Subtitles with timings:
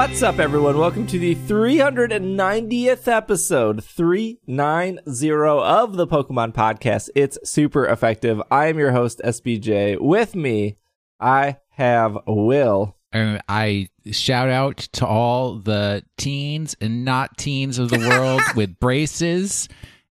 [0.00, 0.78] What's up, everyone?
[0.78, 7.10] Welcome to the 390th episode, 390 of the Pokemon Podcast.
[7.14, 8.40] It's super effective.
[8.50, 10.00] I am your host, SBJ.
[10.00, 10.78] With me,
[11.20, 12.96] I have Will.
[13.12, 18.80] And I shout out to all the teens and not teens of the world with
[18.80, 19.68] braces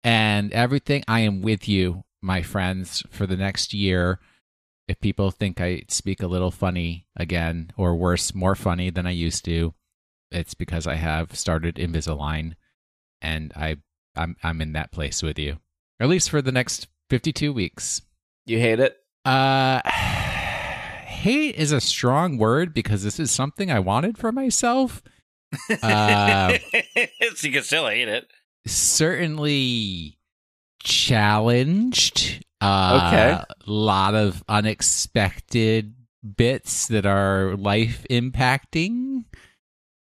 [0.04, 1.04] and everything.
[1.08, 4.20] I am with you, my friends, for the next year.
[4.88, 9.12] If people think I speak a little funny again, or worse, more funny than I
[9.12, 9.74] used to,
[10.32, 12.54] it's because I have started Invisalign,
[13.22, 13.78] and I
[14.16, 15.58] I'm I'm in that place with you,
[16.00, 18.02] at least for the next fifty two weeks.
[18.46, 18.98] You hate it?
[19.26, 25.02] Uh, hate is a strong word because this is something I wanted for myself.
[25.82, 26.58] Uh,
[27.36, 28.28] so you can still hate it.
[28.68, 30.20] certainly
[30.84, 32.46] challenged.
[32.62, 33.32] Uh, Okay.
[33.32, 35.94] A lot of unexpected
[36.38, 39.26] bits that are life impacting.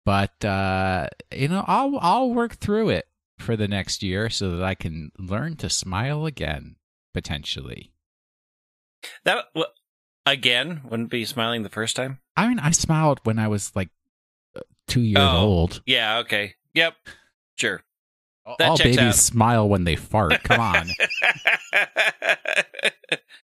[0.04, 3.06] But uh, you know, I'll I'll work through it
[3.38, 6.76] for the next year so that I can learn to smile again,
[7.14, 7.92] potentially.
[9.24, 9.72] That w-
[10.26, 12.18] again wouldn't be smiling the first time.
[12.36, 13.90] I mean, I smiled when I was like
[14.56, 15.38] uh, two years Oh.
[15.38, 15.82] old.
[15.86, 16.18] Yeah.
[16.18, 16.54] Okay.
[16.74, 16.94] Yep.
[17.56, 17.82] Sure.
[18.58, 19.14] That All babies out.
[19.14, 20.42] smile when they fart.
[20.42, 20.88] Come on.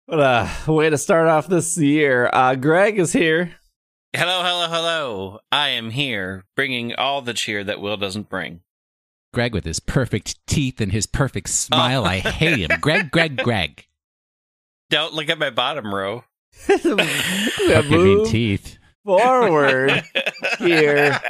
[0.05, 2.31] What a way to start off this year.
[2.33, 3.53] Uh, Greg is here.
[4.15, 5.39] hello, hello, hello.
[5.51, 8.61] I am here, bringing all the cheer that Will doesn't bring.
[9.35, 12.05] Greg with his perfect teeth and his perfect smile.
[12.05, 12.79] I hate him.
[12.81, 13.85] Greg, Greg, Greg.
[14.89, 16.23] Don't look at my bottom row.
[16.67, 18.79] we Fuck have you mean moved teeth.
[19.05, 20.03] forward.
[20.57, 21.21] Here.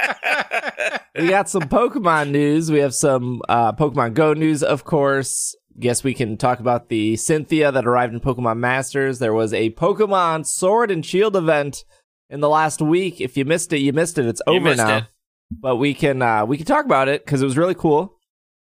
[1.18, 2.70] we got some Pokemon news.
[2.70, 5.54] We have some uh, Pokemon Go news, of course.
[5.80, 9.18] Guess we can talk about the Cynthia that arrived in Pokemon Masters.
[9.18, 11.84] There was a Pokemon Sword and Shield event
[12.28, 13.18] in the last week.
[13.18, 14.26] If you missed it, you missed it.
[14.26, 14.98] It's over now.
[14.98, 15.04] it.
[15.50, 18.18] But we can uh, we can talk about it because it was really cool.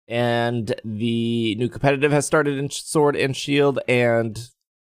[0.07, 4.39] And the new competitive has started in Sword and Shield, and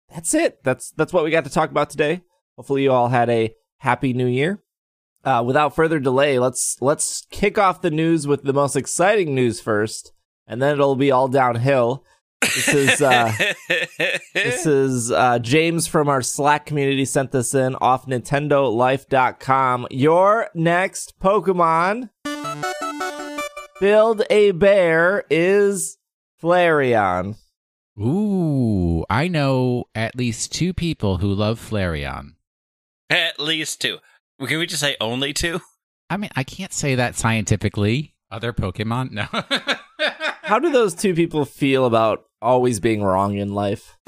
[0.09, 0.63] that's it.
[0.63, 2.21] That's that's what we got to talk about today.
[2.55, 4.63] Hopefully, you all had a happy new year.
[5.25, 9.59] Uh, without further delay, let's let's kick off the news with the most exciting news
[9.59, 10.13] first,
[10.47, 12.05] and then it'll be all downhill.
[12.43, 13.31] This is uh,
[14.33, 19.87] this is uh, James from our Slack community sent this in off NintendoLife.com.
[19.89, 22.09] Your next Pokemon,
[23.79, 25.97] Build a Bear, is
[26.41, 27.37] Flareon.
[27.97, 32.33] Ooh, I know at least two people who love Flareon.
[33.09, 33.99] At least two.
[34.45, 35.61] Can we just say only two?
[36.09, 38.15] I mean, I can't say that scientifically.
[38.29, 39.11] Other Pokemon?
[39.11, 39.27] No.
[40.43, 43.97] How do those two people feel about always being wrong in life?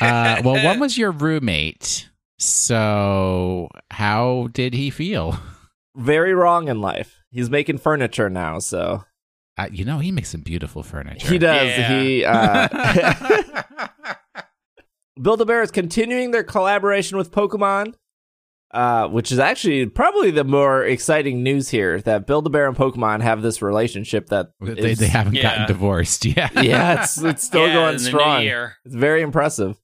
[0.00, 2.08] uh, well, one was your roommate.
[2.38, 5.38] So, how did he feel?
[5.96, 7.16] Very wrong in life.
[7.30, 9.04] He's making furniture now, so
[9.58, 11.28] Uh, you know, he makes some beautiful furniture.
[11.28, 11.68] he does.
[11.68, 12.00] Yeah.
[12.00, 13.62] He uh,
[15.22, 17.94] Build a Bear is continuing their collaboration with Pokemon,
[18.72, 22.00] uh, which is actually probably the more exciting news here.
[22.00, 25.42] That Build a Bear and Pokemon have this relationship that they, is- they haven't Yeah.
[25.42, 26.24] gotten divorced.
[26.36, 26.48] Yeah.
[26.60, 28.46] yeah, it's it's still Yeah, going in the new strong.
[28.84, 29.76] It's very impressive.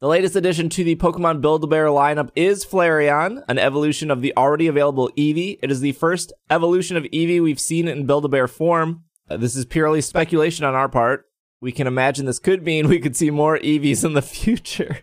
[0.00, 4.66] The latest addition to the Pokemon Build-A-Bear lineup is Flareon, an evolution of the already
[4.66, 5.58] available Eevee.
[5.62, 9.04] It is the first evolution of Eevee we've seen in Build-A-Bear form.
[9.30, 11.24] Uh, this is purely speculation on our part.
[11.62, 14.98] We can imagine this could mean we could see more Eevees in the future.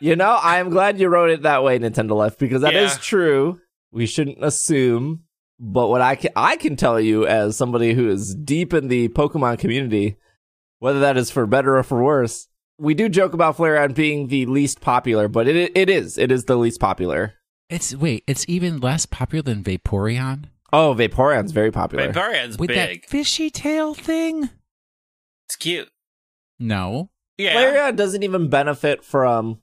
[0.00, 2.92] You know, I am glad you wrote it that way, Nintendo Life, because that is
[2.92, 2.98] Yeah.
[3.00, 3.60] true.
[3.92, 5.24] We shouldn't assume,
[5.60, 9.08] but what I can I can tell you as somebody who is deep in the
[9.08, 10.16] Pokemon community,
[10.78, 12.48] whether that is for better or for worse,
[12.78, 16.44] we do joke about Flareon being the least popular, but it it is it is
[16.46, 17.34] the least popular.
[17.68, 22.10] It's wait, it's even less popular than Vaporeon Oh, Vaporeon's very popular.
[22.12, 23.02] Vaporeon's with big.
[23.02, 24.48] that fishy tail thing.
[25.46, 25.90] It's cute.
[26.58, 27.54] No, Yeah.
[27.54, 29.60] Flareon doesn't even benefit from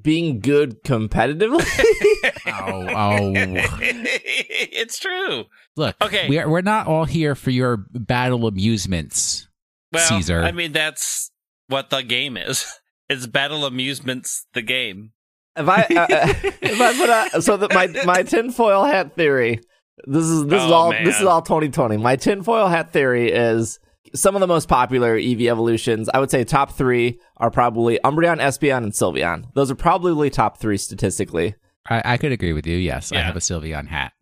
[0.00, 1.64] being good competitively.
[2.46, 3.32] oh, oh.
[3.34, 5.44] it's true.
[5.76, 6.28] Look, Okay.
[6.28, 9.48] we are, we're not all here for your battle amusements.
[9.92, 10.42] Well, Caesar.
[10.42, 11.30] I mean, that's
[11.68, 12.66] what the game is.
[13.08, 15.12] It's Battle Amusements, the game.
[15.54, 16.92] If I uh, uh, if I
[17.30, 19.60] put a so that my my tinfoil hat theory,
[20.08, 21.98] this is this is Oh, all this is all 2020.
[21.98, 23.78] My tinfoil hat theory is
[24.16, 26.08] some of the most popular Eevee evolutions.
[26.12, 29.52] I would say top three are probably Umbreon, Espeon, and Sylveon.
[29.54, 31.54] Those are probably top three statistically.
[31.88, 32.76] I, I could agree with you.
[32.76, 34.12] Yes, I have a Sylveon hat.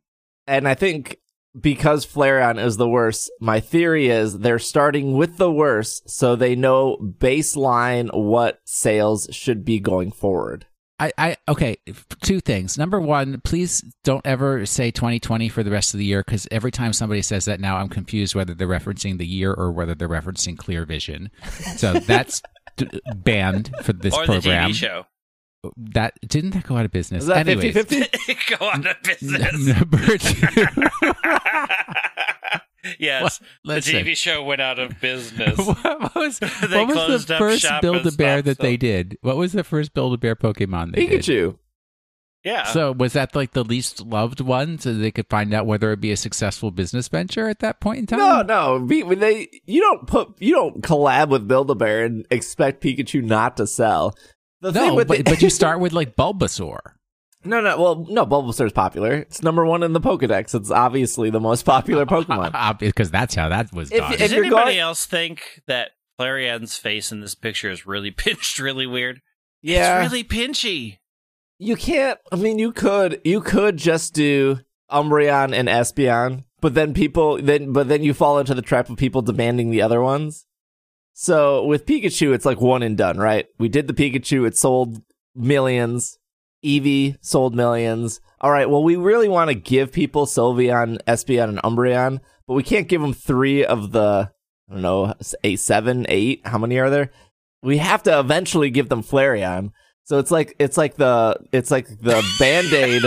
[0.47, 1.19] And I think
[1.59, 6.55] because Flareon is the worst, my theory is they're starting with the worst so they
[6.55, 10.67] know baseline what sales should be going forward.
[11.05, 11.77] I, I okay.
[12.23, 12.79] Two things.
[12.79, 16.71] Number one, please don't ever say 2020 for the rest of the year because every
[16.71, 20.09] time somebody says that now, I'm confused whether they're referencing the year or whether they're
[20.09, 21.31] referencing Clear Vision.
[21.77, 22.43] So that's
[22.77, 24.71] d- banned for this or program.
[24.71, 25.07] the TV show.
[25.77, 27.23] That didn't that go out of business?
[27.23, 28.59] Is that Anyways, 50-50?
[28.59, 29.67] Go on a business.
[29.67, 30.47] Number two.
[32.99, 33.95] yes, the Listen.
[34.05, 35.57] TV show went out of business.
[35.83, 36.39] what was,
[36.69, 39.19] They what was the up first Build a Bear stopped that they did?
[39.23, 41.23] What was the first Build a Bear Pokemon they did?
[41.23, 41.59] Pikachu.
[42.45, 42.65] Yeah.
[42.65, 46.01] So was that like the least loved one, so they could find out whether it'd
[46.01, 48.19] be a successful business venture at that point in time?
[48.19, 48.85] No, no.
[48.85, 52.83] Be, when they you don't put you don't collab with Build a Bear and expect
[52.83, 54.15] Pikachu not to sell.
[54.61, 56.81] The thing no, with but, the- but you start with like Bulbasaur.
[57.45, 57.81] No, no.
[57.81, 58.27] Well, no.
[58.27, 59.13] Bulbasaur's popular.
[59.15, 60.55] It's number one in the Pokedex.
[60.55, 62.79] It's obviously the most popular Pokemon.
[62.79, 64.13] because that's how that was If- done.
[64.15, 68.11] if- Does you're anybody going- else think that Flareon's face in this picture is really
[68.17, 69.21] pinched really weird?
[69.63, 70.99] yeah, It's really pinchy.
[71.59, 72.19] you can't.
[72.33, 77.73] I mean, you could you could just do Umbreon and Espeon, but then people then
[77.73, 80.47] but then you fall into the trap of people demanding the other ones.
[81.15, 83.47] So with Pikachu, it's like one and done, right?
[83.59, 85.01] We did the Pikachu; it sold
[85.35, 86.19] millions.
[86.65, 88.21] Eevee sold millions.
[88.41, 92.63] All right, well, we really want to give people Sylveon, Espeon, and Umbreon, but we
[92.63, 94.31] can't give them three of the,
[94.69, 96.43] I don't know, eight, seven, eight.
[96.45, 97.11] How many are there?
[97.63, 99.71] We have to eventually give them Flareon.
[100.05, 103.03] So it's like it's like the it's like the band-aid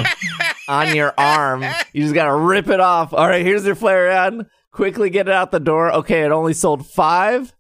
[0.67, 1.63] on your arm.
[1.93, 3.13] You just gotta rip it off.
[3.13, 4.47] All right, here's your Flareon.
[4.71, 5.91] Quickly get it out the door.
[5.91, 7.53] Okay, it only sold five.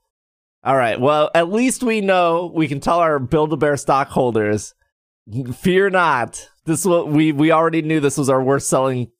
[0.63, 0.99] All right.
[0.99, 4.73] Well, at least we know we can tell our Build a Bear stockholders,
[5.55, 6.49] fear not.
[6.65, 9.11] This will we we already knew this was our worst selling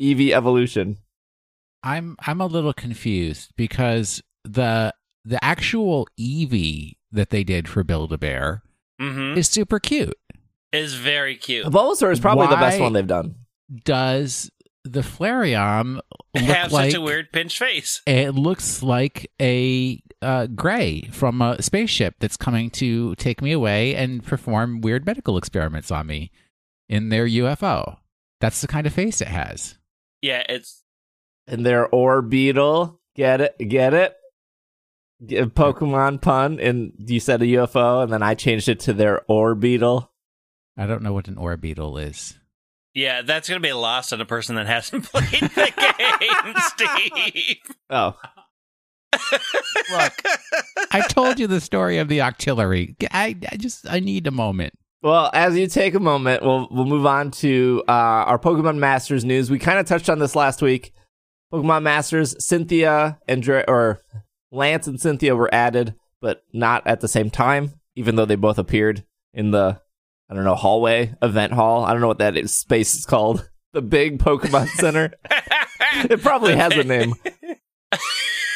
[0.00, 0.98] Eevee evolution.
[1.82, 4.94] I'm I'm a little confused because the
[5.24, 8.62] the actual Eevee that they did for Build a Bear
[9.00, 9.36] Mm-hmm.
[9.38, 10.14] is super cute.
[10.72, 11.64] Is very cute.
[11.64, 13.34] The Bulbasaur is probably the best one they've done.
[13.84, 14.48] Does
[14.84, 15.96] the Flareon
[16.34, 18.00] look Have like such a weird pinched face.
[18.06, 23.94] it looks like a uh, gray from a spaceship that's coming to take me away
[23.94, 26.30] and perform weird medical experiments on me
[26.88, 27.98] in their UFO.
[28.40, 29.78] That's the kind of face it has.
[30.20, 30.82] Yeah, it's
[31.46, 32.98] And their Orbeetle.
[33.16, 33.56] Get it?
[33.58, 34.14] Get it?
[35.26, 39.22] Get- Pokemon pun, and you said a UFO, and then I changed it to their
[39.28, 40.08] Orbeetle.
[40.76, 42.38] I don't know what an orbital is.
[42.94, 43.22] yeah.
[43.22, 46.54] That's gonna be lost on a person that hasn't played the game,
[47.36, 47.76] Steve.
[47.90, 48.16] Oh,
[49.32, 50.12] Look,
[50.90, 52.94] I told you the story of the octillery.
[53.10, 54.74] I, I just I need a moment.
[55.02, 59.24] Well, as you take a moment, we'll we'll move on to uh, our Pokemon Masters
[59.24, 59.50] news.
[59.50, 60.92] We kind of touched on this last week.
[61.52, 64.00] Pokemon Masters, Cynthia and Dra- or
[64.50, 67.72] Lance and Cynthia were added, but not at the same time.
[67.94, 69.04] Even though they both appeared
[69.34, 69.80] in the
[70.30, 71.84] I don't know hallway event hall.
[71.84, 73.48] I don't know what that is, space is called.
[73.72, 75.14] The big Pokemon Center.
[75.94, 77.12] It probably has a name.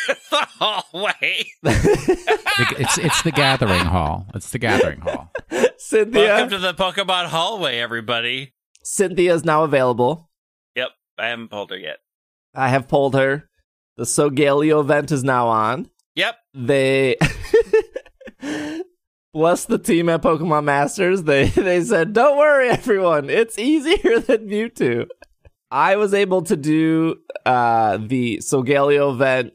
[0.31, 1.47] the hallway.
[1.65, 4.27] It's it's the gathering hall.
[4.35, 5.33] It's the gathering hall.
[5.79, 6.25] Cynthia.
[6.25, 8.55] Welcome to the Pokemon hallway, everybody.
[8.85, 10.31] Cynthia is now available.
[10.77, 11.99] Yep, I haven't pulled her yet.
[12.55, 13.49] I have pulled her.
[13.97, 15.91] The Solgaleo event is now on.
[16.15, 16.37] Yep.
[16.55, 17.17] they
[19.35, 21.25] bless the team at Pokemon Masters.
[21.25, 23.29] They they said, "Don't worry, everyone.
[23.29, 25.09] It's easier than Mewtwo."
[25.71, 29.53] I was able to do uh, the Solgaleo event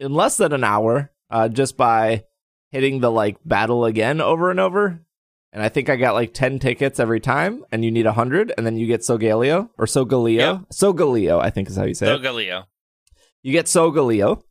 [0.00, 2.24] in less than an hour, uh, just by
[2.70, 5.00] hitting the like battle again over and over.
[5.52, 8.52] And I think I got like ten tickets every time, and you need a hundred,
[8.56, 10.66] and then you get Sogaleo or Sogaleo.
[10.68, 12.64] Sogaleo, I think is how you say it Dogaleo.
[13.42, 14.42] you get Sogaleo.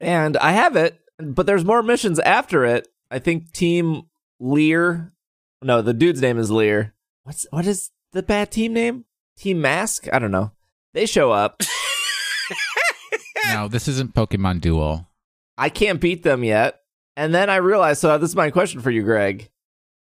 [0.00, 2.88] And I have it, but there's more missions after it.
[3.10, 4.02] I think Team
[4.38, 5.12] Lear.
[5.60, 6.94] No, the dude's name is Lear.
[7.24, 9.04] What's what is the bad team name?
[9.36, 10.06] Team Mask?
[10.12, 10.52] I don't know.
[10.94, 11.60] They show up.
[13.54, 15.08] No, this isn't Pokemon Duel.
[15.58, 16.80] I can't beat them yet.
[17.16, 19.50] And then I realized, so this is my question for you, Greg.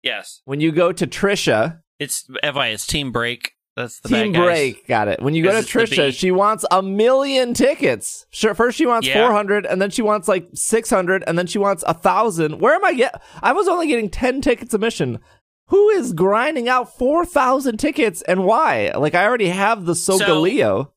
[0.03, 0.41] Yes.
[0.45, 3.53] When you go to Trisha, It's FY, it's Team Break.
[3.75, 4.43] That's the Team bad.
[4.43, 5.21] Break, got it.
[5.21, 8.25] When you go to This is the Trisha, she wants a million tickets.
[8.31, 9.25] Sure, first she wants Yeah.
[9.27, 12.59] 400, and then she wants like 600, and then she wants a thousand.
[12.59, 13.21] Where am I get?
[13.41, 15.19] I was only getting 10 tickets a mission.
[15.67, 18.91] Who is grinding out 4,000 tickets and why?
[18.95, 20.91] Like, I already have the Solgaleo.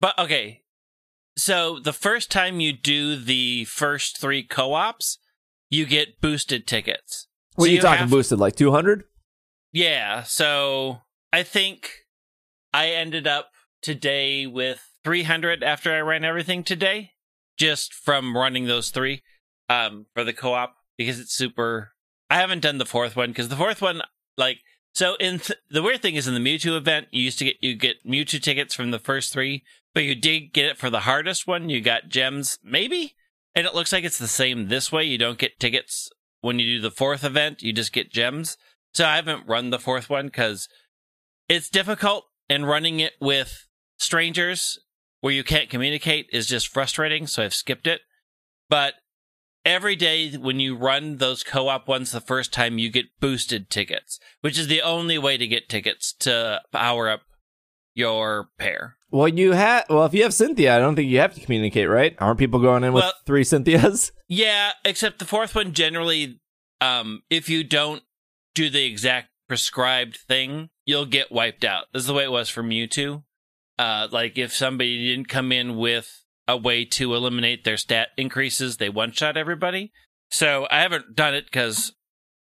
[0.00, 0.62] But okay.
[1.38, 5.18] So the first time you do the first three co-ops,
[5.70, 7.28] you get boosted tickets.
[7.54, 8.38] what So are you, talking have- boosted?
[8.38, 9.04] Like 200?
[9.72, 11.02] Yeah, so
[11.32, 11.90] I think
[12.72, 13.50] I ended up
[13.82, 17.12] today with 300 after I ran everything today,
[17.56, 19.22] just from running those three
[19.68, 21.92] um, for the co op because it's super.
[22.30, 24.02] I haven't done the fourth one because the fourth one
[24.36, 24.58] like
[24.98, 27.54] so in th- the weird thing is in the Mewtwo event, you used to get
[27.60, 29.62] you get Mewtwo tickets from the first three,
[29.94, 31.68] but you did get it for the hardest one.
[31.68, 33.14] You got gems, maybe,
[33.54, 35.04] and it looks like it's the same this way.
[35.04, 37.62] You don't get tickets when you do the fourth event.
[37.62, 38.56] You just get gems.
[38.92, 40.68] So I haven't run the fourth one because
[41.48, 43.68] it's difficult, and running it with
[44.00, 44.80] strangers
[45.20, 47.28] where you can't communicate is just frustrating.
[47.28, 48.00] So I've skipped it.
[48.68, 48.94] But
[49.68, 54.18] every day when you run those co-op ones the first time you get boosted tickets
[54.40, 57.20] which is the only way to get tickets to power up
[57.94, 59.86] your pair Well, you have.
[59.88, 62.14] Well, if you have Cynthia, I don't think you have to communicate, right?
[62.18, 64.12] Aren't people going in with Well- three Cynthias?
[64.28, 66.38] yeah except the fourth one generally
[66.80, 68.02] um if you don't
[68.54, 72.50] do the exact prescribed thing you'll get wiped out this is the way it was
[72.50, 73.22] for mewtwo
[73.78, 78.78] uh like if somebody didn't come in with a way to eliminate their stat increases.
[78.78, 79.92] They one shot everybody.
[80.30, 81.92] So i haven't done it because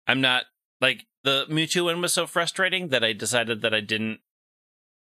[0.07, 0.43] i'm not
[0.81, 4.19] like the mewtwo one was so frustrating that i decided that i didn't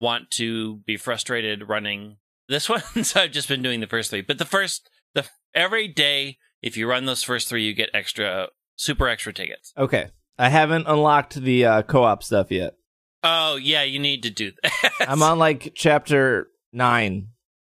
[0.00, 2.16] want to be frustrated running
[2.48, 2.82] this one.
[3.04, 4.22] So i've just been doing the first three.
[4.22, 8.48] But the first the every day if you run those first three you get extra
[8.76, 9.72] super extra tickets.
[9.76, 12.74] Okay, I haven't unlocked the uh, co-op stuff yet.
[13.22, 14.92] oh yeah you need to do that.
[15.06, 17.28] I'm on like chapter nine,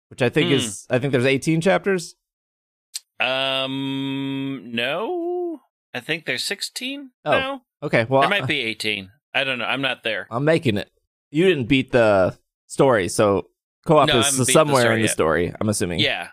[0.09, 0.55] which I think Hmm.
[0.57, 0.87] is.
[0.91, 2.15] I think there's 18 chapters.
[3.21, 5.61] um no
[5.95, 9.65] i think there's 16 Oh, no Okay, well, there might be 18 i don't know
[9.67, 10.91] i'm not there I'm making it.
[11.31, 13.49] You didn't beat the story, so
[13.87, 15.13] co-op No, is the somewhere story in the yet.
[15.13, 15.53] story.
[15.61, 15.99] I'm assuming.
[16.01, 16.29] yeah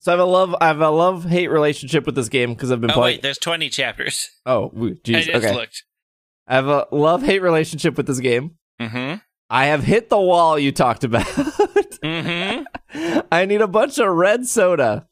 [0.00, 0.54] So I have a love.
[0.60, 3.16] I have a love hate relationship with this game because I've been oh playing.
[3.16, 5.22] wait there's 20 chapters oh, jeez.
[5.24, 5.54] just Okay.
[5.54, 5.84] looked
[6.46, 8.56] I have a love hate relationship with this game.
[8.80, 9.16] mm-hmm
[9.50, 11.24] I have hit the wall you talked about.
[11.26, 12.45] mm-hmm
[13.32, 15.06] I need a bunch of red soda.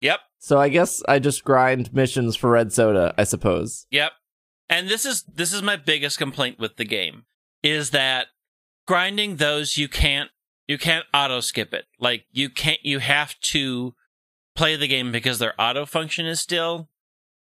[0.00, 3.86] yep So I guess I just grind missions for red soda, I suppose.
[3.90, 4.12] Yep.
[4.70, 7.24] And this is this is my biggest complaint with the game
[7.62, 8.26] is that
[8.86, 10.30] grinding those you can't
[10.66, 11.86] you can't auto skip it.
[11.98, 13.94] Like you can't you have to
[14.54, 16.88] play the game because their auto function is still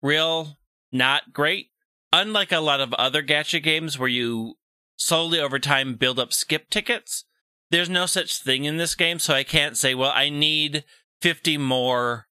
[0.02, 0.58] real
[0.92, 1.68] not great.
[2.12, 4.56] Unlike a lot of other gacha games where you
[4.96, 7.26] slowly over time build up skip tickets,
[7.74, 10.84] there's no such thing in this game, so I can't say, well, I need
[11.22, 12.28] 50 more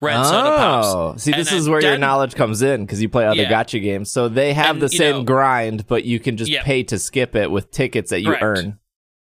[0.00, 0.86] red soda oh, pops.
[0.88, 3.42] Oh, see, And this is I've where your knowledge comes in because you play other
[3.42, 3.50] Yeah.
[3.50, 4.12] gacha games.
[4.12, 6.64] So they have And, the same know- grind, but you can just Yep.
[6.64, 8.42] pay to skip it with tickets that you Correct.
[8.42, 8.78] earn.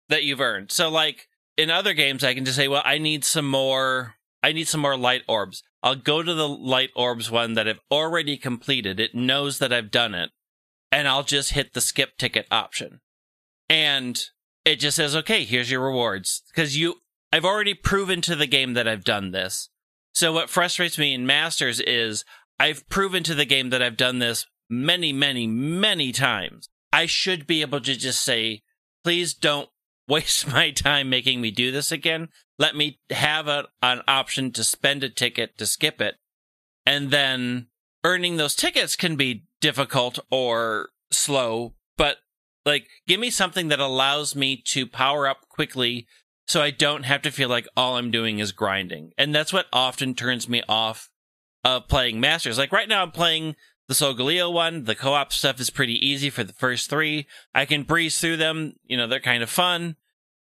[0.08, 0.72] that you've earned.
[0.72, 4.50] So like in other games I can just say, well, I need some more I
[4.52, 5.62] need some more light orbs.
[5.84, 8.98] I'll go to the light orbs one that I've already completed.
[8.98, 10.30] It knows that I've done it.
[10.90, 13.00] And I'll just hit the skip ticket option.
[13.68, 14.20] And
[14.72, 17.00] it just says, "Okay, here's your rewards." Cuz you
[17.32, 19.68] I've already proven to the game that I've done this.
[20.12, 22.24] So what frustrates me in Masters is
[22.58, 26.68] I've proven to the game that I've done this many, many, many times.
[26.92, 28.62] I should be able to just say,
[29.04, 29.68] please don't
[30.08, 32.28] waste my time making me do this again.
[32.58, 36.16] Let me have a, an option to spend a ticket to skip it.
[36.84, 37.68] And then
[38.02, 42.18] earning those tickets can be difficult or slow, but
[42.64, 46.06] like give me something that allows me to power up quickly
[46.46, 49.12] so I don't have to feel like all I'm doing is grinding.
[49.16, 51.08] And that's what often turns me off
[51.64, 52.58] of playing Masters.
[52.58, 53.54] Like right now I'm playing
[53.86, 54.84] the Solgaleo one.
[54.84, 57.26] The co-op stuff is pretty easy for the first three.
[57.54, 58.74] I can breeze through them.
[58.84, 59.96] You know, they're kind of fun.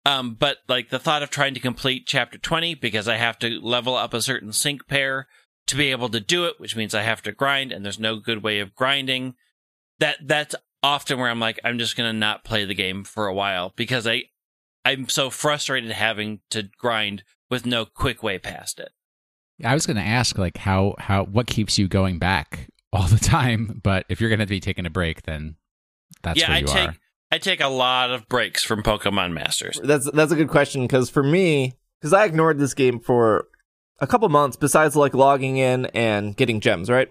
[0.04, 3.60] Um, but like the thought of trying to complete chapter 20 because I have to
[3.60, 5.28] level up a certain sync pair
[5.68, 8.16] to be able to do it, which means I have to grind and there's no
[8.16, 9.36] good way of grinding.
[10.00, 13.28] That, that's often where I'm like, I'm just going to not play the game for
[13.28, 14.24] a while because I,
[14.84, 18.90] I'm so frustrated having to grind with no quick way past it.
[19.64, 23.20] I was going to ask, like, how how what keeps you going back all the
[23.20, 23.80] time?
[23.84, 25.56] But if you're going to be taking a break, then
[26.24, 26.96] that's yeah, where I you take, are.
[27.32, 29.80] I take a lot of breaks from Pokemon Masters.
[29.84, 33.48] That's that's a good question because for me, because I ignored this game for
[34.00, 34.58] a couple months.
[34.58, 37.10] Besides like logging in and getting gems, right?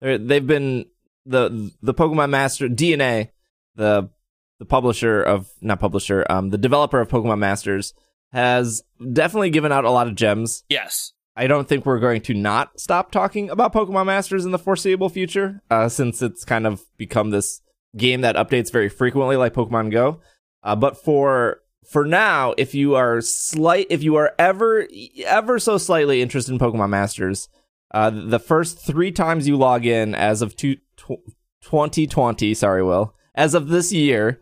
[0.00, 0.86] They've been
[1.26, 3.30] the the Pokemon Master DeNA,
[3.76, 4.10] the
[4.58, 7.94] the publisher of not publisher, um, the developer of Pokemon Masters
[8.32, 10.64] has definitely given out a lot of gems.
[10.68, 11.12] Yes.
[11.36, 15.08] I don't think we're going to not stop talking about Pokemon Masters in the foreseeable
[15.08, 17.60] future, uh, since it's kind of become this
[17.96, 20.20] game that updates very frequently, like Pokemon Go.
[20.62, 24.86] Uh, but for for now, if you are slight, if you are ever
[25.24, 27.48] ever so slightly interested in Pokemon Masters,
[27.92, 31.22] uh, the first three times you log in as of two, tw-
[31.62, 34.40] 2020, sorry, Will, as of this year,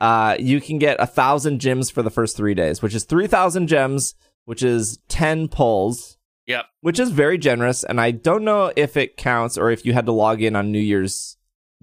[0.00, 3.26] uh, you can get a thousand gems for the first three days, which is three
[3.26, 6.16] thousand gems, which is ten pulls
[6.46, 6.64] Yep.
[6.80, 7.84] which is very generous.
[7.84, 10.72] And I don't know if it counts or if you had to log in on
[10.72, 11.36] New Year's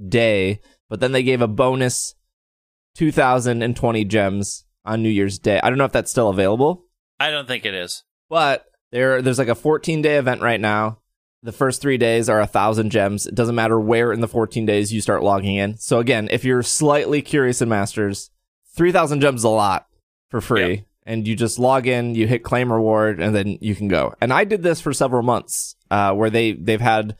[0.09, 0.59] Day
[0.89, 2.15] but then they gave a bonus
[2.95, 5.59] 2,020 gems on New Year's Day.
[5.61, 6.85] I don't know if that's still available,
[7.19, 8.03] I don't think it is.
[8.29, 10.99] but there there's like a 14 day event right now.
[11.43, 13.27] The first three days are a thousand gems.
[13.27, 15.77] It doesn't matter where in the 14 days you start logging in.
[15.77, 18.31] So again, if you're slightly curious in Masters,
[18.75, 19.87] 3,000 gems is a lot
[20.29, 20.69] for free.
[20.69, 20.85] Yep.
[21.05, 24.13] And you just log in, you hit claim reward, and then you can go.
[24.19, 27.15] And I did this for several months, uh, where they they've had,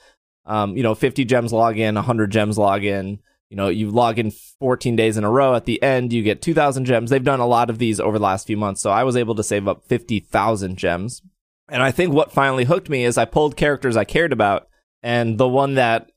[0.46, 3.20] um, you know, 50 gems log in, 100 gems log in.
[3.50, 5.56] You know, you log in 14 days in a row.
[5.56, 7.10] At the end, you get 2,000 gems.
[7.10, 9.36] They've done a lot of these over the last few months, so I was able
[9.36, 11.22] to save up 50,000 gems.
[11.70, 14.68] And I think what finally hooked me is I pulled characters I cared about,
[15.04, 16.12] and the one that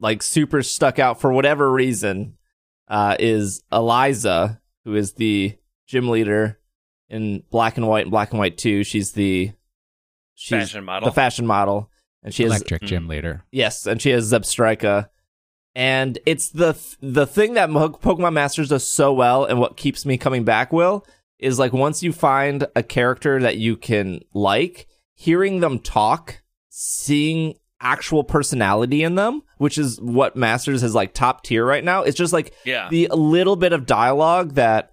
[0.00, 2.36] like super stuck out for whatever reason
[2.88, 6.58] uh, is Elesa, who is the gym leader
[7.08, 8.82] in Black and White and Black and White Two.
[8.84, 9.52] She's the
[10.34, 11.08] she's Fashion model.
[11.08, 11.90] the fashion model,
[12.22, 13.08] and she has Electric gym Mm.
[13.10, 13.44] leader.
[13.52, 15.08] Yes, and she has Zebstrika.
[15.74, 20.18] And it's the the thing that Pokemon Masters does so well, and what keeps me
[20.18, 20.72] coming back.
[20.72, 21.06] Will
[21.38, 27.54] is like once you find a character that you can like, hearing them talk, seeing
[27.80, 32.02] actual personality in them, which is what Masters is like top tier right now.
[32.02, 32.88] It's just like yeah.
[32.90, 34.92] the little bit of dialogue that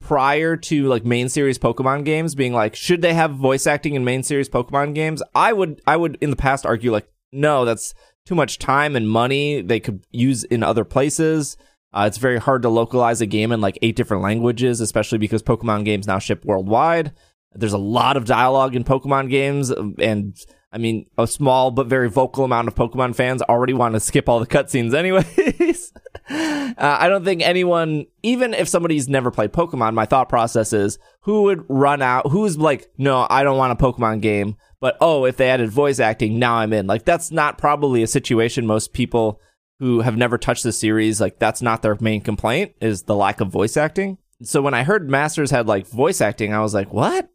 [0.00, 4.04] prior to like main series Pokemon games being like, should they have voice acting in
[4.04, 5.22] main series Pokemon games?
[5.34, 7.94] I would, I would in the past argue like, no, that's
[8.26, 11.56] too much time and money they could use in other places.
[11.94, 15.42] Uh, it's very hard to localize a game in like eight different languages, especially because
[15.42, 17.12] Pokemon games now ship worldwide.
[17.54, 20.34] There's a lot of dialogue in Pokemon games, and
[20.72, 24.26] I mean, a small but very vocal amount of Pokemon fans already want to skip
[24.26, 25.92] all the cutscenes, anyways.
[26.30, 30.98] uh, I don't think anyone, even if somebody's never played Pokemon, my thought process is
[31.20, 35.26] who would run out, who's like, no, I don't want a Pokemon game, but oh,
[35.26, 36.86] if they added voice acting, now I'm in.
[36.86, 39.42] Like, that's not probably a situation most people
[39.82, 43.40] who have never touched the series, like, that's not their main complaint, is the lack
[43.40, 44.16] of voice acting.
[44.40, 47.28] So when I heard Masters had like voice acting, I was like, what?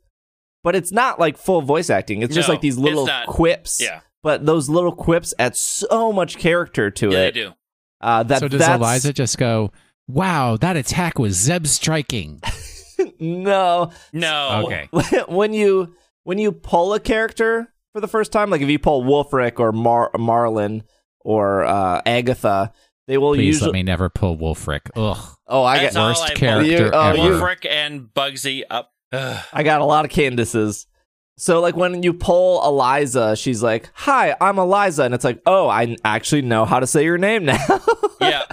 [0.63, 2.21] But it's not like full voice acting.
[2.21, 3.81] It's just like these little quips.
[3.81, 3.99] Yeah.
[4.23, 7.11] But those little quips add so much character to it.
[7.11, 7.53] Yeah, they do.
[7.99, 9.73] Uh, that so does that's, Elesa just go,
[10.07, 12.41] "Wow, that attack was Zeb striking"?
[13.19, 13.91] no.
[14.13, 14.63] No.
[14.65, 14.89] Okay.
[15.27, 19.03] when you when you pull a character for the first time, like if you pull
[19.03, 20.83] Wulfric or Mar- Marlon
[21.27, 22.71] or uh, Agatha,
[23.07, 23.67] they will Please usually.
[23.67, 24.89] let me never pull Wulfric.
[24.95, 25.17] Ugh.
[25.47, 27.17] oh, I That's got worst I character You- oh, ever.
[27.17, 28.93] Wulfric and Bugsy up.
[29.11, 29.43] Ugh.
[29.51, 30.87] I got a lot of Candices.
[31.37, 35.67] So like when you pull Elesa, she's like, "Hi, I'm Elesa," and it's like, "Oh,
[35.67, 37.59] I actually know how to say your name now."
[38.19, 38.43] Yeah.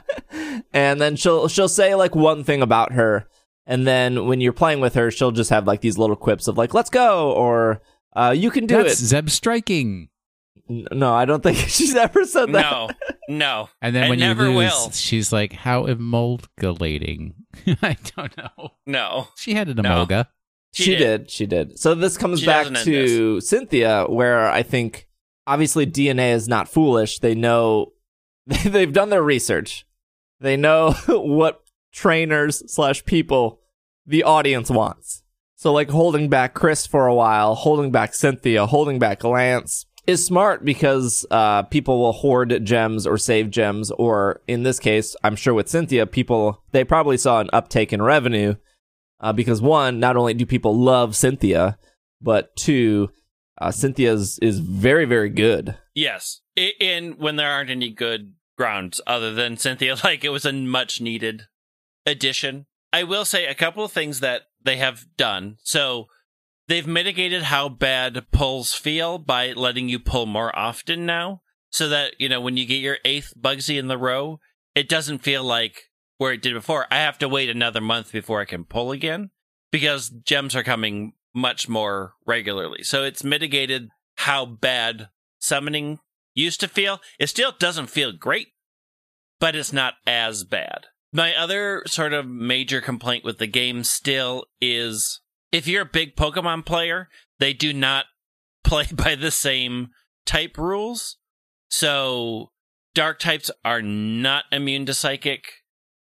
[0.74, 3.26] and then she'll she'll say like one thing about her,
[3.66, 6.58] and then when you're playing with her, she'll just have like these little quips of
[6.58, 7.80] like, "Let's go," or
[8.14, 10.10] uh, "You can do That's it." Zeb striking.
[10.68, 12.62] N- No, I don't think she's ever said that.
[12.70, 12.88] No.
[13.28, 13.68] No.
[13.82, 14.90] And then I when never you lose, will.
[14.90, 17.34] she's like, "How emulgating?"
[17.82, 18.70] I don't know.
[18.86, 19.28] No.
[19.36, 20.06] She had an No.
[20.72, 20.98] She, She did.
[20.98, 21.30] did.
[21.30, 21.78] She did.
[21.78, 25.06] So this comes She back doesn't in to Cynthia, where I think
[25.46, 27.20] obviously DeNA is not foolish.
[27.20, 27.92] They know
[28.46, 29.86] they've done their research.
[30.40, 31.60] They know what
[31.92, 33.60] trainers slash people
[34.06, 35.22] the audience wants.
[35.54, 40.24] So like holding back Chris for a while, holding back Cynthia, holding back Lance is
[40.24, 45.36] smart because uh, people will hoard gems or save gems, or in this case, I'm
[45.36, 48.56] sure with Cynthia, people they probably saw an uptake in revenue
[49.20, 51.78] uh, because one, not only do people love Cynthia,
[52.20, 53.10] but two,
[53.58, 55.76] uh, Cynthia is, very very good.
[55.94, 56.40] Yes.
[56.56, 61.00] In when there aren't any good grounds other than Cynthia, like it was a much
[61.00, 61.46] needed
[62.06, 62.66] addition.
[62.92, 65.56] I will say a couple of things that they have done.
[65.62, 66.06] So
[66.68, 71.42] they've mitigated how bad pulls feel by letting you pull more often now.
[71.70, 74.38] So that, you know, when you get your eighth Bugsy in the row,
[74.74, 76.86] it doesn't feel like where it did before.
[76.90, 79.30] I have to wait another month before I can pull again
[79.72, 82.84] because gems are coming much more regularly.
[82.84, 85.08] So it's mitigated how bad
[85.40, 85.98] summoning
[86.32, 87.00] used to feel.
[87.18, 88.48] It still doesn't feel great,
[89.40, 90.86] but it's not as bad.
[91.12, 95.20] My other sort of major complaint with the game still is
[95.54, 98.06] if you're a big Pokemon player, they do not
[98.64, 99.90] play by the same
[100.26, 101.16] type rules.
[101.68, 102.50] So
[102.94, 105.44] dark types are not immune to psychic.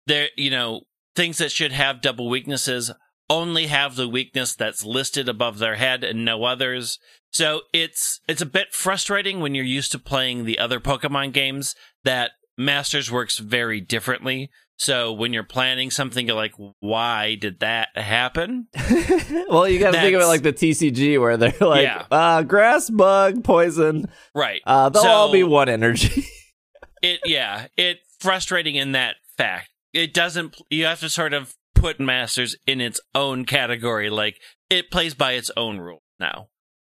[0.07, 0.81] They're, you know,
[1.15, 2.91] things that should have double weaknesses
[3.29, 6.97] only have the weakness that's listed above their head and no others.
[7.31, 11.75] So it's it's a bit frustrating when you're used to playing the other Pokemon games
[12.05, 14.49] that Masters works very differently.
[14.79, 18.67] So when you're planning something, you're like, why did that happen?
[19.49, 22.05] well, you got to think of it like the TCG where they're like, Yeah.
[22.11, 24.05] uh, grass, bug, poison.
[24.35, 24.61] Right.
[24.65, 26.25] Uh, they'll So- all be one energy.
[27.03, 29.69] it yeah it frustrating in that fact.
[29.93, 30.59] It doesn't.
[30.69, 34.09] You have to sort of put Masters in its own category.
[34.09, 36.49] Like it plays by its own rule now,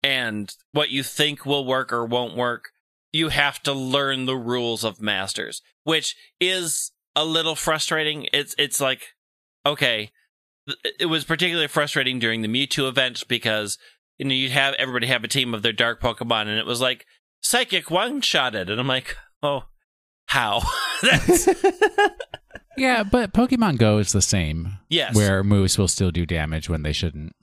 [0.03, 2.71] and what you think will work or won't work,
[3.13, 8.27] you have to learn the rules of Masters, which is a little frustrating.
[8.33, 9.15] It's it's like
[9.67, 10.11] okay,
[10.99, 13.79] it was particularly frustrating during the Mewtwo event because
[14.19, 16.81] you know you'd have everybody have a team of their dark Pokemon, and it was
[16.81, 17.07] like
[17.43, 19.65] psychic one shotted, and I'm like, oh,
[20.27, 20.63] how?
[22.77, 24.79] Yeah, but Pokemon Go is the same.
[24.89, 27.35] yes, Where moves will still do damage when they shouldn't.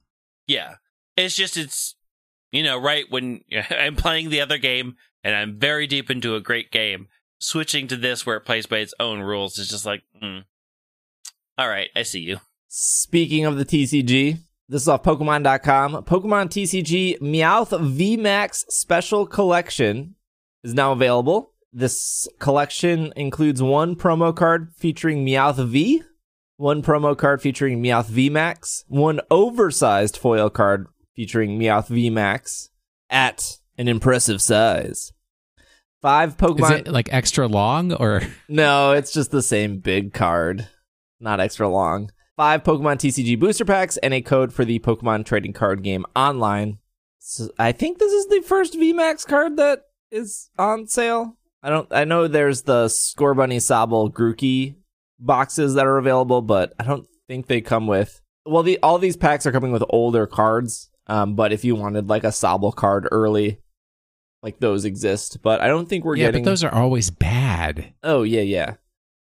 [0.48, 0.76] yeah.
[1.16, 1.96] It's just it's
[2.52, 6.42] you know right when I'm playing the other game and I'm very deep into a
[6.42, 7.08] great game,
[7.40, 10.44] switching to this where it plays by its own rules is just like, mm.
[11.58, 12.38] all right, I see you.
[12.68, 16.04] Speaking of the TCG, this is off Pokemon.com.
[16.04, 20.16] Pokemon TCG Meowth VMAX Special Collection
[20.64, 21.54] is now available.
[21.72, 26.04] This collection includes one promo card featuring Meowth V,
[26.58, 32.70] one promo card featuring Meowth VMAX, one oversized foil card featuring Meowth VMAX
[33.10, 35.14] at an impressive size.
[36.02, 36.64] Five Pokemon.
[36.64, 40.68] Is it like extra long or No, it's just the same big card,
[41.20, 42.12] not extra long.
[42.36, 46.78] Five Pokemon TCG booster packs and a code for the Pokemon trading card game online.
[47.18, 51.38] So I think this is the first VMAX card that is on sale.
[51.64, 51.92] I don't.
[51.92, 54.76] I know there's the Scorbunny Sobble Grookey
[55.20, 58.22] boxes that are available, but I don't think they come with.
[58.46, 60.90] Well, the all these packs are coming with older cards.
[61.08, 63.60] Um, but if you wanted like a Sobble card early,
[64.42, 65.42] like those exist.
[65.42, 66.44] But I don't think we're yeah, getting.
[66.44, 67.94] but those are always bad.
[68.04, 68.76] Oh yeah, yeah.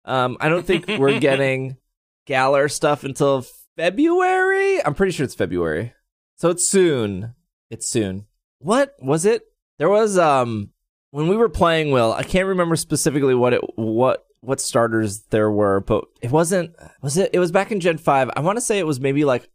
[0.05, 1.77] Um, I don't think we're getting
[2.25, 4.83] Galar stuff until February.
[4.83, 5.93] I'm pretty sure it's February,
[6.35, 7.35] so it's soon.
[7.69, 8.25] It's soon.
[8.59, 9.43] What was it?
[9.77, 10.71] There was um
[11.11, 11.91] when we were playing.
[11.91, 16.75] Will I can't remember specifically what it what what starters there were, but it wasn't.
[17.01, 17.31] Was it?
[17.33, 18.29] It was back in Gen Five.
[18.35, 19.49] I want to say it was maybe like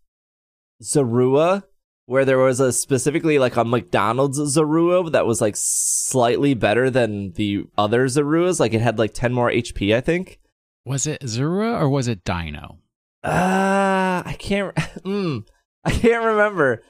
[0.83, 1.63] Zorua,
[2.07, 7.33] where there was a specifically like a McDonald's Zorua that was like slightly better than
[7.33, 8.61] the other Zoruas.
[8.61, 10.39] Like it had like 10 more HP, I think.
[10.85, 12.79] Was it Zura or was it Dino?
[13.23, 15.47] Uh, I can't, mm,
[15.85, 16.83] I can't remember.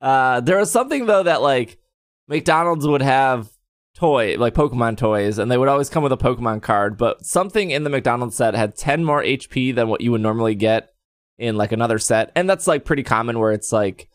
[0.00, 1.78] Uh, there was something though that like
[2.26, 3.50] McDonald's would have
[3.94, 7.70] toy, like Pokemon toys, and they would always come with a Pokemon card, but something
[7.70, 10.90] in the McDonald's set had 10 more HP than what you would normally get
[11.36, 12.30] in like another set.
[12.34, 14.08] And that's like pretty common where it's like,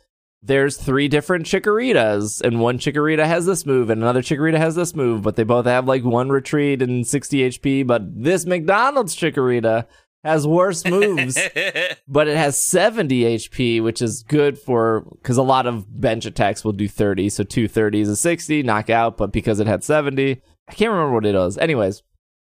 [0.45, 4.93] there's three different Chikoritas, and one Chikorita has this move, and another Chikorita has this
[4.93, 7.87] move, but they both have like one retreat and 60 HP.
[7.87, 9.87] But this McDonald's Chikorita
[10.23, 11.37] has worse moves,
[12.07, 16.65] but it has 70 HP, which is good for because a lot of bench attacks
[16.65, 17.29] will do 30.
[17.29, 21.25] So two 30s is 60, knockout, but because it had 70, I can't remember what
[21.25, 21.57] it was.
[21.57, 22.03] Anyways,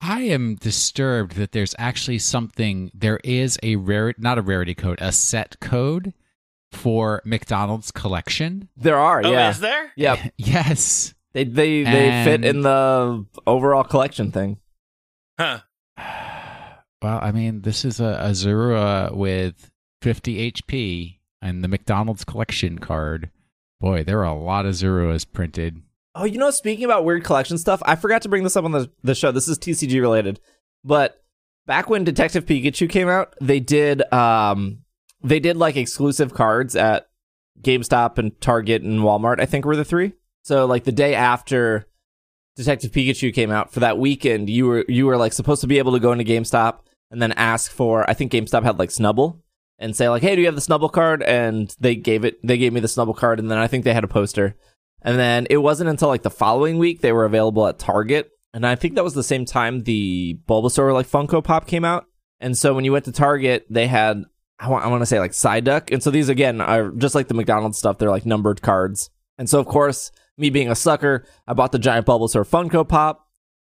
[0.01, 2.93] I am disturbed that there's actually something.
[2.95, 6.15] There is a rare, not a rarity code, a set code
[6.73, 8.69] for McDonald's collection.
[8.77, 9.51] there are, oh, yeah.
[9.51, 9.93] is there?
[9.97, 11.15] Yeah, Yes.
[11.33, 14.59] they they they fit in the overall collection thing.
[15.39, 15.61] Huh.
[17.03, 19.71] Well, I mean, this is a Azura with
[20.03, 23.31] 50 HP and the McDonald's collection card.
[23.81, 25.81] Boy, there are a lot of Zoruas printed.
[26.15, 28.73] Oh, you know, speaking about weird collection stuff, I forgot to bring this up on
[28.73, 29.33] the, the show.
[29.33, 30.41] This is TCG related.
[30.85, 31.23] But
[31.67, 34.81] back when Detective Pikachu came out, they did um
[35.23, 37.09] they did like exclusive cards at
[37.61, 40.13] GameStop and Target and Walmart, I think were the three.
[40.43, 41.87] So like the day after
[42.57, 45.79] Detective Pikachu came out for that weekend, you were you were like supposed to be
[45.79, 46.81] able to go into GameStop
[47.11, 49.41] and then ask for I think GameStop had like Snubbull
[49.79, 52.59] and say like, "Hey, do you have the Snubbull card?" And they gave it they
[52.59, 54.57] gave me the Snubbull card and then I think they had a poster.
[55.03, 58.31] And then it wasn't until like the following week they were available at Target.
[58.53, 62.07] And I think that was the same time the Bulbasaur like Funko Pop came out.
[62.41, 64.25] And so when you went to Target, they had
[64.61, 65.91] I want, I want to say like Psyduck.
[65.93, 67.99] And so these again are just like the McDonald's stuff.
[67.99, 69.11] They're like numbered cards.
[69.39, 73.27] And so of course, me being a sucker, I bought the giant Bulbasaur Funko Pop.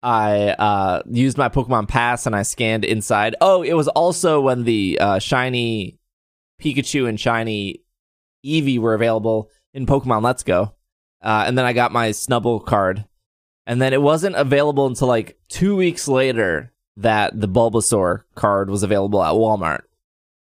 [0.02, 3.36] I uh, used my Pokemon Pass and I scanned inside.
[3.40, 6.00] Oh, it was also when the uh, shiny
[6.60, 7.84] Pikachu and shiny
[8.44, 10.74] Eevee were available in Pokemon Let's Go.
[11.22, 13.04] Uh, and then I got my Snubbull card.
[13.64, 18.82] And then it wasn't available until like two weeks later that the Bulbasaur card was
[18.82, 19.82] available at Walmart.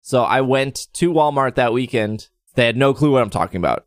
[0.03, 2.29] So I went to Walmart that weekend.
[2.55, 3.87] They had no clue what I'm talking about.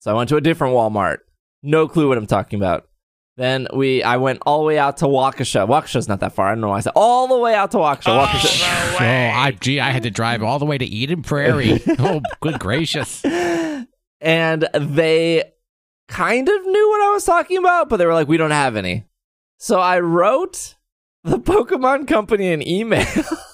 [0.00, 1.18] So I went to a different Walmart.
[1.62, 2.88] No clue what I'm talking about.
[3.36, 5.66] Then we, I went all the way out to Waukesha.
[5.66, 6.48] Waukesha's not that far.
[6.48, 8.08] I don't know why I said all the way out to Waukesha.
[8.08, 9.00] Oh, Waukesha.
[9.00, 9.38] no Oh.
[9.40, 11.82] I, gee, I had to drive all the way to Eden Prairie.
[11.98, 13.24] oh, good gracious.
[13.24, 15.44] and they
[16.08, 18.76] kind of knew what I was talking about, but they were like, we don't have
[18.76, 19.04] any.
[19.58, 20.74] So I wrote
[21.24, 23.06] the Pokemon Company an email.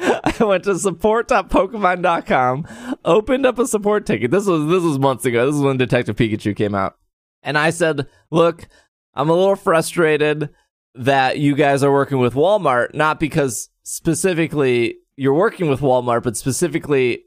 [0.02, 4.30] I went to support.pokemon.com, opened up a support ticket.
[4.30, 5.46] This was this was months ago.
[5.46, 6.96] This is when Detective Pikachu came out.
[7.42, 8.68] And I said, "Look,
[9.14, 10.50] I'm a little frustrated
[10.94, 16.36] that you guys are working with Walmart, not because specifically you're working with Walmart, but
[16.36, 17.24] specifically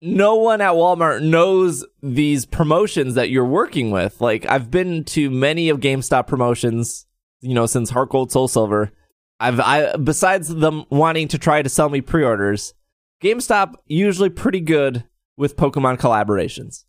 [0.00, 4.20] no one at Walmart knows these promotions that you're working with.
[4.20, 7.06] Like I've been to many of GameStop promotions,
[7.40, 8.92] you know, since Heart Gold Soul Silver.
[9.38, 12.74] I've I besides them wanting to try to sell me pre-orders,
[13.22, 15.04] GameStop usually pretty good
[15.36, 16.84] with Pokemon collaborations.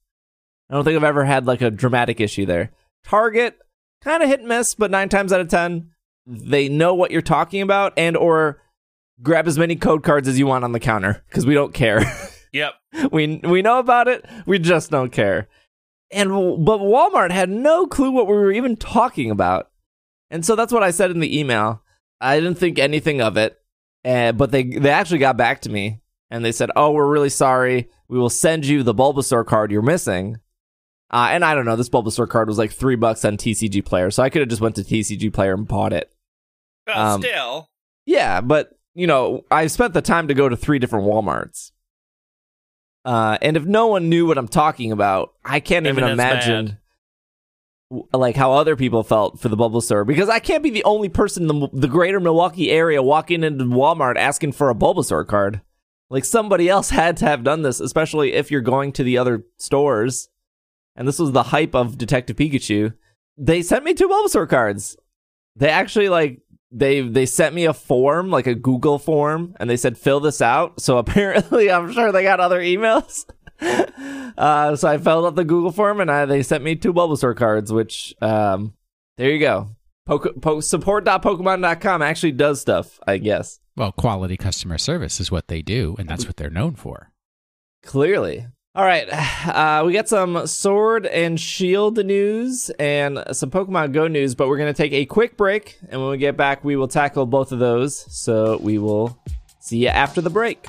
[0.69, 2.71] I don't think I've ever had like a dramatic issue there.
[3.03, 3.57] Target
[4.01, 5.91] kind of hit and miss, but 9 times out of 10
[6.25, 8.61] they know what you're talking about and or
[9.23, 12.01] grab as many code cards as you want on the counter because we don't care.
[12.53, 12.73] Yep.
[13.11, 15.47] we we know about it, we just don't care.
[16.11, 16.29] And
[16.65, 19.69] but Walmart had no clue what we were even talking about.
[20.31, 21.83] And so that's what I said in the email.
[22.21, 23.59] I didn't think anything of it.
[24.05, 25.99] Uh, but they they actually got back to me
[26.29, 27.89] and they said, "Oh, we're really sorry.
[28.07, 30.37] We will send you the Bulbasaur card you're missing."
[31.09, 34.11] Uh, and I don't know, this Bulbasaur card was like three bucks on TCG Player,
[34.11, 36.11] so I could have just went to TCG Player and bought it.
[36.85, 37.69] Well, Um, still.
[38.05, 41.71] Yeah, but you know, I spent the time to go to three different WalMarts.
[43.05, 46.77] Uh, and if no one knew what I'm talking about, I can't even imagine
[47.89, 51.09] like how other people felt for the bubble Bulbasaur because I can't be the only
[51.09, 55.61] person in the, the greater Milwaukee area walking into Walmart asking for a Bulbasaur card.
[56.09, 59.45] Like somebody else had to have done this, especially if you're going to the other
[59.57, 60.29] stores.
[60.95, 62.93] And this was the hype of Detective Pikachu.
[63.37, 64.97] They sent me two Bulbasaur cards.
[65.55, 69.77] They actually like they they sent me a form, like a Google form, and they
[69.77, 70.81] said fill this out.
[70.81, 73.25] So apparently, I'm sure they got other emails.
[74.37, 77.35] uh, so I filled out the Google form, and I, they sent me two Bulbasaur
[77.35, 77.71] cards.
[77.71, 78.73] Which um,
[79.17, 79.69] there you go.
[80.05, 83.59] Poke, po- support.pokemon.com actually does stuff, I guess.
[83.75, 87.11] Well, quality customer service is what they do, and that's what they're known for.
[87.83, 88.47] Clearly.
[88.73, 94.35] All right, uh, we got some Sword and Shield news and some Pokemon Go news,
[94.35, 95.79] but we're going to take a quick break.
[95.89, 98.05] And when we get back, we will tackle both of those.
[98.15, 99.19] So we will
[99.59, 100.67] see you after the break.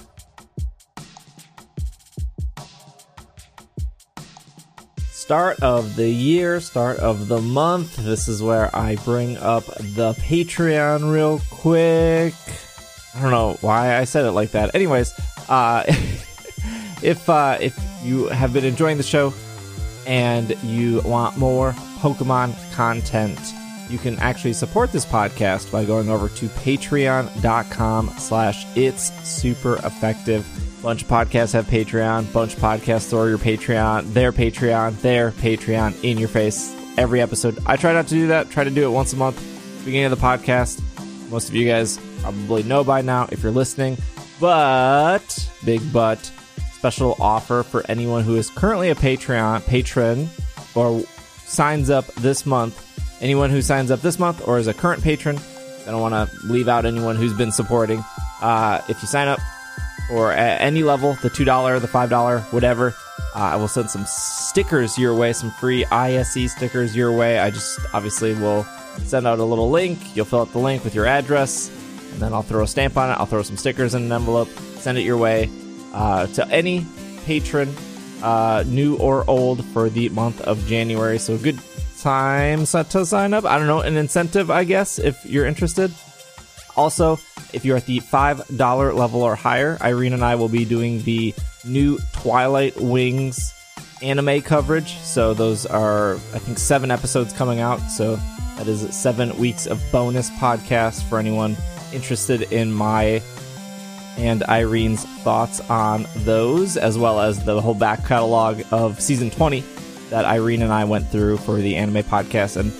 [5.28, 7.96] Start of the year, start of the month.
[7.96, 12.32] This is where I bring up the Patreon real quick.
[13.14, 14.74] I don't know why I said it like that.
[14.74, 15.12] Anyways,
[15.50, 15.84] uh,
[17.02, 19.34] if uh, if you have been enjoying the show
[20.06, 23.38] and you want more Pokemon content,
[23.90, 30.46] you can actually support this podcast by going over to patreon.com slash it's super effective.
[30.82, 36.04] Bunch of podcasts have Patreon, bunch of podcasts throw your Patreon, their Patreon, their Patreon
[36.04, 37.58] in your face every episode.
[37.66, 39.42] I try not to do that, try to do it once a month,
[39.84, 40.80] beginning of the podcast.
[41.30, 43.98] Most of you guys probably know by now if you're listening.
[44.40, 46.18] But, big but,
[46.72, 50.30] special offer for anyone who is currently a Patreon patron
[50.76, 51.02] or
[51.44, 52.84] signs up this month.
[53.20, 55.40] Anyone who signs up this month or is a current patron,
[55.88, 58.04] I don't want to leave out anyone who's been supporting.
[58.40, 59.40] Uh, if you sign up
[60.10, 62.94] or at any level, the $2, the $5, whatever,
[63.34, 67.38] uh, I will send some stickers your way, some free ISE stickers your way.
[67.38, 68.64] I just obviously will
[69.04, 70.16] send out a little link.
[70.16, 71.70] You'll fill out the link with your address,
[72.12, 73.14] and then I'll throw a stamp on it.
[73.14, 75.50] I'll throw some stickers in an envelope, send it your way
[75.92, 76.86] uh, to any
[77.24, 77.74] patron,
[78.22, 81.18] uh, new or old, for the month of January.
[81.18, 81.58] So good
[82.00, 83.44] time to sign up.
[83.44, 85.92] I don't know, an incentive, I guess, if you're interested.
[86.78, 87.18] Also,
[87.52, 91.34] if you're at the $5 level or higher, Irene and I will be doing the
[91.64, 93.52] new Twilight Wings
[94.00, 94.96] anime coverage.
[94.98, 97.78] So those are, I think, seven episodes coming out.
[97.90, 98.16] So
[98.56, 101.56] that is seven weeks of bonus podcast for anyone
[101.92, 103.22] interested in my
[104.16, 109.64] and Irene's thoughts on those, as well as the whole back catalog of season 20
[110.10, 112.72] that Irene and I went through for the anime podcast, and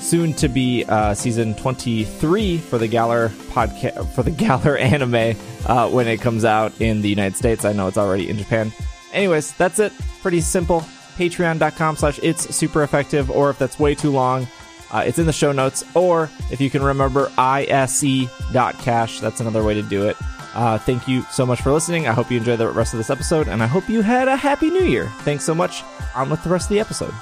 [0.00, 5.36] soon to be uh, season 23 for the Galar podcast for the Galar anime
[5.66, 7.64] uh, when it comes out in the United States.
[7.64, 8.72] I know it's already in Japan.
[9.12, 9.92] Anyways, that's it.
[10.22, 10.80] Pretty simple.
[11.16, 14.46] Patreon.com slash it's super effective, or if that's way too long,
[14.90, 15.84] uh, it's in the show notes.
[15.94, 20.16] Or if you can remember ise.cash, that's another way to do it.
[20.54, 22.08] Uh, thank you so much for listening.
[22.08, 24.36] I hope you enjoyed the rest of this episode, and I hope you had a
[24.36, 25.06] happy new year.
[25.20, 25.84] Thanks so much.
[26.14, 27.14] On with the rest of the episode.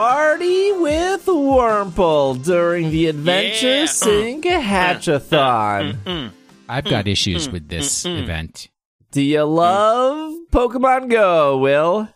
[0.00, 3.84] Party with Wurmple during the Adventure Yeah.
[3.84, 5.92] Sync Hatchathon.
[6.04, 6.30] Mm.
[6.70, 8.22] I've got issues with this mm, mm.
[8.22, 8.68] event.
[9.10, 12.08] Do you love Pokemon Go, Will?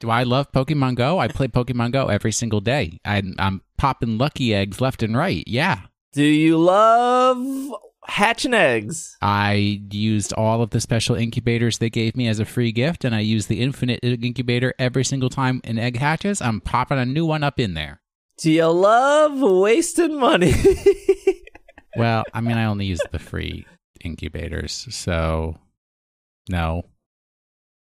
[0.00, 1.18] Do I love Pokemon Go?
[1.18, 3.00] I play Pokemon Go every single day.
[3.06, 5.42] I'm, I'm popping lucky eggs left and right.
[5.46, 5.80] Yeah.
[6.12, 7.38] Do you love
[8.10, 9.16] hatching eggs?
[9.22, 13.14] I used all of the special incubators they gave me as a free gift, and
[13.14, 16.42] I use the infinite incubator every single time an egg hatches.
[16.42, 18.00] I'm popping a new one up in there.
[18.38, 20.54] Do you love wasting money?
[21.96, 23.66] Well, I mean, I only use the free
[24.00, 25.56] incubators, so
[26.48, 26.84] no.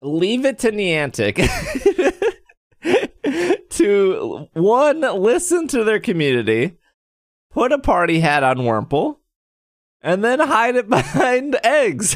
[0.03, 1.37] Leave it to Niantic
[3.71, 6.77] to one listen to their community,
[7.51, 9.19] put a party hat on Wurmple,
[10.05, 12.15] and then hide it behind eggs.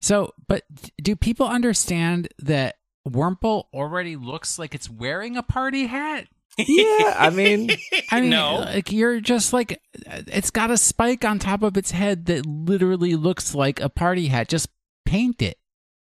[0.00, 0.62] So, but
[1.02, 2.76] do people understand that
[3.08, 6.28] Wurmple already looks like it's wearing a party hat?
[6.58, 7.70] Yeah, I mean,
[8.10, 8.56] I mean, no.
[8.58, 13.14] like you're just like it's got a spike on top of its head that literally
[13.14, 14.48] looks like a party hat.
[14.48, 14.68] Just
[15.06, 15.56] paint it.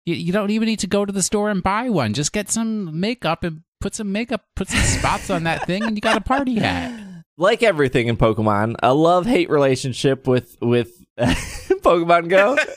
[0.05, 2.13] You, you don't even need to go to the store and buy one.
[2.13, 5.95] Just get some makeup and put some makeup, put some spots on that thing, and
[5.97, 7.01] you got a party hat.
[7.37, 12.57] like everything in Pokemon, a love hate relationship with with Pokemon Go.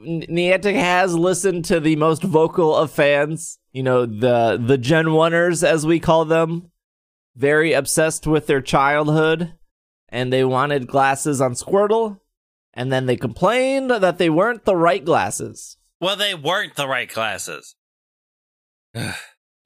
[0.00, 3.58] Niantic has listened to the most vocal of fans.
[3.72, 6.70] You know the the Gen Oneers, as we call them,
[7.36, 9.54] very obsessed with their childhood,
[10.08, 12.20] and they wanted glasses on Squirtle,
[12.74, 15.76] and then they complained that they weren't the right glasses.
[16.00, 17.74] well, they weren't the right glasses.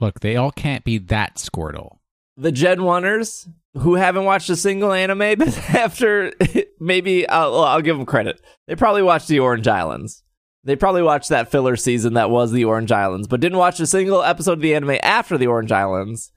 [0.00, 1.98] Look, they all can't be that Squirtle.
[2.36, 6.32] The Gen Oneers who haven't watched a single anime, but after
[6.80, 8.40] maybe uh, I'll, I'll give them credit.
[8.66, 10.22] They probably watched the Orange Islands.
[10.64, 13.86] They probably watched that filler season that was the Orange Islands, but didn't watch a
[13.86, 16.30] single episode of the anime after the Orange Islands.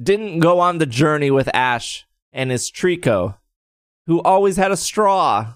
[0.00, 3.38] Didn't go on the journey with Ash and his Treecko,
[4.06, 5.54] who always had a straw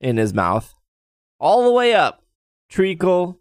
[0.00, 0.74] in his mouth,
[1.38, 2.22] all the way up.
[2.72, 3.36] Treecko,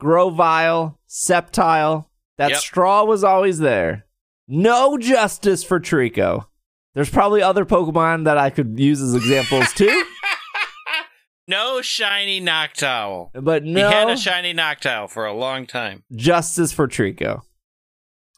[0.00, 2.06] Grovyle, Sceptile.
[2.38, 2.58] That Yep.
[2.58, 4.05] straw was always there.
[4.48, 6.46] No justice for Treecko.
[6.94, 10.04] There's probably other Pokemon that I could use as examples too,
[11.48, 13.30] no shiny Noctowl.
[13.34, 16.02] but no He had a shiny Noctowl for a long time.
[16.14, 17.42] justice for Treecko.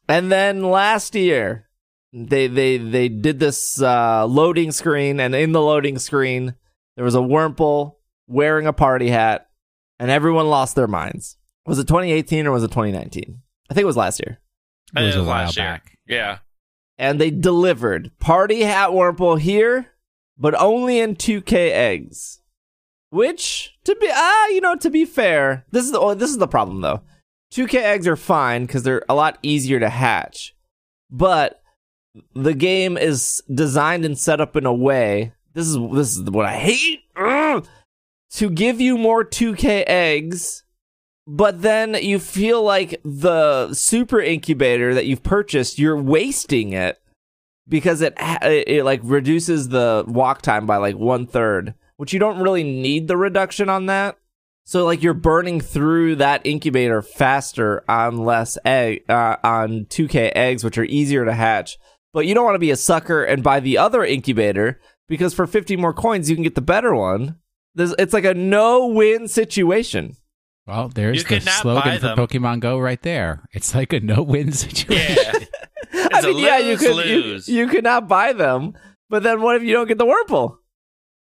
[0.08, 1.68] And then last year,
[2.12, 6.54] they they they did this uh, loading screen, and in the loading screen,
[6.96, 9.48] there was a Wurmple wearing a party hat,
[9.98, 11.36] and everyone lost their minds.
[11.66, 13.42] Was it 2018 or was it 2019?
[13.70, 14.38] I think it was last year.
[14.96, 15.66] It was It a while last year.
[15.66, 15.97] back.
[16.08, 16.38] Yeah.
[16.96, 19.88] and they delivered party hat Wurmple here,
[20.36, 22.40] but only in 2K eggs.
[23.10, 26.48] Which to be ah, you know, to be fair, this is the this is the
[26.48, 27.02] problem though.
[27.52, 30.54] 2K eggs are fine because they're a lot easier to hatch,
[31.10, 31.62] but
[32.34, 35.32] the game is designed and set up in a way.
[35.54, 37.00] This is this is what I hate.
[37.16, 37.66] Ugh!
[38.30, 40.62] to give you more 2K eggs
[41.30, 47.02] but then you feel like the super incubator that you've purchased, you're wasting it
[47.68, 52.18] because it it, it like reduces the walk time by like one third, which you
[52.18, 54.16] don't really need the reduction on that.
[54.64, 60.64] So like you're burning through that incubator faster on less egg uh, on 2K eggs,
[60.64, 61.76] which are easier to hatch.
[62.14, 65.46] But you don't want to be a sucker and buy the other incubator because for
[65.46, 67.36] 50 more coins you can get the better one.
[67.74, 70.16] There's, it's like a no-win situation.
[70.68, 72.08] Well, there's You the slogan for.
[72.08, 73.42] Pokemon Go right there.
[73.52, 75.16] It's like a no-win situation.
[75.16, 75.32] Yeah.
[75.90, 76.32] It's a
[76.64, 77.48] you could you, lose-lose.
[77.48, 78.74] you could not buy them,
[79.08, 80.58] but then what if you don't get the Wurmple?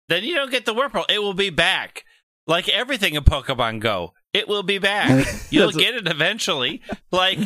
[0.09, 1.05] then you don't get the Wurmple.
[1.09, 2.03] It will be back.
[2.45, 5.25] Like everything in Pokemon Go, it will be back.
[5.49, 6.81] You'll get it eventually.
[7.11, 7.39] Like,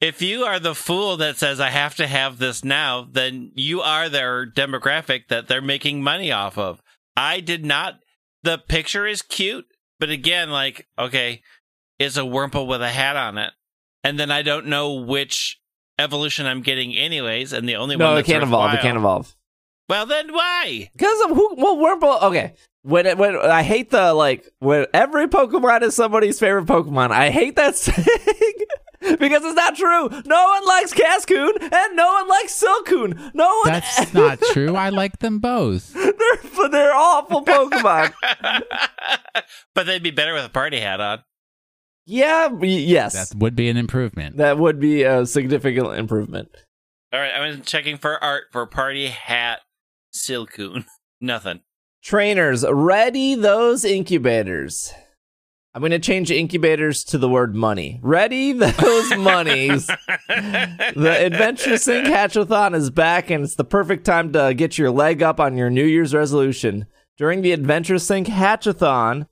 [0.00, 3.80] if you are the fool that says, I have to have this now, then you
[3.80, 6.82] are their demographic that they're making money off of.
[7.16, 7.94] I did not.
[8.42, 9.66] The picture is cute,
[10.02, 11.42] but again, like, okay,
[12.00, 13.52] it's a Wurmple with a hat on it.
[14.02, 15.60] And then I don't know which
[15.96, 17.52] evolution I'm getting, anyways.
[17.52, 18.74] And the only one No, it can't evolve.
[18.74, 19.32] It can't evolve.
[19.88, 20.90] Well, then why?
[20.92, 21.54] Because of who?
[21.54, 22.20] Well, Wurmple.
[22.24, 27.12] Okay, when it, when I hate the like when every Pokemon is somebody's favorite Pokemon.
[27.12, 28.66] I hate that saying
[29.18, 30.08] because it's not true.
[30.26, 33.34] No one likes Cascoon and no one likes Silcoon.
[33.34, 33.72] No one.
[33.72, 34.74] That's not true.
[34.76, 35.92] I like them both.
[35.94, 38.12] they're they're awful Pokemon.
[39.74, 41.22] but they'd be better with a party hat on.
[42.06, 42.48] yeah.
[42.60, 43.30] Yes.
[43.30, 44.36] That would be an improvement.
[44.38, 46.50] that would be a significant improvement.
[47.12, 49.60] All right, I'm checking for art for party hat
[50.14, 50.84] Silcoon.
[51.20, 51.60] Nothing.
[52.02, 54.92] Trainers, ready those incubators.
[55.74, 57.98] I'm going to change incubators to the word money.
[58.02, 59.86] Ready those monies.
[59.86, 65.22] the Adventure Sync Hatchathon is back, and it's the perfect time to get your leg
[65.22, 66.86] up on your New Year's resolution.
[67.16, 69.26] During the Adventure Sync Hatchathon,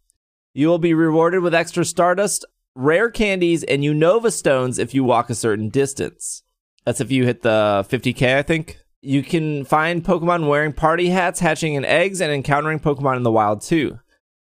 [0.55, 5.29] you will be rewarded with extra Stardust rare candies and Unova stones if you walk
[5.29, 6.43] a certain distance.
[6.87, 8.79] That's if you hit the 50k, I think.
[9.03, 13.33] You can find Pokemon wearing party hats, hatching in eggs, and encountering Pokemon in the
[13.33, 13.99] wild too.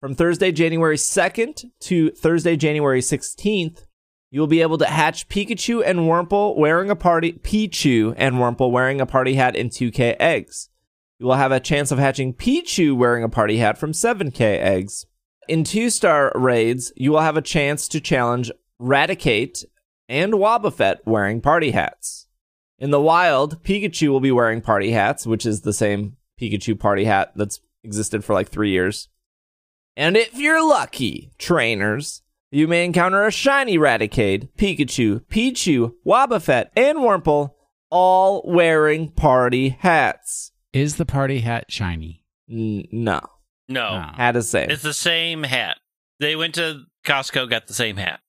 [0.07, 3.87] From Thursday, January 2nd to Thursday, January 16th,
[4.31, 8.71] you will be able to hatch Pikachu and Wurmple wearing a party Pichu and Wurmple
[8.71, 10.69] wearing a party hat in 2k eggs.
[11.19, 15.07] You will have a chance of hatching Pichu wearing a party hat from 7k eggs.
[15.49, 19.65] In two star raids, you will have a chance to challenge Raticate
[20.09, 22.29] and Wobbuffet wearing party hats.
[22.79, 27.07] In the wild, Pikachu will be wearing party hats, which is the same Pikachu party
[27.07, 29.09] hat that's existed for like three years.
[29.97, 36.99] And if you're lucky, trainers, you may encounter a shiny Raticate, Pikachu, Pichu, Wobbuffet, and
[36.99, 37.53] Wurmple,
[37.91, 40.53] all wearing party hats.
[40.73, 42.25] Is the party hat shiny?
[42.51, 43.21] N- no,
[43.69, 44.71] no, hat is same.
[44.71, 45.79] it's the same hat.
[46.21, 48.21] They went to Costco, got the same hat.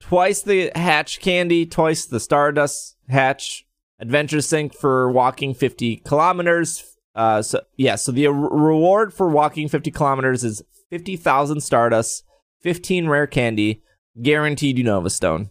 [0.00, 3.66] twice the hatch candy, twice the Stardust hatch.
[4.00, 6.96] Adventure Sync for walking 50 kilometers.
[7.14, 10.62] Uh, so yeah, so the r- reward for walking 50 kilometers is
[10.94, 12.22] 50,000 Stardust,
[12.60, 13.82] 15 rare candy,
[14.22, 15.50] guaranteed Unova Stone.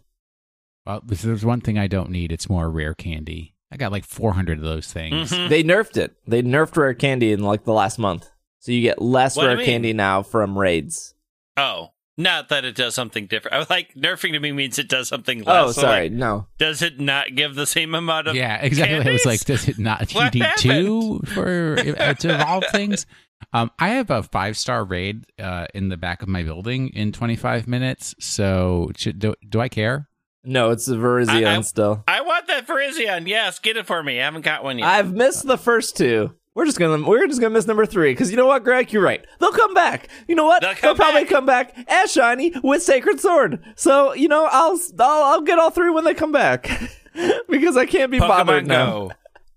[0.86, 3.56] Well, if there's one thing I don't need, it's more rare candy.
[3.70, 5.34] I got like 400 of those things.
[5.34, 5.50] Mhm.
[5.50, 6.14] They nerfed it.
[6.26, 8.30] They nerfed rare candy in like the last month.
[8.60, 11.14] So you get less What rare candy now from raids.
[11.58, 13.54] Oh, not that it does something different.
[13.56, 15.48] I was like nerfing to me means it does something less.
[15.68, 16.04] Oh, sorry.
[16.04, 16.48] like, no.
[16.58, 18.36] does it not give the same amount of?
[18.38, 19.10] Yeah, exactly.
[19.10, 20.10] I was like, does it not?
[20.16, 20.62] You need happened?
[20.62, 23.06] two for uh, to evolve things.
[23.52, 27.12] Um, I have a five star raid uh, in the back of my building in
[27.12, 28.16] 25 minutes.
[28.20, 30.08] So should, do, do I care?
[30.46, 32.04] No, it's the Virizion I- I- still.
[32.08, 33.28] I want that Virizion.
[33.28, 34.20] Yes, get it for me.
[34.20, 34.88] I haven't got one yet.
[34.88, 36.34] I've missed the first two.
[36.56, 39.02] We're just gonna we're just gonna miss number three because you know what, Greg, you're
[39.02, 39.26] right.
[39.40, 40.08] They'll come back.
[40.28, 40.62] You know what?
[40.62, 41.30] They'll come probably back.
[41.32, 43.64] come back as shiny with Sacred Sword.
[43.76, 46.70] So you know, I'll I'll, I'll get all three when they come back
[47.50, 48.86] because I can't be bothered Pokemon now.
[48.86, 49.12] Go.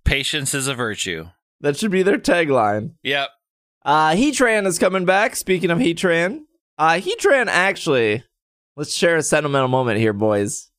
[0.05, 1.26] Patience is a virtue.
[1.61, 2.93] That should be their tagline.
[3.03, 3.28] Yep.
[3.87, 5.37] Uh, Heatran is coming back.
[5.37, 6.41] Speaking of Heatran,
[6.76, 8.24] uh, Heatran actually.
[8.76, 10.70] Let's share a sentimental moment here, boys.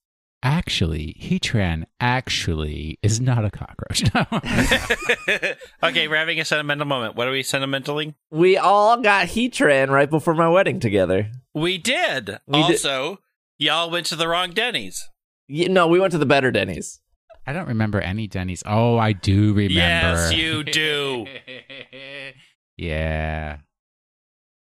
[0.44, 4.04] Actually, Heatran actually is not a cockroach.
[5.84, 7.16] okay, we're having a sentimental moment.
[7.16, 8.14] What are we sentimentally?
[8.30, 11.32] We all got Heatran right before my wedding together.
[11.56, 12.38] We did.
[12.46, 13.20] We did- also,
[13.58, 15.10] y'all went to the wrong Denny's.
[15.50, 17.00] Y- no, we went to the better Denny's.
[17.48, 18.62] I don't remember any Denny's.
[18.66, 19.74] Oh, I do remember.
[19.74, 21.26] Yes, you do.
[22.78, 23.58] yeah.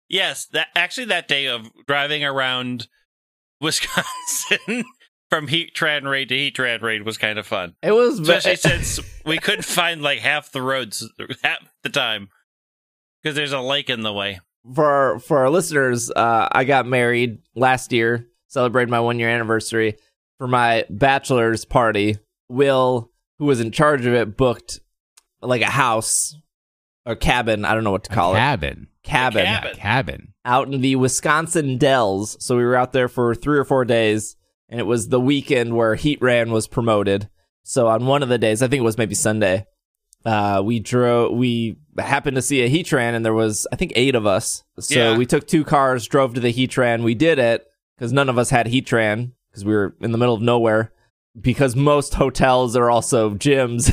[0.09, 2.87] Yes, that actually that day of driving around
[3.61, 4.85] Wisconsin
[5.29, 7.75] from Heatran Raid to Heatran Raid was kind of fun.
[7.83, 11.09] It was Especially since we couldn't find like half the roads
[11.43, 12.29] half the time
[13.21, 14.39] because there's a lake in the way.
[14.73, 19.29] for our, for our listeners, uh, I got married last year, celebrated my one year
[19.29, 19.97] anniversary.
[20.37, 24.79] For my bachelor's party, Will, who was in charge of it, booked
[25.41, 26.35] like a house
[27.07, 27.65] or cabin.
[27.65, 28.37] I don't know what to A call it.
[28.37, 28.87] cabin.
[29.03, 29.75] Cabin, A cabin.
[29.77, 30.33] Cabin.
[30.45, 32.35] out in the Wisconsin Dells.
[32.43, 34.35] So we were out there for three or four days,
[34.69, 37.29] and it was the weekend where Heatran was promoted.
[37.63, 39.65] So on one of the days, I think it was maybe Sunday,
[40.25, 41.31] uh, we drove.
[41.37, 44.63] We happened to see a Heatran, and there was I think eight of us.
[44.79, 45.17] So Yeah.
[45.17, 47.03] we took two cars, drove to the Heatran.
[47.03, 47.65] We did it
[47.97, 50.91] because none of us had Heatran because we were in the middle of nowhere.
[51.39, 53.91] Because most hotels are also gyms,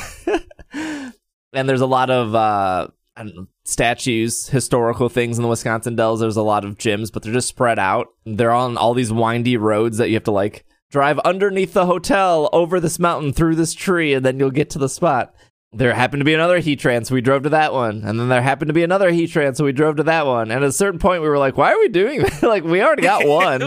[1.53, 5.95] and there's a lot of uh, I don't know, statues, historical things in the Wisconsin
[5.95, 6.21] Dells.
[6.21, 8.09] There's a lot of gyms, but they're just spread out.
[8.27, 12.49] They're on all these windy roads that you have to like drive underneath the hotel,
[12.53, 15.35] over this mountain, through this tree, and then you'll get to the spot.
[15.73, 18.03] There happened to be another Heatrans, so we drove to that one.
[18.05, 20.53] And then there happened to be another Heatrans, so we drove to that one.
[20.53, 22.43] And at a certain point, we were like, why are we doing that?
[22.45, 23.61] like, we already got one.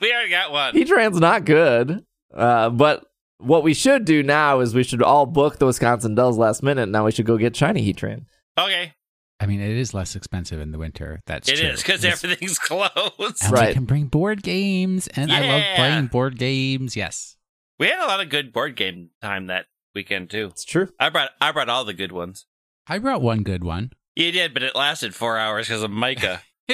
[0.00, 0.74] we already got one.
[0.74, 2.04] Heatran's not good.
[2.34, 3.04] Uh, but
[3.38, 6.88] what we should do now is we should all book the Wisconsin Dells last minute.
[6.88, 8.24] Now we should go get shiny Heatran.
[8.58, 8.92] Okay,
[9.40, 11.20] I mean, it is less expensive in the winter.
[11.26, 11.68] That's it true.
[11.68, 13.42] is because everything's closed.
[13.42, 13.68] and Right.
[13.68, 16.96] we can bring board games, and I love playing board games.
[16.96, 17.36] Yes.
[17.78, 20.46] We had a lot of good board game time that weekend too.
[20.52, 20.88] It's true.
[21.00, 22.46] I brought I brought all the good ones.
[22.86, 23.92] I brought one good one.
[24.14, 26.42] You did, but it lasted four hours because of Micah.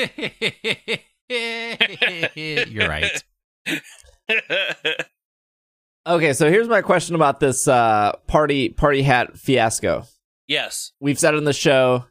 [2.34, 3.22] You're right.
[6.06, 10.04] Okay, so here's my question about this uh, party party hat fiasco.
[10.48, 10.92] Yes.
[10.98, 12.06] We've said it in the show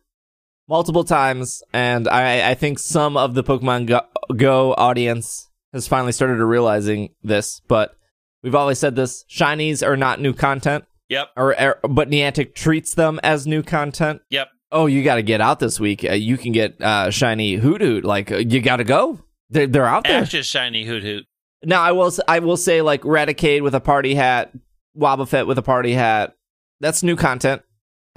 [0.70, 4.02] multiple times, and I, I think some of the Pokemon Go,
[4.36, 7.62] Go audience has finally started to realizing this.
[7.68, 7.96] But
[8.44, 11.30] we've always said this: shinies are not new content, Yep.
[11.36, 14.22] or, or but Niantic treats them as new content.
[14.30, 14.50] Yep.
[14.72, 16.04] Oh, you got to get out this week.
[16.04, 18.04] Uh, you can get uh, shiny Hoothoot.
[18.04, 19.20] Like uh, you got to go.
[19.50, 20.22] They're they're out there.
[20.22, 21.22] Ash's shiny Hoothoot.
[21.64, 24.52] Now I will I will say like Raticate with a party hat,
[24.96, 26.36] Wobbuffet with a party hat.
[26.82, 27.64] That's new content.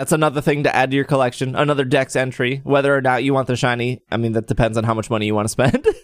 [0.01, 1.55] That's another thing to add to your collection.
[1.55, 2.62] Another Dex entry.
[2.64, 5.26] Whether or not you want the shiny, I mean that depends on how much money
[5.26, 5.86] you want to spend.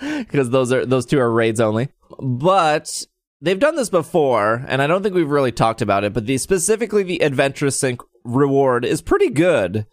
[0.00, 1.88] Because those are those two are raids only.
[2.18, 3.04] But
[3.42, 6.14] they've done this before, and I don't think we've really talked about it.
[6.14, 9.84] But the specifically the Adventure Sync reward is pretty good.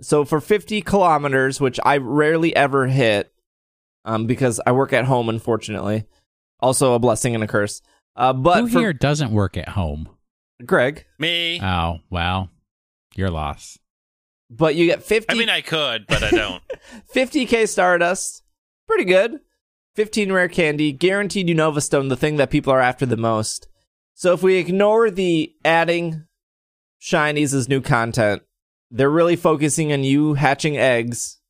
[0.00, 3.32] So for 50 kilometers, which I rarely ever hit,
[4.04, 6.06] um, because I work at home, unfortunately.
[6.58, 7.82] Also a blessing and a curse.
[8.16, 10.08] Uh, but Who for here doesn't work at home?
[10.66, 11.60] Greg, Me.
[11.62, 12.48] Oh, well,
[13.14, 13.78] your loss.
[14.50, 16.62] but you get 50, I mean, I could, but I don't.
[17.14, 18.42] 50k Stardust.
[18.86, 19.40] Pretty good.
[19.96, 23.68] 15 rare candy, guaranteed Unova Stone, the thing that people are after the most.
[24.14, 26.26] So if we ignore the adding
[27.00, 28.42] shinies as new content,
[28.90, 31.40] they're really focusing on you hatching eggs,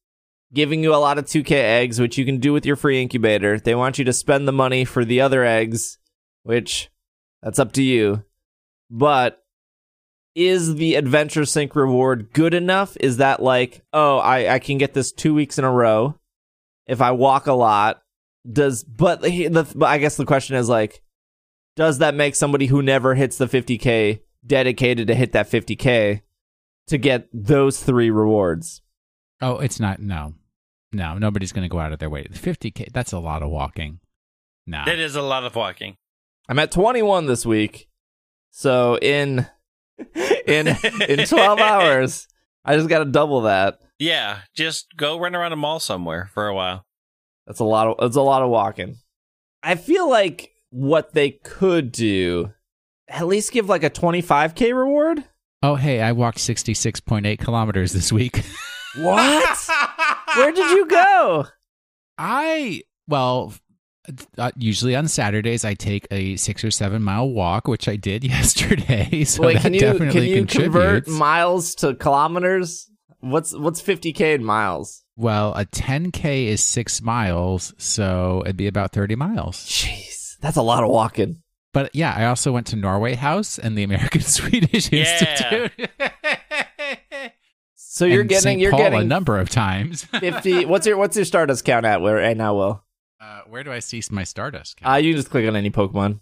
[0.54, 3.58] giving you a lot of 2k eggs, which you can do with your free incubator.
[3.58, 5.98] They want you to spend the money for the other eggs,
[6.42, 6.90] which
[7.42, 8.24] that's up to you.
[8.90, 9.41] But
[10.34, 12.96] is the adventure sync reward good enough?
[13.00, 16.16] Is that like, oh, I, I can get this two weeks in a row
[16.86, 18.02] if I walk a lot?
[18.50, 21.02] Does but the, the but I guess the question is like,
[21.76, 26.22] does that make somebody who never hits the 50k dedicated to hit that 50k
[26.88, 28.82] to get those three rewards?
[29.40, 30.00] Oh, it's not.
[30.00, 30.34] No,
[30.92, 32.24] no, nobody's going to go out of their way.
[32.24, 32.92] 50k.
[32.92, 34.00] That's a lot of walking.
[34.66, 34.82] No.
[34.84, 35.96] That is a lot of walking.
[36.48, 37.88] I'm at 21 this week,
[38.50, 39.46] so in
[40.46, 40.68] in
[41.08, 42.28] in 12 hours,
[42.64, 43.80] I just got to double that.
[43.98, 46.84] Yeah, just go run around a mall somewhere for a while.
[47.46, 48.96] That's a lot of that's a lot of walking.
[49.62, 52.52] I feel like what they could do,
[53.08, 55.24] at least give like a 25k reward.
[55.62, 58.44] Oh, hey, I walked 66.8 kilometers this week.
[58.96, 59.68] What?
[60.36, 61.46] Where did you go?
[62.18, 63.54] I, well,
[64.38, 68.24] uh, usually on Saturdays, I take a six or seven mile walk, which I did
[68.36, 69.24] yesterday.
[69.24, 71.10] So Wait, that can you definitely can you convert contributes.
[71.18, 72.88] miles to kilometers?
[73.20, 75.04] What's what's 50k in miles?
[75.16, 79.58] well, a 10K is six miles, so it'd be about 30 miles.
[79.68, 81.42] Jeez, that's a lot of walking.
[81.74, 85.00] But yeah, I also went to Norway House and the American Swedish Yeah.
[85.02, 85.90] Institute.
[87.74, 88.60] So you're And getting St.
[88.60, 90.04] you're Paul a number of times.
[90.18, 90.64] 50.
[90.64, 92.54] What's your what's your Stardust count at where right now?
[92.54, 92.84] Will
[93.22, 94.80] Uh, where do I see my Stardust?
[94.84, 96.18] uh, you can just click on any Pokemon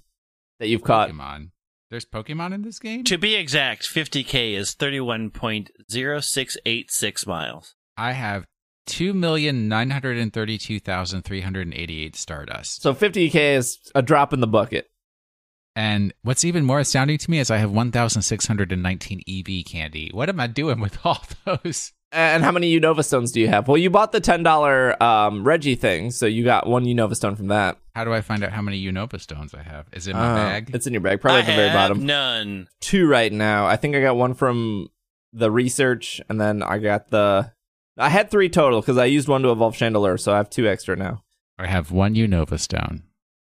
[0.58, 1.08] that you've caught.
[1.10, 1.52] Pokemon.
[1.88, 3.04] There's Pokemon in this game.
[3.04, 7.74] To be exact, 50k is 31.0686 miles.
[7.96, 8.44] I have
[8.86, 12.82] two million nine hundred and thirty-two thousand three hundred and eighty-eight Stardust.
[12.82, 14.90] So 50k is a drop in the bucket.
[15.76, 18.82] And what's even more astounding to me is I have one thousand six hundred and
[18.82, 20.10] nineteen Eevee candy.
[20.12, 21.92] What am I doing with all those?
[22.12, 23.68] And how many Unova stones do you have?
[23.68, 27.36] Well, you bought the ten dollar um, Reggie thing, so you got one Unova stone
[27.36, 27.78] from that.
[27.94, 29.86] How do I find out how many Unova stones I have?
[29.92, 30.70] Is it in my Uh, bag?
[30.74, 32.04] It's in your bag, probably I at the very bottom.
[32.04, 32.68] none.
[32.80, 33.66] Two right now.
[33.66, 34.88] I think I got one from
[35.32, 37.52] the research, and then I got the.
[37.96, 40.66] I had three total because I used one to evolve Chandelure, so I have two
[40.66, 41.22] extra now.
[41.58, 43.04] I have one Unova stone.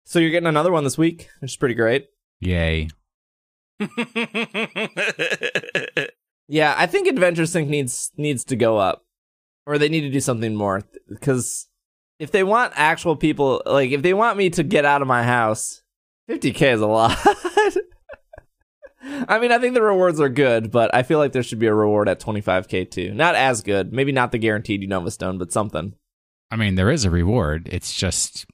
[0.06, 2.08] So you're getting another one this week, which is pretty great.
[2.42, 2.90] Yay.
[6.52, 9.06] Yeah, I think Adventure Sync needs needs to go up,
[9.68, 10.82] or they need to do something more.
[11.08, 11.70] Because
[12.18, 15.24] if they want actual people, like if they want me to get out of my
[15.24, 15.84] house,
[16.28, 17.18] 50k is a lot.
[19.28, 21.68] I mean, I think the rewards are good, but I feel like there should be
[21.68, 23.14] a reward at 25k too.
[23.14, 25.94] Not as good, maybe not the guaranteed Unova Stone, but something.
[26.50, 27.70] I mean, there is a reward.
[27.72, 28.48] It's just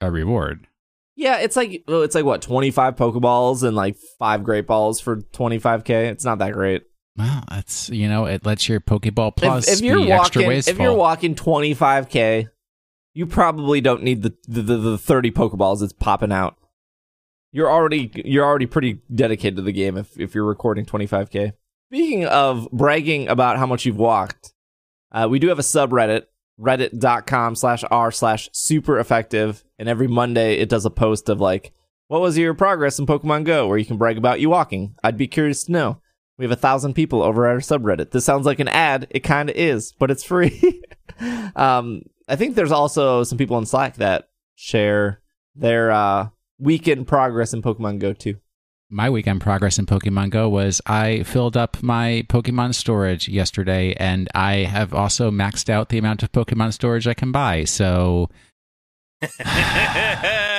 [0.00, 0.68] a reward.
[1.16, 6.10] Yeah, it's like it's like what 25 Pokeballs and like five Great Balls for 25k.
[6.10, 6.82] It's not that great.
[7.16, 10.48] Well, that's you know, it lets your Pokeball Plus if, if you're be extra walking,
[10.48, 10.74] wasteful.
[10.74, 12.48] if you're walking 25k,
[13.14, 16.56] you probably don't need the, the the the 30 Pokeballs that's popping out.
[17.52, 21.52] You're already you're already pretty dedicated to the game if if you're recording 25k.
[21.90, 24.52] Speaking of bragging about how much you've walked,
[25.12, 26.24] uh, we do have a subreddit
[26.60, 31.70] reddit.com slash r slash super effective and every monday it does a post of like
[32.08, 35.18] what was your progress in pokemon go where you can brag about you walking i'd
[35.18, 36.00] be curious to know
[36.38, 38.10] we have a thousand people over at our subreddit.
[38.10, 39.06] This sounds like an ad.
[39.10, 40.82] It kind of is, but it's free.
[41.56, 45.22] um, I think there's also some people in Slack that share
[45.54, 46.28] their uh,
[46.58, 48.36] weekend progress in Pokemon Go too.
[48.90, 54.28] my weekend progress in Pokemon Go was I filled up my Pokemon storage yesterday, and
[54.34, 57.64] I have also maxed out the amount of Pokemon storage I can buy.
[57.64, 58.28] So,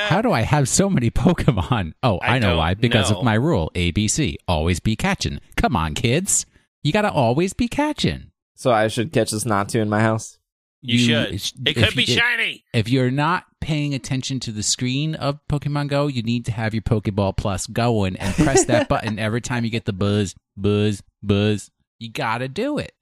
[0.07, 1.93] how do I have so many Pokemon?
[2.03, 2.73] Oh, I, I know why.
[2.73, 3.19] Because know.
[3.19, 5.39] of my rule ABC always be catching.
[5.55, 6.45] Come on, kids.
[6.83, 8.31] You got to always be catching.
[8.55, 10.37] So I should catch this Natu in my house.
[10.81, 11.25] You, should.
[11.27, 12.63] it's- It could be you- shiny.
[12.73, 16.73] If you're not paying attention to the screen of Pokemon Go, you need to have
[16.73, 21.01] your Pokeball Plus going and press that button every time you get the buzz, buzz,
[21.21, 21.69] buzz.
[21.99, 22.93] You gotta do it.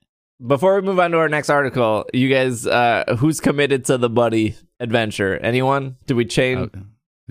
[0.45, 4.09] Before we move on to our next article, you guys, uh, who's committed to the
[4.09, 5.37] buddy adventure?
[5.37, 5.95] Anyone?
[6.07, 6.71] Did we change?
[6.75, 6.79] Oh,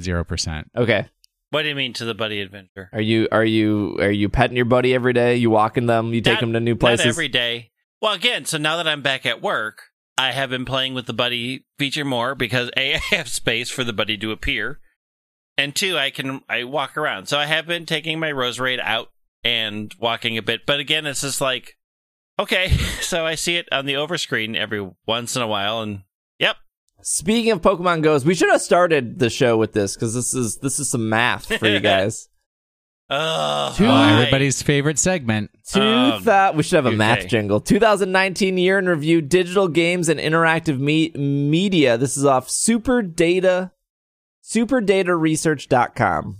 [0.00, 0.70] Zero percent.
[0.76, 1.06] Okay.
[1.50, 2.90] What do you mean to the buddy adventure?
[2.92, 5.36] Are you are you are you petting your buddy every day?
[5.36, 6.12] You walking them?
[6.12, 7.06] You take Not- them to new places?
[7.06, 7.70] Not every day.
[8.02, 9.84] Well, again, so now that I'm back at work,
[10.18, 13.84] I have been playing with the buddy feature more because A, I have space for
[13.84, 14.80] the buddy to appear.
[15.56, 17.26] And two, I can I walk around.
[17.26, 19.10] So I have been taking my Roserade out
[19.44, 20.66] and walking a bit.
[20.66, 21.76] But again, it's just like
[22.38, 22.68] okay,
[23.00, 26.02] so I see it on the overscreen every once in a while and
[26.38, 26.56] yep.
[27.06, 30.56] Speaking of Pokemon Goes, we should have started the show with this because this is
[30.56, 32.30] this is some math for you guys.
[33.10, 35.50] Ugh, Two- Oh, everybody's favorite segment.
[35.70, 37.60] Two Um, thou- we should have a math jingle.
[37.60, 41.98] 2019 year in review, digital games and interactive me- media.
[41.98, 43.72] This is off Super Data,
[44.42, 46.38] superdataresearch.com.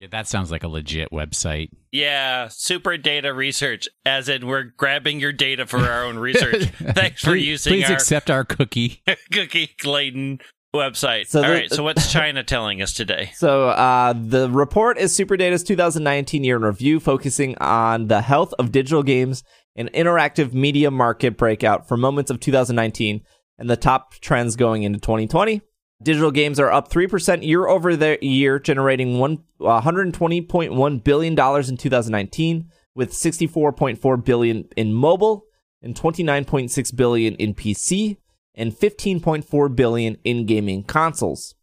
[0.00, 1.68] Yeah, that sounds like a legit website.
[1.92, 6.64] Yeah, super data research, as in we're grabbing your data for our own research.
[6.78, 9.02] Thanks for please, using Please our accept our cookie.
[9.32, 10.40] cookie laden
[10.74, 11.26] website.
[11.26, 13.30] So All the- right, so what's China telling us today?
[13.34, 18.72] So uh, the report is Superdata's 2019 year in review, focusing on the health of
[18.72, 19.42] digital games
[19.76, 23.20] and interactive media market breakout for moments of 2019
[23.58, 25.60] and the top trends going into 2020.
[26.02, 27.90] Digital games are up 3% year over
[28.22, 35.44] year, generating one, $120.1 billion in 2019, with 64.4 billion in mobile
[35.82, 38.16] and 29.6 billion in PC
[38.54, 41.54] and 15.4 billion in gaming consoles.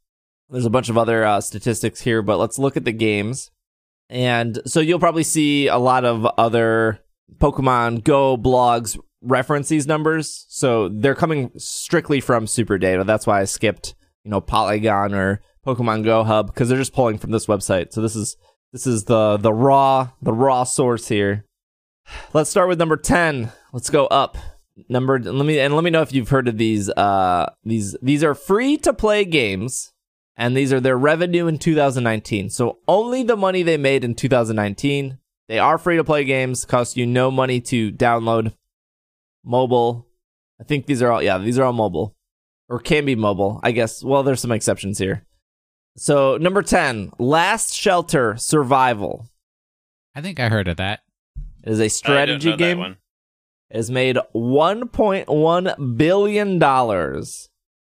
[0.49, 3.51] There's a bunch of other uh, statistics here, but let's look at the games.
[4.09, 6.99] And so you'll probably see a lot of other
[7.37, 10.45] Pokemon Go blogs reference these numbers.
[10.47, 13.03] So they're coming strictly from Super Data.
[13.03, 13.95] That's why I skipped,
[14.27, 17.93] you know, Polygon or Pokemon Go Hub because they're just pulling from this website.
[17.93, 18.35] So this is
[18.73, 21.45] this is the the raw the raw source here.
[22.33, 23.53] Let's start with number 10.
[23.71, 24.37] Let's go up.
[24.89, 28.21] Number let me and let me know if you've heard of these uh these these
[28.21, 29.93] are free to play games
[30.35, 32.49] and these are their revenue in 2019.
[32.49, 35.19] So only the money they made in 2019.
[35.47, 38.53] They are free to play games, cost you no money to download.
[39.45, 40.05] Mobile.
[40.59, 42.16] I think these are all yeah, these are all mobile.
[42.69, 44.03] Or can be mobile, I guess.
[44.03, 45.23] Well, there's some exceptions here.
[45.95, 49.29] So, number 10, Last Shelter Survival.
[50.13, 50.99] I think I heard of that.
[51.63, 52.77] It is a strategy I know that game.
[52.79, 52.97] one.
[53.69, 57.49] It has made 1.1 billion dollars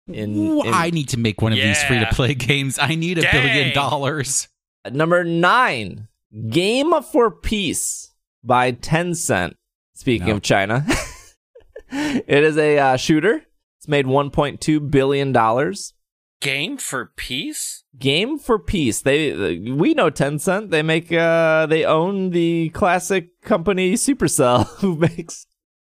[0.06, 2.78] in, Ooh, in I need to make one of these free to play games.
[2.78, 3.32] I need a Dang.
[3.32, 4.48] billion dollars.
[4.90, 6.08] Number nine,
[6.50, 8.12] Game for Peace
[8.42, 9.54] by Tencent.
[9.94, 10.34] Speaking No.
[10.34, 10.84] of China,
[11.90, 13.44] it is a uh, shooter.
[13.84, 15.92] It's made 1.2 billion dollars.
[16.40, 17.84] Game for peace?
[17.98, 19.02] Game for Peace.
[19.02, 20.70] They we know Tencent.
[20.70, 25.46] They make uh they own the classic company Supercell who makes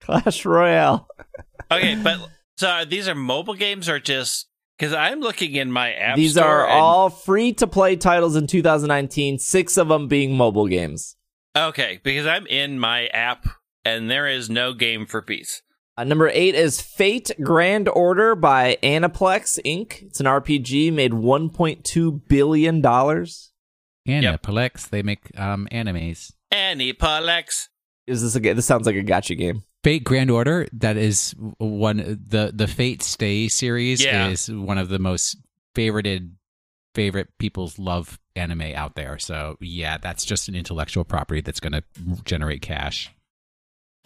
[0.00, 1.06] Clash Royale.
[1.70, 2.18] Okay, but
[2.58, 4.46] so are these are mobile games or just
[4.78, 9.38] because I'm looking in my app These are all free to play titles in 2019.
[9.38, 11.16] Six of them being mobile games.
[11.56, 13.46] okay because I'm in my app
[13.84, 15.62] and there is no game for peace.
[15.98, 20.02] Uh, number eight is Fate Grand Order by Aniplex Inc.
[20.02, 23.52] It's an RPG made 1.2 billion dollars.
[24.06, 26.32] Aniplex, they make um, animes.
[26.52, 27.68] Aniplex.
[28.06, 29.62] Is this a ga- this sounds like a gacha game?
[29.82, 31.96] Fate Grand Order, that is one
[32.28, 34.28] the the Fate Stay series Yeah.
[34.28, 35.36] is one of the most
[35.74, 36.32] favorited
[36.94, 39.18] favorite people's love anime out there.
[39.18, 41.82] So yeah, that's just an intellectual property that's going to
[42.24, 43.10] generate cash.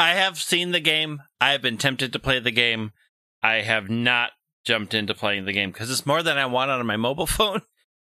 [0.01, 1.23] I have seen the game.
[1.41, 2.93] I have been tempted to play the game.
[3.43, 4.31] I have not
[4.65, 7.63] jumped into playing the game because it's more than I want on my mobile phone.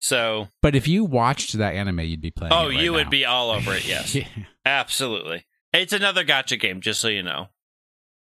[0.00, 2.52] So, But if you watched that anime, you'd be playing.
[2.52, 3.86] oh, it right you would be all over it.
[3.88, 4.26] Yes, Yeah.
[4.64, 5.44] absolutely.
[5.72, 7.48] It's another gacha game, just so you know.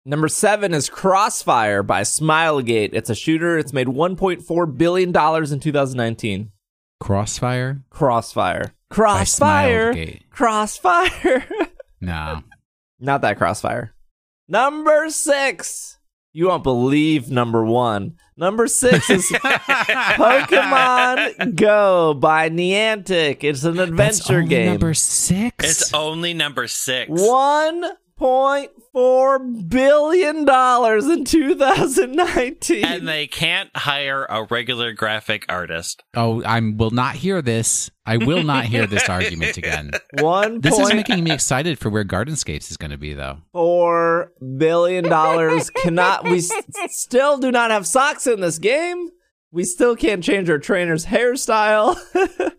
[0.04, 2.90] Number seven is Crossfire by Smilegate.
[2.92, 3.58] It's a shooter.
[3.58, 6.52] It's made 1.4 billion dollars in 2019.
[7.00, 8.72] Crossfire Crossfire.
[8.90, 9.94] Crossfire.
[10.30, 11.46] Crossfire.
[11.98, 12.42] No,
[12.98, 13.94] Not that Crossfire.
[14.48, 15.98] Number six.
[16.32, 18.16] You won't believe number one.
[18.36, 19.26] Number six is
[20.18, 23.42] Pokemon Go by Niantic.
[23.42, 24.66] It's an That's adventure only game.
[24.72, 25.54] Number six.
[25.64, 27.08] It's only number six.
[27.10, 27.84] One
[28.20, 32.84] 1.4 billion dollars in 2019.
[32.84, 36.02] And they can't hire a regular graphic artist.
[36.14, 37.90] Oh, I will not hear this.
[38.06, 39.90] I will not hear this argument again.
[40.20, 43.38] One This is making me excited for where Gardenscapes is going to be, though.
[43.52, 46.24] four billion dollars cannot.
[46.24, 46.50] We s-
[46.88, 49.10] still do not have socks in this game.
[49.52, 51.96] We still can't change our trainer's hairstyle.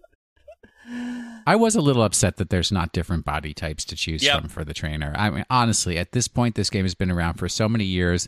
[1.48, 4.42] I was a little upset that there's not different body types to choose Yep.
[4.42, 5.14] from for the trainer.
[5.18, 8.28] I mean, honestly, at this point, this game has been around for so many years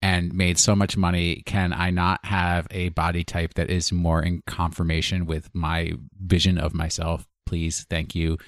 [0.00, 1.42] and made so much money.
[1.46, 6.56] Can I not have a body type that is more in confirmation with my vision
[6.58, 7.26] of myself?
[7.46, 8.38] Please, thank you,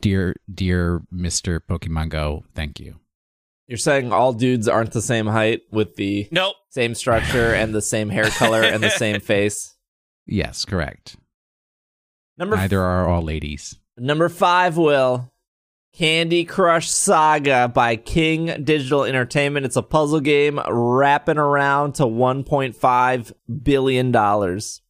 [0.00, 2.44] dear, dear Mister Pokemon Go.
[2.54, 2.96] Thank you.
[3.66, 6.56] You're saying all dudes aren't the same height with the Nope.
[6.70, 9.74] same structure and the same hair color and the same face.
[10.26, 11.16] Yes, correct.
[12.38, 13.76] Number Neither are all ladies.
[13.96, 15.32] Number five, Will.
[15.94, 19.66] Candy Crush Saga by King Digital Entertainment.
[19.66, 23.32] It's a puzzle game wrapping around to $1.5
[23.64, 24.14] billion.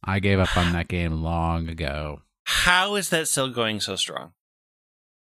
[0.03, 4.33] I gave up on that game long ago How is that still going so strong?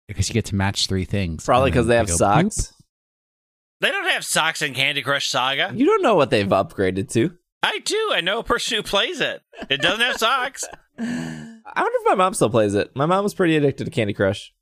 [0.08, 1.44] because you get to match three things.
[1.44, 2.56] Probably because they have go socks.
[2.58, 2.72] boop.
[3.80, 5.72] They don't have socks in Candy Crush Saga.
[5.74, 7.36] You don't know what they've upgraded to.
[7.62, 8.10] I do.
[8.12, 9.42] I know a person who plays it.
[9.68, 10.64] It doesn't have socks.
[11.74, 12.94] I wonder if my mom still plays it.
[12.94, 14.52] My mom was pretty addicted to Candy Crush.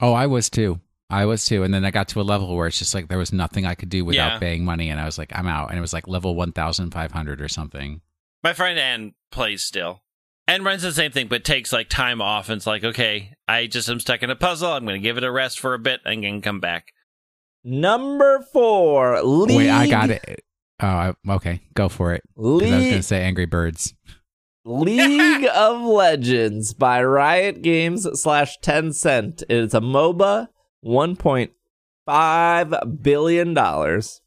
[0.00, 0.80] Oh, I was too.
[1.10, 1.62] I was too.
[1.62, 3.74] And then I got to a level where it's just like there was nothing I
[3.74, 4.38] could do without Yeah.
[4.38, 4.88] paying money.
[4.88, 5.68] And I was like, I'm out.
[5.68, 8.00] And it was like level 1,500 or something.
[8.42, 10.02] My friend Ann plays still
[10.48, 13.66] and runs the same thing, but takes like time off and it's like, okay, I
[13.66, 14.72] just am stuck in a puzzle.
[14.72, 16.92] I'm going to give it a rest for a bit and then come back.
[17.64, 19.56] Number four, League.
[19.56, 20.44] Wait, I got it.
[20.80, 21.60] Oh, I, okay.
[21.74, 22.22] Go for it.
[22.36, 23.94] 'Cause I was going League, to say Angry Birds.
[24.64, 29.42] League of Legends by Riot Games slash Tencent.
[29.48, 30.48] It's a MOBA,
[30.84, 33.54] $1.5 billion.
[33.54, 34.20] That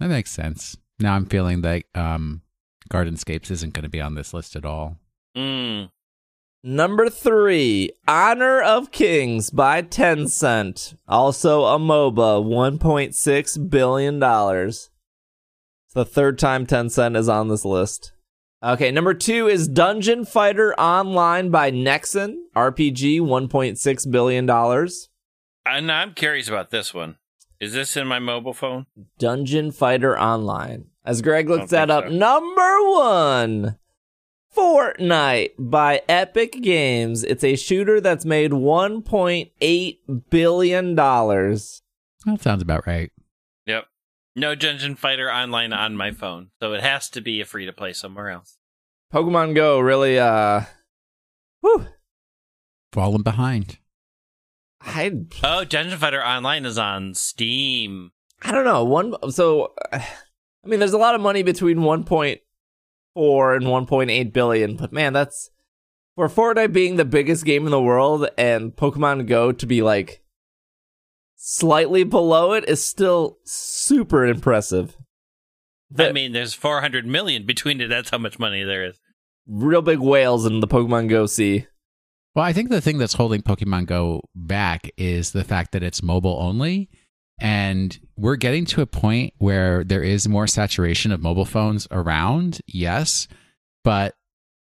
[0.00, 0.76] makes sense.
[0.98, 2.42] Now I'm feeling that um,
[2.90, 4.96] Gardenscapes isn't going to be on this list at all.
[5.36, 5.90] Mm.
[6.62, 10.96] Number three, Honor of Kings by Tencent.
[11.08, 14.22] Also a MOBA, $1.6 billion.
[14.68, 14.90] It's
[15.94, 18.12] the third time Tencent is on this list.
[18.62, 22.36] Okay, number two is Dungeon Fighter Online by Nexon.
[22.54, 24.50] RPG, $1.6 billion.
[25.64, 27.16] And I'm curious about this one.
[27.58, 28.84] Is this in my mobile phone?
[29.18, 30.88] Dungeon Fighter Online.
[31.06, 32.10] As Greg looks that up, so.
[32.10, 33.78] number one,
[34.54, 37.24] Fortnite by Epic Games.
[37.24, 39.98] It's a shooter that's made $1.8
[40.28, 40.94] billion.
[40.94, 43.10] That sounds about right.
[44.34, 44.40] Yep.
[44.40, 47.72] No Dungeon Fighter Online on my phone, so it has to be a free to
[47.72, 48.58] play somewhere else.
[49.12, 50.62] Pokemon Go really, uh,
[51.60, 51.86] whew,
[52.92, 53.78] Falling behind.
[54.80, 55.12] I,
[55.44, 58.12] Oh, Dungeon Fighter Online is on Steam.
[58.42, 58.84] I don't know.
[58.84, 60.02] One, so, I
[60.64, 62.36] mean, there's a lot of money between 1.4
[63.56, 65.50] and 1.8 billion, but man, that's
[66.16, 70.22] for Fortnite being the biggest game in the world and Pokemon Go to be like
[71.42, 74.94] slightly below it is still super impressive.
[75.98, 77.88] I mean, there's 400 million between it.
[77.88, 79.00] That's how much money there is.
[79.46, 81.66] real big whales in the Pokemon Go sea.
[82.34, 86.02] Well, I think the thing that's holding Pokemon Go back is the fact that it's
[86.02, 86.88] mobile only.
[87.40, 92.60] And we're getting to a point where there is more saturation of mobile phones around,
[92.66, 93.26] yes.
[93.82, 94.14] But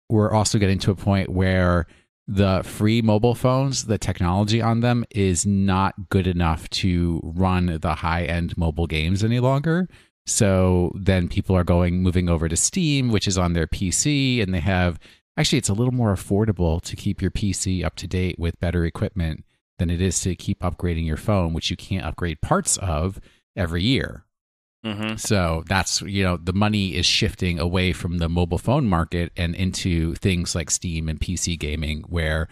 [0.09, 1.85] we're also getting to a point where
[2.27, 7.95] the free mobile phones, the technology on them is not good enough to run the
[7.95, 9.89] high end mobile games any longer.
[10.25, 14.53] So then people are going, moving over to Steam, which is on their PC, and
[14.53, 14.99] they have
[15.35, 18.85] actually it's a little more affordable to keep your PC up to date with better
[18.85, 19.43] equipment
[19.79, 23.19] than it is to keep upgrading your phone, which you can't upgrade parts of
[23.55, 24.25] every year.
[24.85, 25.15] Mm-hmm.
[25.15, 29.55] So that's you know the money is shifting away from the mobile phone market and
[29.55, 32.49] into things like Steam and PC gaming, where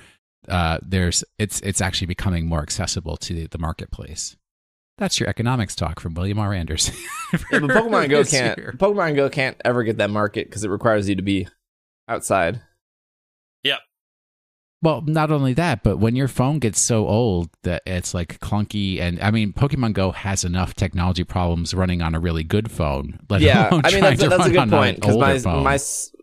[0.47, 4.37] uh, there's it's it's actually becoming more accessible to the marketplace.
[4.97, 6.53] That's your economics talk from William R.
[6.53, 6.95] Anderson.
[7.33, 8.57] Yeah, but Pokemon Go can't.
[8.57, 8.75] year.
[8.77, 11.47] Pokemon Go can't ever get that market because it requires you to be
[12.09, 12.61] outside.
[14.83, 18.99] Well, not only that, but when your phone gets so old that it's like clunky,
[18.99, 23.19] and I mean, Pokemon Go has enough technology problems running on a really good phone.
[23.29, 25.63] Let yeah, I mean that's, to that's a good point because my phone.
[25.63, 25.79] my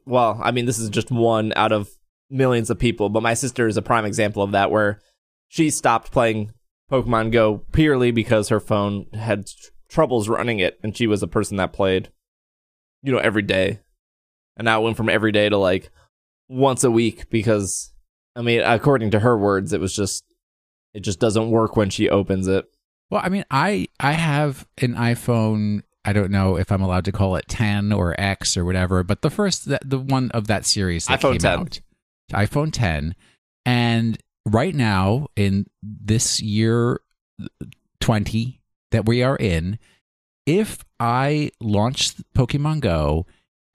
[0.07, 1.89] well, I mean this is just one out of
[2.31, 5.01] millions of people, but my sister is a prime example of that where
[5.47, 6.53] she stopped playing
[6.91, 11.29] Pokemon Go purely because her phone had tr- troubles running it, and she was a
[11.29, 12.11] person that played,
[13.03, 13.79] you know, every day,
[14.57, 15.91] and now it went from every day to like
[16.49, 17.93] once a week because
[18.39, 20.25] I mean, according to her words, it was just
[20.95, 22.67] it just doesn't work when she opens it.
[23.11, 25.83] Well, I mean, I I have an iPhone.
[26.05, 29.23] I don't know if I'm allowed to call it 10 or X or whatever, but
[29.23, 31.59] the first the, the one of that series that iPhone came 10.
[31.59, 31.81] out,
[32.33, 33.17] iPhone 10,
[33.67, 37.01] and right now in this year
[38.01, 38.61] 20
[38.93, 39.81] that we are in,
[40.47, 43.27] if I launch Pokemon Go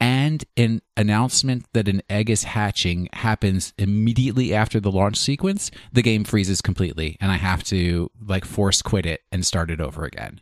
[0.04, 6.02] and an announcement that an egg is hatching happens immediately after the launch sequence, the
[6.02, 10.04] game freezes completely and I have to like force quit it and start it over
[10.04, 10.42] again.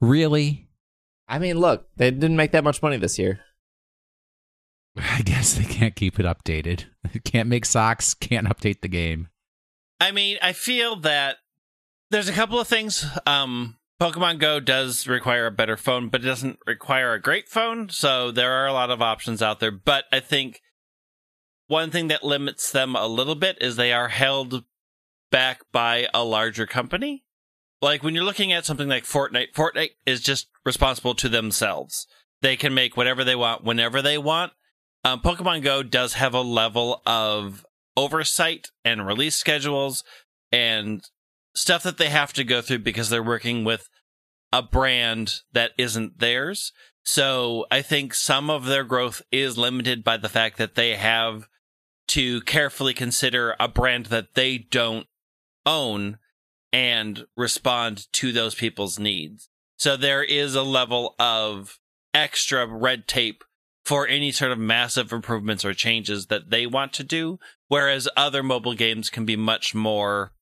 [0.00, 0.68] Really?
[1.26, 3.40] I mean, look, they didn't make that much money this year.
[4.96, 6.84] I guess they can't keep it updated.
[7.24, 9.30] can't make socks, can't update the game.
[10.00, 11.38] I mean, I feel that
[12.12, 13.04] there's a couple of things.
[13.26, 17.88] Um, Pokemon Go does require a better phone, but it doesn't require a great phone.
[17.88, 19.70] So there are a lot of options out there.
[19.70, 20.60] But I think
[21.68, 24.64] one thing that limits them a little bit is they are held
[25.30, 27.22] back by a larger company.
[27.80, 32.08] Like when you're looking at something like Fortnite, Fortnite is just responsible to themselves.
[32.40, 34.52] They can make whatever they want whenever they want.
[35.04, 37.64] Um, Pokemon Go does have a level of
[37.96, 40.02] oversight and release schedules
[40.50, 41.08] and
[41.54, 43.88] stuff that they have to go through because they're working with
[44.52, 46.72] a brand that isn't theirs.
[47.04, 51.48] So I think some of their growth is limited by the fact that they have
[52.08, 55.06] to carefully consider a brand that they don't
[55.64, 56.18] own
[56.72, 59.48] and respond to those people's needs.
[59.78, 61.78] So there is a level of
[62.14, 63.44] extra red tape
[63.84, 67.38] for any sort of massive improvements or changes that they want to do,
[67.68, 70.32] whereas other mobile games can be much more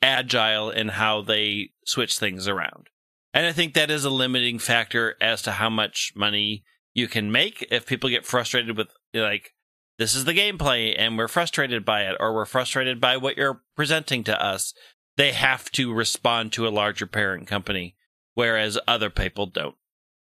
[0.00, 2.88] agile in how they switch things around.
[3.36, 6.64] And I think that is a limiting factor as to how much money
[6.94, 9.52] you can make if people get frustrated with like
[9.98, 13.60] this is the gameplay and we're frustrated by it or we're frustrated by what you're
[13.76, 14.72] presenting to us.
[15.18, 17.94] They have to respond to a larger parent company
[18.32, 19.74] whereas other people don't.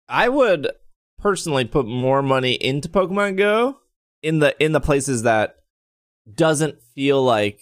[0.08, 0.72] I would
[1.20, 3.80] personally put more money into Pokemon Go
[4.24, 5.58] in the in the places that
[6.34, 7.60] doesn't feel like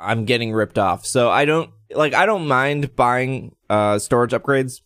[0.00, 1.06] I'm getting ripped off.
[1.06, 4.80] So I don't like I don't mind buying uh storage upgrades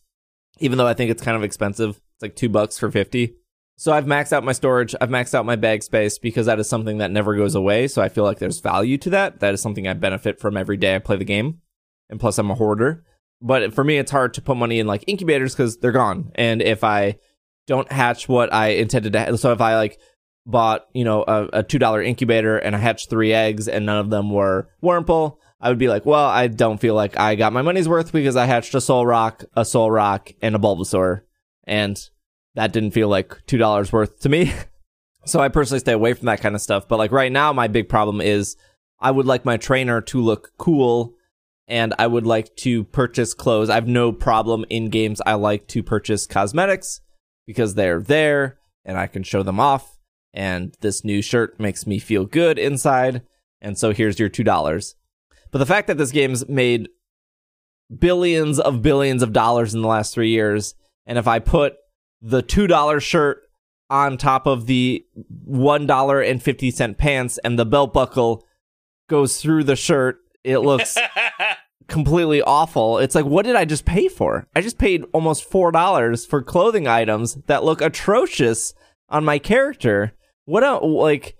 [0.59, 2.01] even though I think it's kind of expensive.
[2.15, 3.35] It's like 2 bucks for 50.
[3.77, 6.67] So I've maxed out my storage, I've maxed out my bag space because that is
[6.67, 9.39] something that never goes away, so I feel like there's value to that.
[9.39, 11.59] That is something I benefit from every day I play the game.
[12.09, 13.05] And plus I'm a hoarder.
[13.41, 16.31] But for me it's hard to put money in like incubators cuz they're gone.
[16.35, 17.19] And if I
[17.67, 19.19] don't hatch what I intended to.
[19.19, 19.99] Ha- so if I like
[20.45, 23.99] bought, you know, a, a two dollar incubator and I hatched three eggs and none
[23.99, 27.53] of them were Wurmple, I would be like, well, I don't feel like I got
[27.53, 31.21] my money's worth because I hatched a Solrock, a Solrock, and a Bulbasaur,
[31.65, 31.99] and
[32.55, 34.53] that didn't feel like two dollars worth to me.
[35.25, 36.87] so I personally stay away from that kind of stuff.
[36.87, 38.55] But like right now, my big problem is
[38.99, 41.13] I would like my trainer to look cool
[41.67, 43.69] and I would like to purchase clothes.
[43.69, 45.21] I have no problem in games.
[45.25, 47.01] I like to purchase cosmetics
[47.45, 49.97] because they're there and I can show them off.
[50.33, 53.21] And this new shirt makes me feel good inside.
[53.61, 54.95] And so here's your $2.
[55.51, 56.89] But the fact that this game's made
[57.97, 60.75] billions of billions of dollars in the last three years,
[61.05, 61.75] and if I put
[62.21, 63.41] the $2 shirt
[63.89, 65.05] on top of the
[65.49, 68.45] $1.50 pants and the belt buckle
[69.07, 70.97] goes through the shirt, it looks
[71.87, 72.99] completely awful.
[72.99, 74.47] It's like, what did I just pay for?
[74.55, 78.73] I just paid almost four dollars for clothing items that look atrocious
[79.09, 80.13] on my character.
[80.45, 81.35] What a like,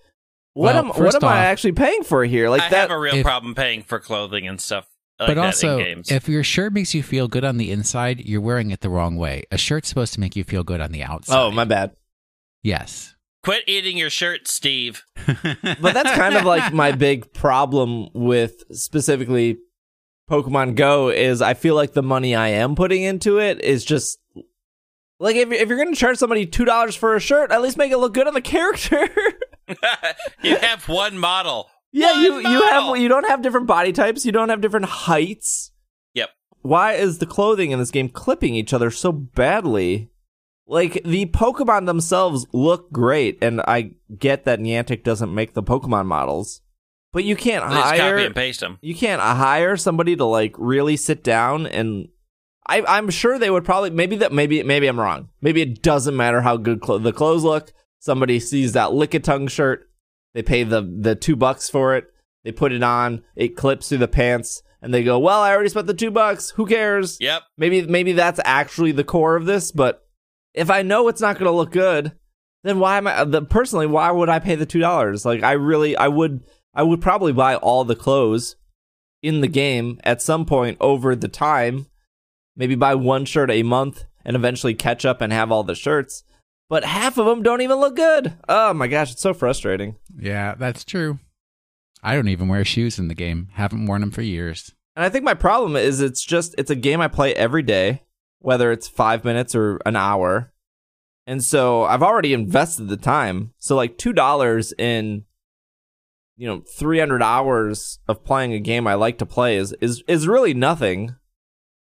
[0.59, 2.49] what Well, am what first am I actually paying for here?
[2.49, 2.81] Like I that.
[2.89, 4.85] have a real if- problem paying for clothing and stuff
[5.19, 6.11] like but that also, in games.
[6.11, 9.15] if your shirt makes you feel good on the inside, you're wearing it the wrong
[9.17, 9.43] way.
[9.51, 11.37] A shirt's supposed to make you feel good on the outside.
[11.39, 11.91] oh, my bad.
[12.63, 13.15] Yes.
[13.43, 15.03] Quit eating your shirt, Steve.
[15.81, 19.57] But that's kind of like my big problem with specifically
[20.29, 24.19] Pokemon Go is I feel like the money I am putting into it is just
[25.19, 27.91] like if if you're gonna charge somebody two dollars for a shirt, at least make
[27.91, 29.07] it look good on the character.
[30.43, 31.69] you have one model.
[31.91, 34.85] Yeah, One you you have you don't have different body types, you don't have different
[34.85, 35.71] heights.
[36.13, 36.29] Yep.
[36.61, 40.09] Why is the clothing in this game clipping each other so badly?
[40.67, 46.05] Like the Pokemon themselves look great, and I get that Niantic doesn't make the Pokemon
[46.05, 46.61] models,
[47.11, 48.77] but you can't They just copy hire and paste them.
[48.81, 52.07] you can't uh, hire somebody to like really sit down and.
[52.67, 55.29] I, I'm sure they would probably maybe that maybe maybe I'm wrong.
[55.41, 57.73] Maybe it doesn't matter how good clo- the clothes look.
[57.99, 59.89] Somebody sees that Lickitung shirt,
[60.33, 62.05] they pay the the two bucks for it.
[62.43, 65.69] They put it on, it clips through the pants, and they go, "Well, I already
[65.69, 66.51] spent the two bucks.
[66.51, 67.43] Who cares?" Yep.
[67.57, 69.71] Maybe maybe that's actually the core of this.
[69.71, 70.05] But
[70.53, 72.13] if I know it's not going to look good,
[72.63, 73.17] then why am I?
[73.17, 75.25] Uh, the, personally, why would I pay the two dollars?
[75.25, 76.43] Like I really, I would,
[76.73, 78.55] I would probably buy all the clothes
[79.21, 81.87] in the game at some point over the time.
[82.55, 86.23] maybe buy one shirt a month and eventually catch up and have all the shirts.
[86.69, 88.33] But half of them don't even look good.
[88.47, 89.95] Oh my gosh, it's so frustrating.
[90.17, 91.19] Yeah, that's true.
[92.03, 93.49] I don't even wear shoes in the game.
[93.53, 94.73] Haven't worn them for years.
[94.95, 98.03] And I think my problem is it's just it's a game I play every day,
[98.39, 100.53] whether it's 5 minutes or an hour.
[101.25, 103.53] And so I've already invested the time.
[103.57, 105.25] So like $2 in
[106.37, 110.27] you know 300 hours of playing a game I like to play is is is
[110.27, 111.15] really nothing.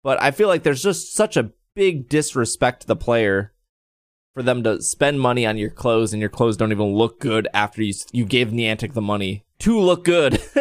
[0.05, 3.53] But I feel like there's just such a big disrespect to the player
[4.37, 7.49] for them to spend money on your clothes and your clothes don't even look good
[7.55, 10.35] after you you gave Niantic the money to look good.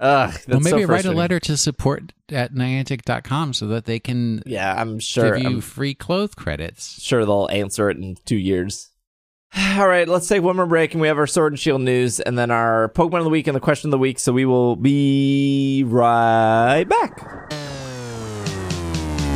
[0.00, 4.00] Ugh, that's well, maybe so write a letter to support at Niantic.com so that they
[4.00, 5.36] can Yeah, I'm sure.
[5.36, 7.00] give you I'm free clothes credits.
[7.00, 8.90] sure they'll answer it in two years.
[9.56, 12.18] All right, let's take one more break, and we have our Sword and Shield news,
[12.18, 14.18] and then our Pokemon of the week and the question of the week.
[14.18, 17.16] So we will be right back.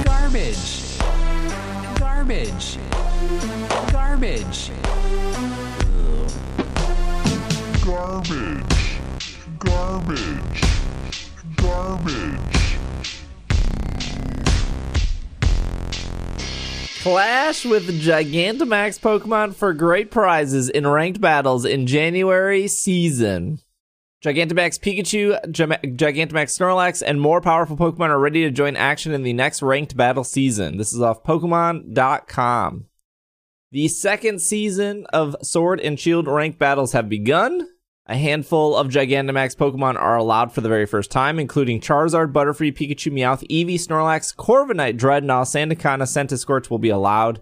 [0.04, 0.98] Garbage.
[1.98, 2.76] Garbage.
[4.52, 4.68] Garbage.
[7.86, 8.98] Garbage.
[9.58, 10.62] Garbage.
[11.56, 12.76] Garbage.
[17.00, 23.58] Clash with Gigantamax Pokemon for great prizes in ranked battles in January season.
[24.22, 29.32] Gigantamax Pikachu, Gigantamax Snorlax, and more powerful Pokemon are ready to join action in the
[29.32, 30.76] next ranked battle season.
[30.76, 32.88] This is off Pokemon.com.
[33.72, 37.66] The second season of Sword and Shield ranked battles have begun.
[38.04, 42.76] A handful of Gigantamax Pokemon are allowed for the very first time, including Charizard, Butterfree,
[42.76, 47.40] Pikachu, Meowth, Eevee, Snorlax, Corviknight, Drednaw, Sandaconda, Centiskorch will be allowed.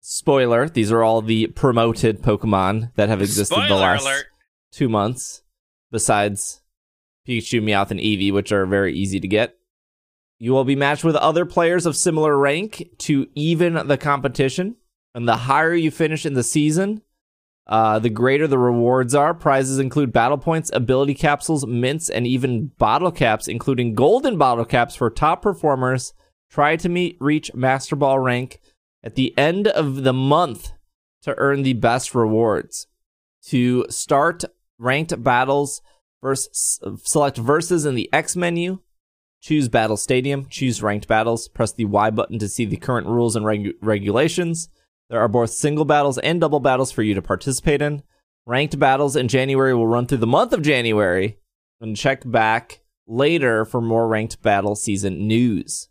[0.00, 4.26] Spoiler, these are all the promoted Pokemon that have existed Spoiler the last alert.
[4.72, 5.42] two months,
[5.92, 6.60] besides
[7.24, 9.54] Pikachu, Meowth, and Eevee, which are very easy to get.
[10.40, 14.74] You will be matched with other players of similar rank to even the competition.
[15.18, 17.02] And the higher you finish in the season,
[17.66, 19.34] uh, the greater the rewards are.
[19.34, 24.94] Prizes include battle points, ability capsules, mints, and even bottle caps, including golden bottle caps
[24.94, 26.14] for top performers.
[26.48, 28.60] Try to meet reach Master Ball rank
[29.02, 30.70] at the end of the month
[31.22, 32.86] to earn the best rewards.
[33.46, 34.44] To start
[34.78, 35.82] ranked battles,
[36.22, 38.78] verse, select verses in the X menu.
[39.40, 40.46] Choose Battle Stadium.
[40.48, 41.48] Choose Ranked Battles.
[41.48, 44.68] Press the Y button to see the current rules and regu- regulations.
[45.10, 48.02] There are both single battles and double battles for you to participate in.
[48.46, 51.38] Ranked battles in January will run through the month of January.
[51.80, 55.88] And check back later for more ranked battle season news.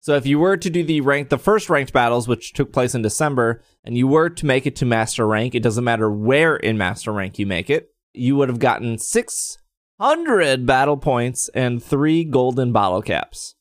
[0.00, 2.94] So if you were to do the rank the first ranked battles, which took place
[2.94, 6.56] in December, and you were to make it to master rank, it doesn't matter where
[6.56, 12.24] in master rank you make it, you would have gotten 600 battle points and three
[12.24, 13.54] golden bottle caps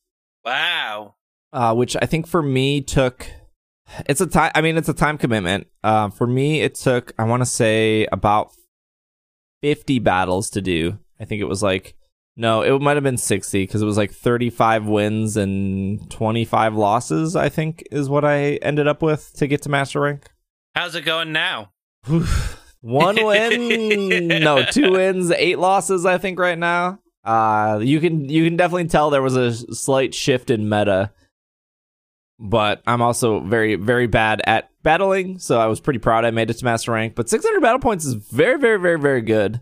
[0.45, 1.15] Wow.
[1.53, 3.27] uh, which I think for me took.
[4.05, 4.51] It's a time.
[4.55, 5.67] I mean, it's a time commitment.
[5.83, 7.13] Uh, for me, it took.
[7.17, 8.51] I want to say about
[9.61, 10.99] fifty battles to do.
[11.19, 11.95] I think it was like
[12.39, 17.35] no, it might have been sixty because it was like thirty-five wins and twenty-five losses.
[17.35, 20.29] I think is what I ended up with to get to master rank.
[20.73, 21.71] How's it going now?
[22.81, 26.05] One win, no, two wins, eight losses.
[26.05, 26.99] I think right now.
[27.25, 31.11] Uh, you can you can definitely tell there was a slight shift in meta,
[32.39, 36.49] but I'm also very very bad at battling, so I was pretty proud I made
[36.49, 37.15] it to master rank.
[37.15, 39.61] But 600 battle points is very very very very good.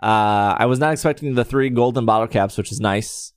[0.00, 3.32] Uh, I was not expecting the three golden bottle caps, which is nice.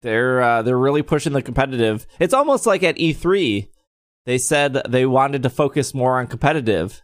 [0.00, 2.06] They're uh, they're really pushing the competitive.
[2.18, 3.68] It's almost like at E3,
[4.24, 7.02] they said they wanted to focus more on competitive,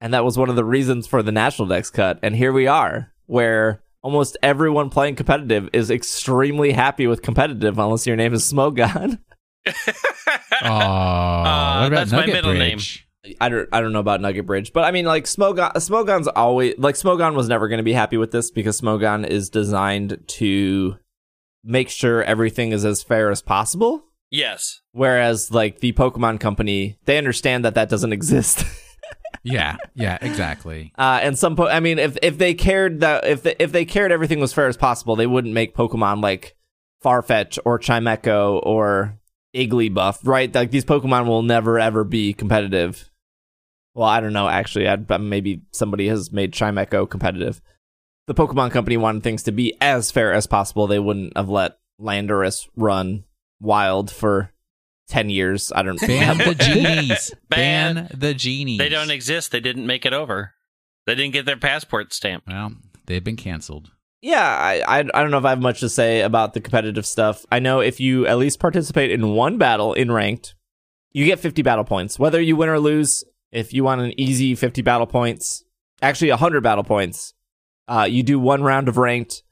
[0.00, 2.18] and that was one of the reasons for the national dex cut.
[2.22, 8.06] And here we are, where almost everyone playing competitive is extremely happy with competitive, unless
[8.06, 9.18] your name is Smogon.
[10.62, 12.78] Oh, Uh, what about that's my Nugget middle name.
[13.40, 16.74] I don't I don't know about Nugget Bridge, but I mean like Smogon Smogon's always
[16.78, 20.96] like Smogon was never going to be happy with this because Smogon is designed to
[21.64, 24.04] make sure everything is as fair as possible.
[24.30, 24.80] yes.
[24.92, 28.64] Whereas like the Pokemon company, they understand that that doesn't exist.
[29.44, 30.92] Yeah, yeah, exactly.
[30.98, 33.84] Uh, and some, po- I mean, if if they cared that if they, if they
[33.84, 36.56] cared everything was fair as possible, they wouldn't make Pokemon like
[37.04, 39.18] Farfetch or Chimecho or
[39.54, 40.54] Igglybuff, right?
[40.54, 43.10] Like these Pokemon will never ever be competitive.
[43.94, 44.48] Well, I don't know.
[44.48, 47.60] Actually, I'd, maybe somebody has made Chimecho competitive.
[48.26, 50.86] The Pokemon Company wanted things to be as fair as possible.
[50.86, 53.24] They wouldn't have let Landorus run
[53.60, 54.52] wild for
[55.08, 55.72] ten years.
[55.74, 55.98] I don't.
[56.00, 57.34] Ban the genies.
[57.48, 58.78] Ban- Ban the genies.
[58.78, 59.50] They don't exist.
[59.50, 60.52] They didn't make it over.
[61.06, 62.44] They didn't get their passport stamp.
[62.46, 62.74] Well,
[63.06, 63.90] they've been canceled.
[64.20, 67.06] Yeah, I, I I don't know if I have much to say about the competitive
[67.06, 67.46] stuff.
[67.52, 70.54] I know if you at least participate in one battle in ranked,
[71.12, 72.18] you get 50 battle points.
[72.18, 75.64] Whether you win or lose, if you want an easy 50 battle points,
[76.02, 77.34] actually 100 battle points,
[77.86, 79.42] uh, you do one round of ranked,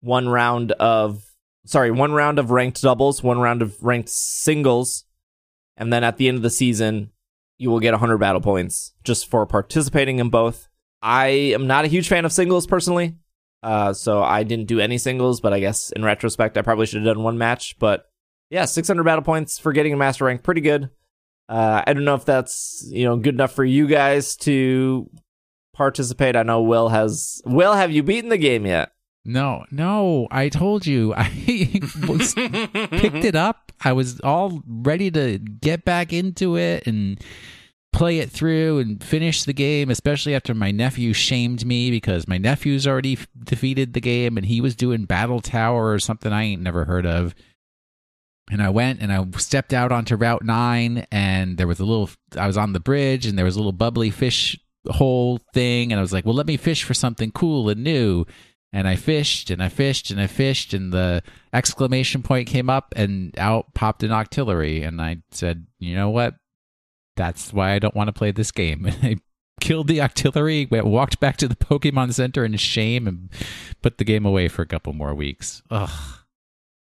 [0.00, 1.24] one round of
[1.64, 5.04] sorry, one round of ranked doubles, one round of ranked singles,
[5.76, 7.10] and then at the end of the season,
[7.58, 10.68] you will get 100 battle points just for participating in both.
[11.00, 13.16] I am not a huge fan of singles personally.
[13.62, 17.04] Uh, so I didn't do any singles, but I guess in retrospect, I probably should
[17.04, 17.78] have done one match.
[17.78, 18.06] But
[18.50, 20.90] yeah, 600 battle points for getting a master rank, pretty good.
[21.48, 25.10] Uh, I don't know if that's you know good enough for you guys to
[25.74, 26.36] participate.
[26.36, 27.42] I know Will has.
[27.44, 28.92] Will, have you beaten the game yet?
[29.24, 31.14] No, no, I told you.
[31.16, 33.70] I was, picked it up.
[33.84, 37.20] I was all ready to get back into it and
[37.92, 42.38] play it through and finish the game, especially after my nephew shamed me because my
[42.38, 46.44] nephew's already f- defeated the game and he was doing Battle Tower or something I
[46.44, 47.34] ain't never heard of.
[48.50, 52.10] And I went and I stepped out onto Route 9 and there was a little
[52.36, 55.98] I was on the bridge and there was a little bubbly fish hole thing and
[55.98, 58.24] I was like, "Well, let me fish for something cool and new."
[58.72, 61.22] And I fished and I fished and I fished and the
[61.52, 66.34] exclamation point came up and out popped an octillery and I said, "You know what?
[67.16, 69.16] That's why I don't want to play this game." I
[69.60, 73.30] killed the octillery, went walked back to the Pokemon Center in shame and
[73.80, 75.62] put the game away for a couple more weeks.
[75.70, 75.90] Ugh.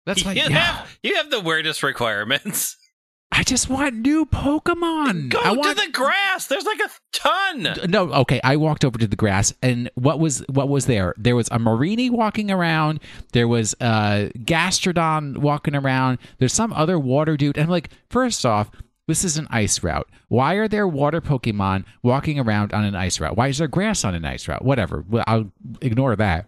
[0.06, 0.58] That's why you yeah.
[0.58, 2.76] have you have the weirdest requirements.
[3.30, 5.28] I just want new Pokemon.
[5.28, 6.46] Go I want to the grass.
[6.46, 7.74] There's like a ton.
[7.88, 11.34] no okay i walked over to the grass and what was what was there there
[11.34, 13.00] was a Mareanie walking around
[13.32, 18.46] there was a gastrodon walking around there's some other water dude and i'm like first
[18.46, 18.70] off
[19.08, 23.18] this is an ice route why are there water pokemon walking around on an ice
[23.18, 25.50] route why is there grass on an ice route whatever well, i'll
[25.80, 26.46] ignore that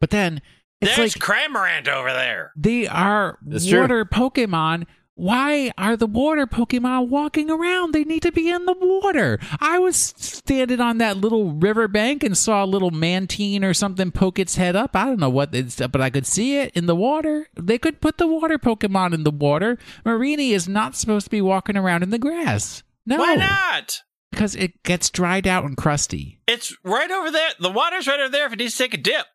[0.00, 0.42] but then
[0.80, 2.52] it's There's like Cramorant over there.
[2.54, 3.80] they are It's true.
[3.80, 4.86] water Pokemon.
[5.18, 7.92] Why are the water Pokemon walking around?
[7.92, 9.40] They need to be in the water.
[9.60, 14.38] I was standing on that little riverbank and saw a little mantine or something poke
[14.38, 14.94] its head up.
[14.94, 17.48] I don't know what it's, but I could see it in the water.
[17.58, 19.76] They could put the water Pokemon in the water.
[20.06, 22.84] Mareanie is not supposed to be walking around in the grass.
[23.04, 24.02] No, Why not?
[24.30, 26.38] Because it gets dried out and crusty.
[26.46, 27.50] It's right over there.
[27.58, 29.26] The water's right over there if it needs to take a dip.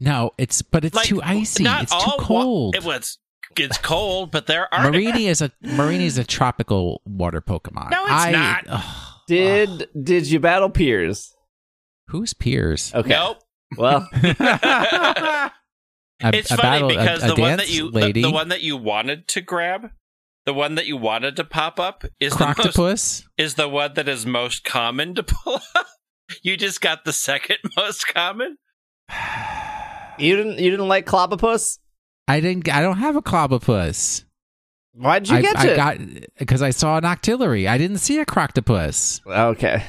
[0.00, 1.64] No, it's but it's Like too icy.
[1.66, 2.76] It's too all wa- cold.
[2.76, 3.18] it was.
[3.60, 7.90] It's cold, but there are Mareanie is a Mareanie is a tropical water Pokemon.
[7.90, 8.64] No, it's I- not.
[8.68, 9.04] ugh.
[9.26, 11.34] Did did you battle Piers?
[12.08, 12.92] who's Piers?
[12.94, 13.10] Okay.
[13.10, 13.38] Nope.
[13.76, 15.50] Well, A-
[16.34, 18.62] it's a funny battle- because a the one that you the, lady, the one that
[18.62, 19.90] you wanted to grab,
[20.46, 24.08] the one that you wanted to pop up is the most is the one that
[24.08, 25.86] is most common to pull up.
[26.42, 28.58] You just got the second most common.
[30.18, 31.78] you didn't you didn't like Clobopus?
[32.28, 32.68] I didn't.
[32.72, 34.24] I don't have a Clobopus.
[34.92, 35.76] Why'd you I, get I it?
[35.76, 35.98] got
[36.38, 37.68] because I saw an Octillery.
[37.68, 39.20] I didn't see a Croctopus.
[39.26, 39.84] okay.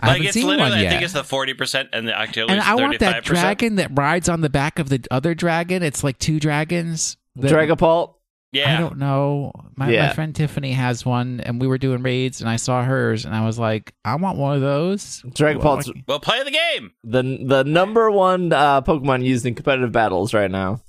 [0.00, 2.12] I like haven't it's seen literally, one I think it's the forty percent, and the
[2.12, 3.40] Octillery and is I want thirty-five that percent.
[3.40, 5.82] dragon that rides on the back of the other dragon.
[5.82, 7.16] It's like two dragons.
[7.36, 8.14] that- Dragapult.
[8.50, 8.74] Yeah.
[8.76, 9.52] I don't know.
[9.76, 13.26] My, my friend Tiffany has one, and we were doing raids, and I saw hers,
[13.26, 15.22] and I was like, I want one of those.
[15.26, 16.92] Dragapult's Well, well, play the game.
[17.04, 20.80] the the number one uh, Pokemon used in competitive battles right now.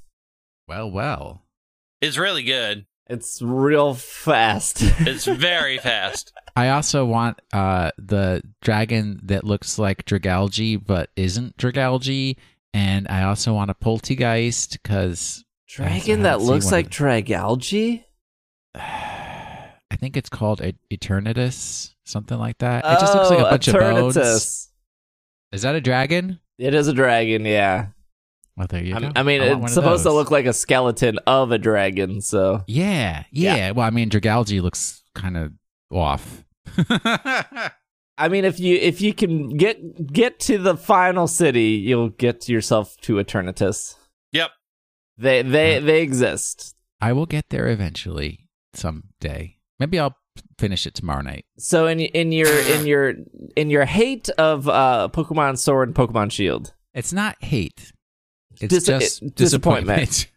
[0.70, 1.42] Well, well.
[2.00, 2.86] It's really good.
[3.08, 4.84] It's real fast.
[5.00, 6.32] It's very fast.
[6.56, 12.36] I also want uh the dragon that looks like Dragalge but isn't Dragalge,
[12.72, 18.04] and I also want a Polteageist because Dragon that looks like Dragalge.
[18.76, 22.86] I think it's called Eternatus, something like that.
[22.86, 24.70] It just looks like a Oh, bunch of bones.
[25.52, 26.40] Is that a dragon?
[26.60, 27.88] It is a dragon, yeah.
[28.60, 29.12] Well, there you I, go.
[29.16, 32.62] I mean, want one it's supposed to look like a skeleton of a dragon, so
[32.68, 35.54] Yeah, yeah, Well, I mean, Dragalge looks kind of
[35.90, 36.44] off.
[38.18, 42.50] I mean, if you if you can get get to the final city, you'll get
[42.50, 43.96] yourself to Eternatus.
[44.34, 44.52] Yep.
[45.18, 45.80] They they Yeah.
[45.80, 46.76] they exist.
[47.00, 49.56] I will get there eventually, someday.
[49.80, 50.18] Maybe I'll
[50.58, 51.46] finish it tomorrow night.
[51.58, 53.14] So in in your in your
[53.56, 57.94] in your hate of uh Pokemon Sword and Pokemon Shield, It's not hate.
[58.62, 60.28] It's Dis- just it- disappointment.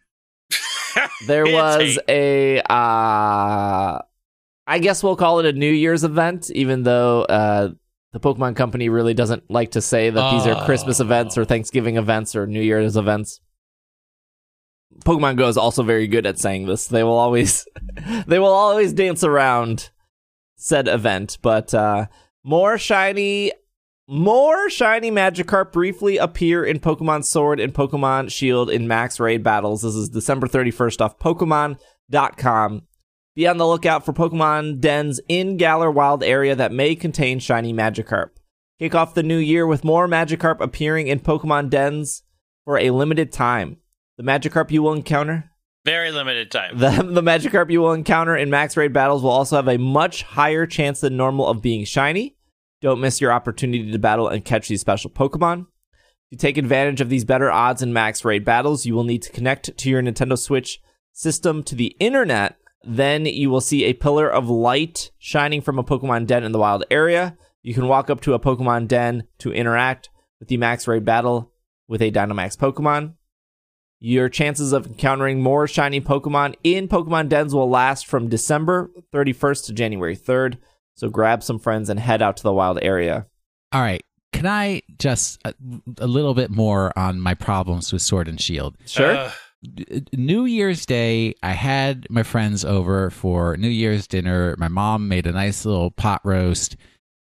[0.49, 1.11] disappointment.
[1.27, 2.59] there was hate.
[2.61, 3.99] a uh
[4.67, 7.71] I guess we'll call it a New Year's event, even though uh
[8.13, 11.05] the Pokemon Company really doesn't like to say that these are Christmas Oh.
[11.05, 13.41] events or Thanksgiving events or New Year's events.
[15.05, 16.87] Pokemon Go is also very good at saying this.
[16.87, 17.67] They will always
[18.27, 19.91] they will always dance around
[20.57, 22.07] said event, but uh
[22.45, 23.53] more shiny
[24.13, 29.81] more shiny Magikarp briefly appear in Pokemon Sword and Pokemon Shield in max raid battles.
[29.81, 32.83] This is December 31st off Pokemon.com.
[33.35, 37.73] Be on the lookout for Pokemon dens in Galar Wild area that may contain shiny
[37.73, 38.29] Magikarp.
[38.79, 42.23] Kick off the new year with more Magikarp appearing in Pokemon dens
[42.67, 43.79] for a limited time.
[44.19, 45.51] The Magikarp you will encounter
[45.87, 46.77] Very limited time.
[46.77, 50.23] the, the Magikarp you will encounter in max raid battles will also have a much
[50.23, 52.37] higher chance than normal of being shiny.
[52.83, 55.67] Don't miss your opportunity to battle and catch these special Pokemon.
[56.33, 59.31] To take advantage of these better odds in max raid battles, you will need to
[59.31, 60.81] connect to your Nintendo Switch
[61.13, 62.57] system to the internet.
[62.83, 66.59] Then you will see a pillar of light shining from a Pokemon den in the
[66.59, 67.37] wild area.
[67.63, 70.11] You can walk up to a Pokemon den to interact
[70.41, 71.53] with the max raid battle
[71.87, 73.15] with a Dynamax Pokemon.
[74.01, 79.67] Your chances of encountering more shiny Pokemon in Pokemon dens will last from December 31st
[79.67, 80.57] to January 3rd.
[80.97, 83.27] So grab some friends and head out to the wild area.
[83.73, 84.03] All right.
[84.33, 85.55] Can I just a,
[85.99, 88.77] a little bit more on my problems with Sword and Shield?
[88.87, 89.17] Sure.
[89.17, 89.33] Ugh.
[90.13, 94.57] New Year's Day, I had my friends over for New Year's dinner.
[94.59, 96.77] My mom made a nice little pot roast,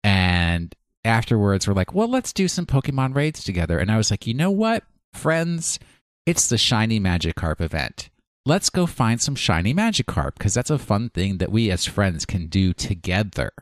[0.03, 0.75] and
[1.05, 4.35] afterwards, we're like, "Well, let's do some Pokemon raids together." And I was like, "You
[4.35, 4.83] know what,
[5.13, 5.79] friends?
[6.27, 8.11] It's the Shiny Magikarp event.
[8.47, 12.27] Let's go find some Shiny Magikarp because that's a fun thing that we as friends
[12.27, 13.53] can do together."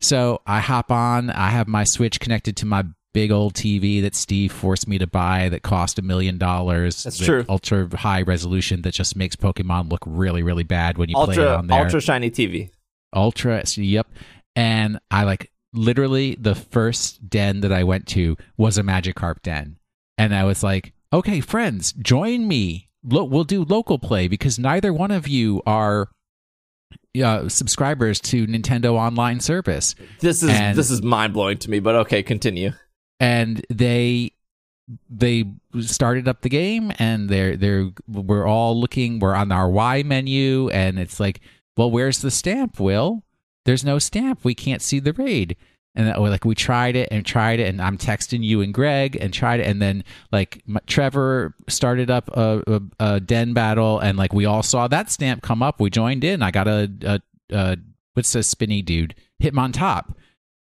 [0.00, 1.30] So I hop on.
[1.30, 2.84] I have my Switch connected to my
[3.14, 7.04] big old TV that Steve forced me to buy that cost a million dollars.
[7.04, 7.44] That's true.
[7.48, 11.38] Ultra high resolution that just makes Pokemon look really, really bad when you play it
[11.38, 11.80] ultra on there.
[11.80, 12.70] ultra shiny TV.
[13.14, 14.08] Ultra, yep.
[14.56, 19.76] And I like literally the first den that I went to was a Magikarp den.
[20.18, 22.88] And I was like, okay, friends, join me.
[23.04, 26.08] Lo- we'll do local play because neither one of you are
[27.22, 29.94] uh, subscribers to Nintendo Online service.
[30.20, 32.72] This is And- this is mind blowing to me, but okay, continue.
[33.20, 34.32] and they
[35.08, 35.44] they
[35.80, 40.68] started up the game and they're they're we're all looking we're on our y menu
[40.70, 41.40] and it's like
[41.78, 43.22] well where's the stamp will
[43.64, 45.56] there's no stamp we can't see the raid
[45.94, 49.32] and like we tried it and tried it and i'm texting you and greg and
[49.32, 52.82] tried it and then like m- trevor started up a, a,
[53.14, 56.42] a den battle and like we all saw that stamp come up we joined in
[56.42, 57.76] i got a, a, a
[58.14, 60.16] what's a spinny dude hit him on top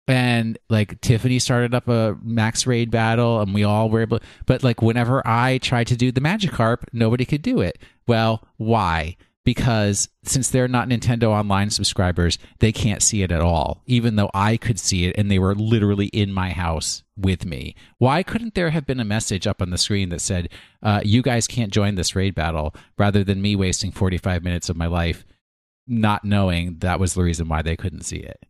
[0.07, 4.63] and like Tiffany started up a max raid battle and we all were able but
[4.63, 7.77] like whenever I tried to do the Magikarp nobody could do it.
[8.07, 9.15] Well, why?
[9.51, 14.31] Because since they're not Nintendo Online subscribers, they can't see it at all, even though
[14.33, 17.75] I could see it and they were literally in my house with me.
[17.97, 20.47] Why couldn't there have been a message up on the screen that said,
[20.81, 24.77] uh, you guys can't join this raid battle, rather than me wasting 45 minutes of
[24.77, 25.25] my life
[25.85, 28.45] not knowing that was the reason why they couldn't see it?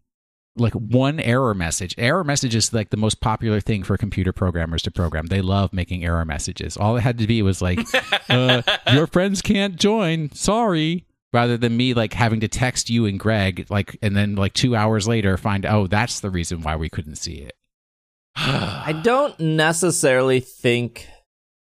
[0.56, 1.96] Like one error message.
[1.98, 5.28] Error message is like the most popular thing for computer programmers to program.
[5.28, 6.78] They love making error messages.
[6.78, 7.80] All it had to be was like,
[8.30, 8.62] uh,
[8.92, 10.32] "Your friends can't join.
[10.32, 14.52] Sorry." Rather than me like having to text you and Greg like, and then like
[14.52, 17.54] two hours later find oh that's the reason why we couldn't see it.
[18.36, 21.08] I don't necessarily think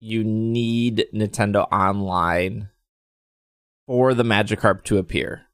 [0.01, 2.69] you need Nintendo Online
[3.87, 5.47] for the Magikarp to appear.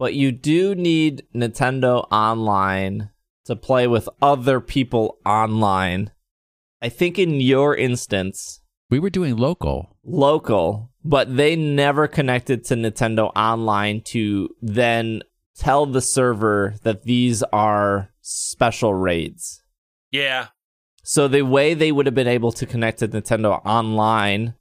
[0.00, 3.10] But you do need Nintendo Online
[3.44, 6.10] to play with other people online.
[6.80, 9.98] I think in your instance, we were doing local.
[10.02, 15.20] local, but they never connected to Nintendo Online to then
[15.54, 19.62] tell the server that these are special raids.
[20.10, 20.46] Yeah.
[21.02, 24.54] So the way they would have been able to connect to Nintendo Online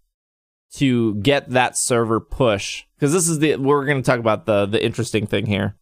[0.76, 4.66] to get that server push, because this is the we're going to talk about the
[4.66, 5.76] the interesting thing here.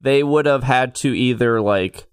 [0.00, 2.08] They would have had to either like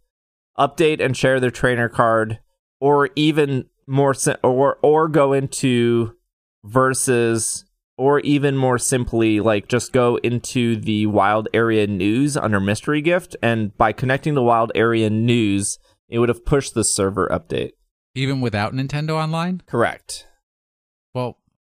[0.57, 2.39] update and share their trainer card,
[2.79, 6.15] or even more or or go into
[6.63, 7.65] versus
[7.97, 13.35] or even more simply like just go into the wild area news under mystery gift
[13.41, 15.77] and by connecting the wild area news
[16.09, 17.71] it would have pushed the server update
[18.15, 19.61] Even without Nintendo Online?
[19.67, 20.27] correct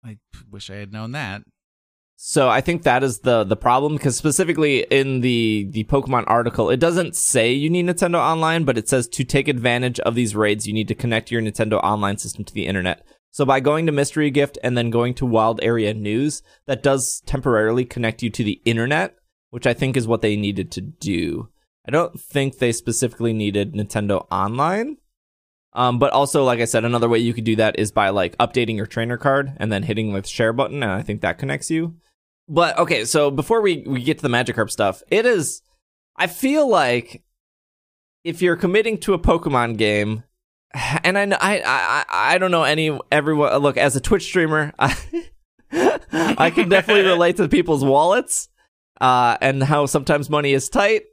[0.08, 0.18] I
[0.50, 1.44] wish I had known that.
[2.20, 6.72] so i think that is the the problem because specifically in the the pokemon article
[6.72, 10.36] it doesn't say you need nintendo online but it says to take advantage of these
[10.36, 13.86] raids you need to connect your nintendo online system to the internet so by going
[13.86, 18.32] to mystery gift and then going to wild area news that does temporarily connect you
[18.32, 19.14] to the internet
[19.52, 21.50] which i think is what they needed to do
[21.88, 24.98] i don't think they specifically needed nintendo online
[25.78, 28.36] um, but also, like I said, another way you could do that is by like
[28.40, 31.70] updating your trainer card and then hitting the share button, and I think that connects
[31.70, 31.96] you.
[32.50, 35.62] But okay, so before we, we get to the Magikarp stuff, it is
[36.16, 37.22] I feel like
[38.24, 40.24] if you're committing to a Pokemon game,
[41.04, 43.56] and I know I I I don't know any everyone.
[43.58, 44.98] Look, as a Twitch streamer, I,
[46.12, 48.50] I can definitely relate to people's wallets,
[49.00, 51.04] uh, and how sometimes money is tight.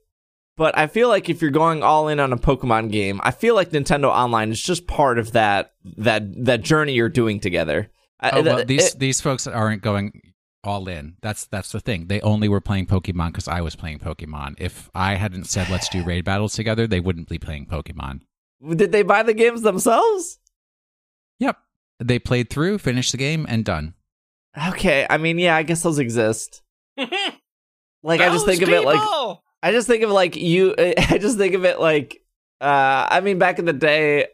[0.56, 3.54] But I feel like if you're going all in on a Pokemon game, I feel
[3.56, 7.90] like Nintendo Online is just part of that that that journey you're doing together.
[8.22, 10.20] Oh, well, th- these it- these folks aren't going
[10.62, 11.16] all in.
[11.22, 12.06] That's that's the thing.
[12.06, 14.54] They only were playing Pokemon because I was playing Pokemon.
[14.58, 18.20] If I hadn't said let's do raid battles together, they wouldn't be playing Pokemon.
[18.76, 20.38] did they buy the games themselves?
[21.40, 21.56] Yep.
[21.98, 23.94] They played through, finished the game, and done.
[24.68, 26.62] Okay, I mean, yeah, I guess those exist.
[28.02, 29.43] Like I just Those think of it like people!
[29.64, 30.74] I just think of like you.
[30.78, 32.20] I just think of it like.
[32.60, 34.26] Uh, I mean, back in the day,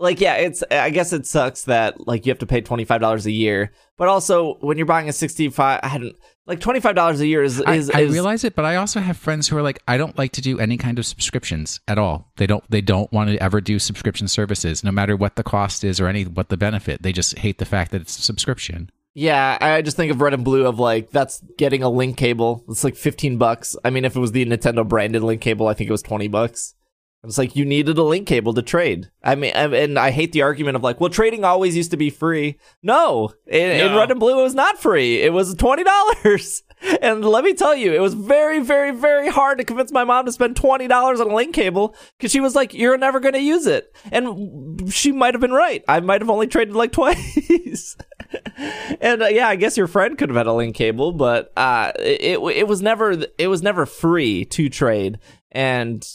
[0.00, 0.64] like yeah, it's.
[0.68, 3.72] I guess it sucks that like you have to pay twenty five dollars a year,
[3.96, 7.26] but also when you're buying a sixty five, I hadn't like twenty five dollars a
[7.26, 9.62] year is I, is, I is realize it, but I also have friends who are
[9.62, 12.32] like, I don't like to do any kind of subscriptions at all.
[12.36, 12.68] They don't.
[12.68, 16.08] They don't want to ever do subscription services, no matter what the cost is or
[16.08, 17.02] any what the benefit.
[17.02, 18.90] They just hate the fact that it's a subscription.
[19.14, 22.64] Yeah, I just think of red and blue of like that's getting a link cable.
[22.68, 23.76] It's like fifteen bucks.
[23.84, 26.26] I mean, if it was the Nintendo branded link cable, I think it was twenty
[26.26, 26.74] bucks.
[27.22, 29.10] It's like you needed a link cable to trade.
[29.22, 32.10] I mean, and I hate the argument of like, well, trading always used to be
[32.10, 32.58] free.
[32.82, 35.22] No, in, in red and blue, it was not free.
[35.22, 36.62] It was twenty dollars.
[37.00, 40.26] And let me tell you, it was very, very, very hard to convince my mom
[40.26, 43.32] to spend twenty dollars on a link cable because she was like, "You're never going
[43.32, 45.82] to use it," and she might have been right.
[45.88, 47.96] I might have only traded like twice.
[49.00, 51.92] and uh, yeah, I guess your friend could have had a link cable, but uh,
[51.98, 55.18] it it was never it was never free to trade,
[55.52, 56.06] and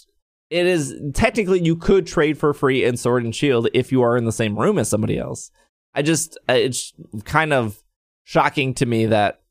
[0.50, 4.18] it is technically you could trade for free in Sword and Shield if you are
[4.18, 5.52] in the same room as somebody else.
[5.94, 6.94] I just uh, it's
[7.26, 7.82] kind of
[8.24, 9.41] shocking to me that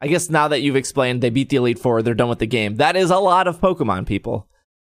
[0.00, 2.46] I guess now that you've explained they beat the Elite Four, they're done with the
[2.46, 2.76] game.
[2.76, 4.48] That is a lot of Pokemon people.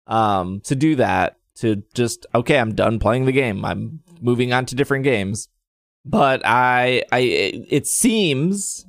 [0.09, 3.65] Um, to do that, to just okay, I'm done playing the game.
[3.65, 5.49] I'm moving on to different games.
[6.09, 8.87] But I, I, it seems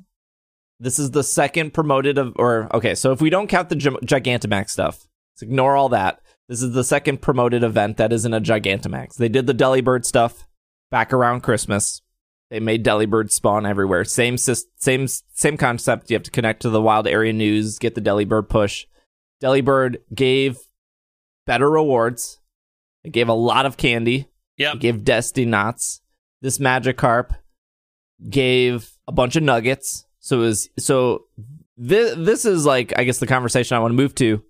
[0.78, 3.90] this is the second promoted of, or okay, so if we don't count the Gi-
[3.90, 6.20] Gigantamax stuff, let's ignore all that.
[6.48, 9.16] This is the second promoted event that isn't a Gigantamax.
[9.16, 10.46] They did the Delibird stuff
[10.92, 12.02] back around Christmas.
[12.50, 14.04] They made Delibird spawn everywhere.
[14.04, 16.10] Same same same concept.
[16.10, 18.86] You have to connect to the Wild Area News, get the Delibird push.
[19.42, 20.58] Delibird gave
[21.46, 22.40] better rewards.
[23.04, 24.28] It gave a lot of candy.
[24.56, 24.72] Yeah.
[24.72, 26.00] It gave Destiny Knots.
[26.40, 27.30] This Magikarp
[28.28, 30.04] gave a bunch of nuggets.
[30.20, 31.24] So it was so
[31.76, 34.42] this this is like I guess the conversation I want to move to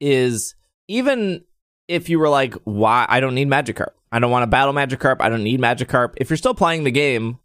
[0.00, 0.54] is
[0.86, 1.44] even
[1.88, 3.92] if you were like, why I don't need Magikarp.
[4.12, 5.16] I don't want to battle Magikarp.
[5.20, 6.14] I don't need Magikarp.
[6.16, 7.38] If you're still playing the game,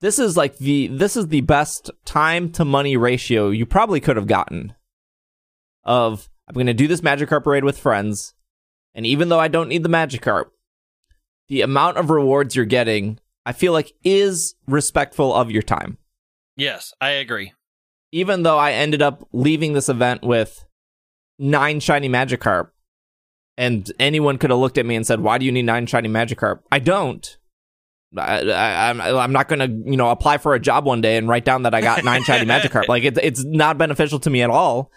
[0.00, 4.16] this is like the this is the best time to money ratio you probably could
[4.16, 4.74] have gotten.
[5.84, 8.34] Of I'm going to do this Magikarp raid with friends,
[8.94, 10.46] and even though I don't need the Magikarp,
[11.48, 15.98] the amount of rewards you're getting, I feel like is respectful of your time.
[16.56, 17.52] Yes, I agree.
[18.12, 20.64] Even though I ended up leaving this event with
[21.38, 22.70] nine shiny Magikarp,
[23.58, 26.08] and anyone could have looked at me and said, "Why do you need nine shiny
[26.08, 27.36] Magikarp?" I don't.
[28.16, 31.28] I, I, I'm I'm not gonna you know apply for a job one day and
[31.28, 32.88] write down that I got nine shiny Magikarp.
[32.88, 34.90] Like it's it's not beneficial to me at all.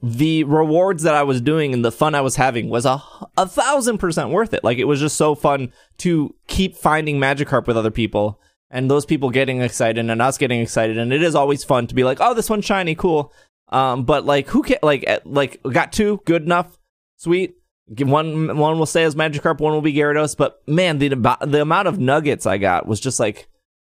[0.00, 3.02] The rewards that I was doing and the fun I was having was a
[3.36, 4.62] a thousand percent worth it.
[4.62, 9.06] Like it was just so fun to keep finding Magikarp with other people and those
[9.06, 10.98] people getting excited and us getting excited.
[10.98, 13.32] And it is always fun to be like, oh, this one's shiny, cool.
[13.70, 16.78] Um, but like who can like like got two, good enough,
[17.16, 17.54] sweet.
[17.98, 20.36] One one will stay as Magikarp, one will be Gyarados.
[20.36, 23.48] But man, the the amount of nuggets I got was just like,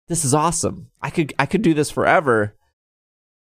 [0.07, 0.89] this is awesome.
[1.01, 2.55] I could I could do this forever.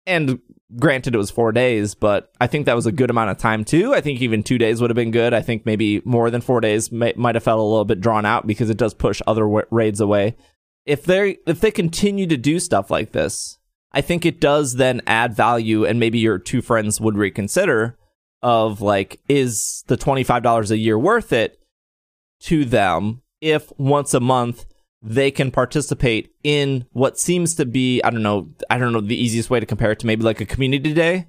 [0.07, 0.39] And
[0.79, 3.63] granted, it was four days, but I think that was a good amount of time
[3.63, 3.93] too.
[3.93, 5.33] I think even two days would have been good.
[5.33, 8.25] I think maybe more than four days may, might have felt a little bit drawn
[8.25, 10.35] out because it does push other raids away.
[10.85, 13.59] If they if they continue to do stuff like this,
[13.91, 17.97] I think it does then add value, and maybe your two friends would reconsider
[18.41, 21.59] of like, is the twenty five dollars a year worth it
[22.41, 24.65] to them if once a month
[25.09, 29.15] they can participate in what seems to be I don't know I don't know the
[29.21, 31.27] easiest way to compare it to maybe like a community day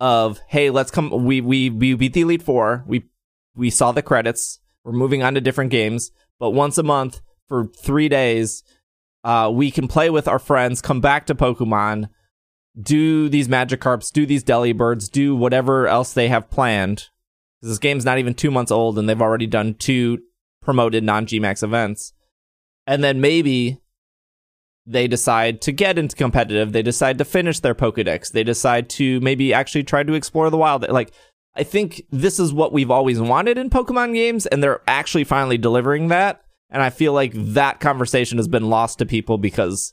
[0.00, 3.04] of hey let's come we we we beat the elite 4 we
[3.54, 4.60] we saw the credits.
[4.84, 6.10] We're moving on to different games.
[6.40, 8.64] But once a month for 3 days
[9.22, 12.08] uh we can play with our friends come back to Pokemon
[12.80, 17.08] do these Magikarps do these Delibirds do whatever else they have planned.
[17.60, 20.20] 'Cause this game's not even 2 months old and they've already done two
[20.62, 22.14] promoted non GMAX events
[22.86, 23.78] and then maybe
[24.86, 26.72] they decide to get into competitive.
[26.72, 28.32] They decide to finish their Pokedex.
[28.32, 30.88] They decide to maybe actually try to explore the wild.
[30.88, 31.12] Like
[31.54, 35.58] I think this is what we've always wanted in Pokemon games, and they're actually finally
[35.58, 36.42] delivering that.
[36.70, 39.92] And I feel like that conversation has been lost to people because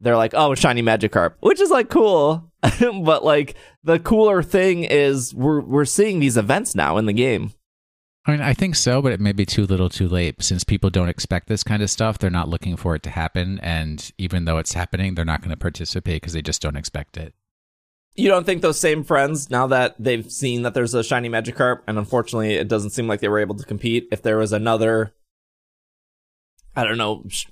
[0.00, 2.50] they're like, "Oh, shiny Magikarp," which is like cool,
[2.80, 3.54] but like
[3.84, 7.52] the cooler thing is we're we're seeing these events now in the game.
[8.26, 10.42] I mean, I think so, but it may be too little too late.
[10.42, 13.60] Since people don't expect this kind of stuff, they're not looking for it to happen.
[13.62, 17.18] And even though it's happening, they're not going to participate because they just don't expect
[17.18, 17.34] it.
[18.14, 21.80] You don't think those same friends, now that they've seen that there's a shiny Magikarp,
[21.86, 25.12] and unfortunately it doesn't seem like they were able to compete, if there was another,
[26.76, 27.46] I don't know, sh-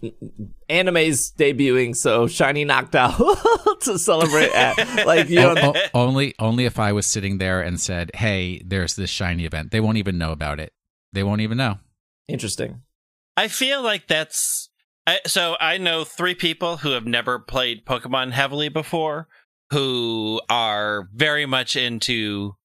[0.69, 3.17] anime's debuting, so shiny knocked out
[3.83, 4.51] to celebrate.
[4.53, 8.11] At, like you O- know, o- only, only if I was sitting there and said,
[8.15, 10.73] "Hey, there's this shiny event." They won't even know about it.
[11.13, 11.79] They won't even know.
[12.29, 12.83] interesting.
[13.37, 14.71] I feel like that's
[15.07, 15.57] I, so.
[15.61, 19.29] I know three people who have never played Pokemon heavily before,
[19.71, 22.57] who are very much into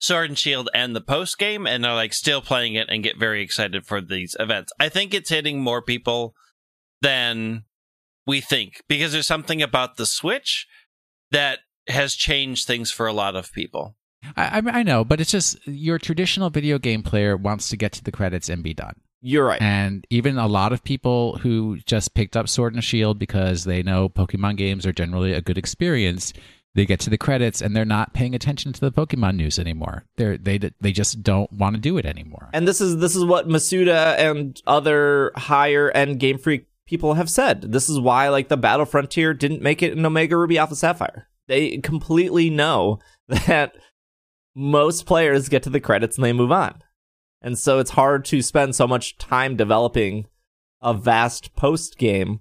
[0.00, 3.18] Sword and Shield and the post game, and are like still playing it and get
[3.18, 4.72] very excited for these events.
[4.78, 6.34] I think it's hitting more people
[7.02, 7.64] than
[8.26, 10.66] we think because there's something about the Switch
[11.30, 13.96] that has changed things for a lot of people.
[14.36, 17.92] I, I, I know, but it's just your traditional video game player wants to get
[17.92, 18.96] to the credits and be done.
[19.20, 19.60] You're right.
[19.60, 23.82] And even a lot of people who just picked up Sword and Shield because they
[23.82, 26.32] know Pokemon games are generally a good experience,
[26.78, 30.04] they get to the credits and they're not paying attention to the Pokemon news anymore.
[30.16, 32.50] They're they they just don't want to do it anymore.
[32.52, 37.28] And this is this is what Masuda and other higher end Game Freak people have
[37.28, 37.62] said.
[37.62, 41.28] This is why like the Battle Frontier didn't make it in Omega Ruby Alpha Sapphire.
[41.48, 43.74] They completely know that
[44.54, 46.80] most players get to the credits and they move on.
[47.42, 50.26] And so it's hard to spend so much time developing
[50.80, 52.40] a vast post game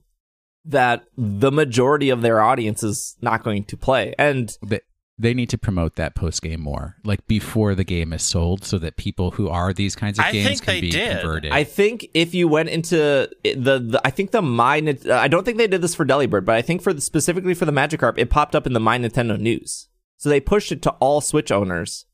[0.68, 4.14] that the majority of their audience is not going to play.
[4.19, 4.81] And They,
[5.18, 8.77] they need to promote that post game more, like before the game is sold, so
[8.77, 11.19] that people who are these kinds of I games can be did.
[11.22, 11.52] converted.
[11.52, 15.44] I think if you went into the, the I think the my uh, I don't
[15.44, 18.18] think they did this for Delibird, but I think for the, specifically for the Magikarp,
[18.18, 19.88] it popped up in the My Nintendo News.
[20.18, 22.06] So they pushed it to all Switch owners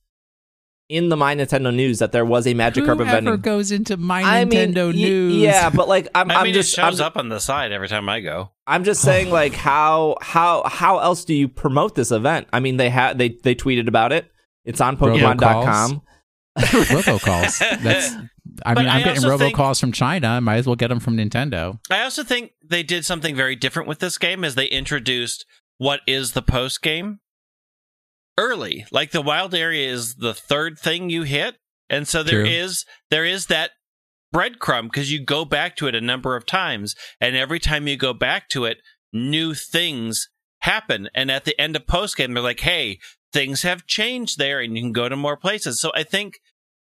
[0.94, 3.42] in the My Nintendo News that there was a Magikarp Whoever event.
[3.42, 5.36] goes into my I mean, Nintendo y- News?
[5.36, 7.72] yeah, but like I'm, I I'm mean, just it shows I'm, up on the side
[7.72, 8.52] every time I go.
[8.68, 12.48] I'm just saying like how how how else do you promote this event?
[12.54, 14.30] I mean, they had they they tweeted about it.
[14.66, 16.02] It's on Pokemon.com.
[16.60, 17.60] robocalls.
[17.82, 18.12] That's.
[18.66, 20.28] I mean, I I'm getting also think- robocalls from China.
[20.28, 21.80] I might as well get them from Nintendo.
[21.90, 25.46] I also think they did something very different with this game as they introduced
[25.80, 27.20] what is the post game
[28.38, 28.86] early.
[28.92, 31.58] Like the wild area is the third thing you hit,
[31.90, 32.50] and so there True.
[32.50, 33.72] is there is that
[34.34, 37.98] breadcrumb because you go back to it a number of times, and every time you
[37.98, 38.78] go back to it,
[39.12, 40.30] new things
[40.62, 41.10] happen.
[41.14, 43.00] And at the end of post game, they're like, "Hey,
[43.32, 46.40] things have changed there, and you can go to more places." So I think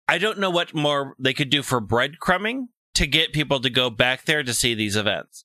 [0.09, 3.91] I don't know what more they could do for breadcrumbing to get people to go
[3.91, 5.45] back there to see these events.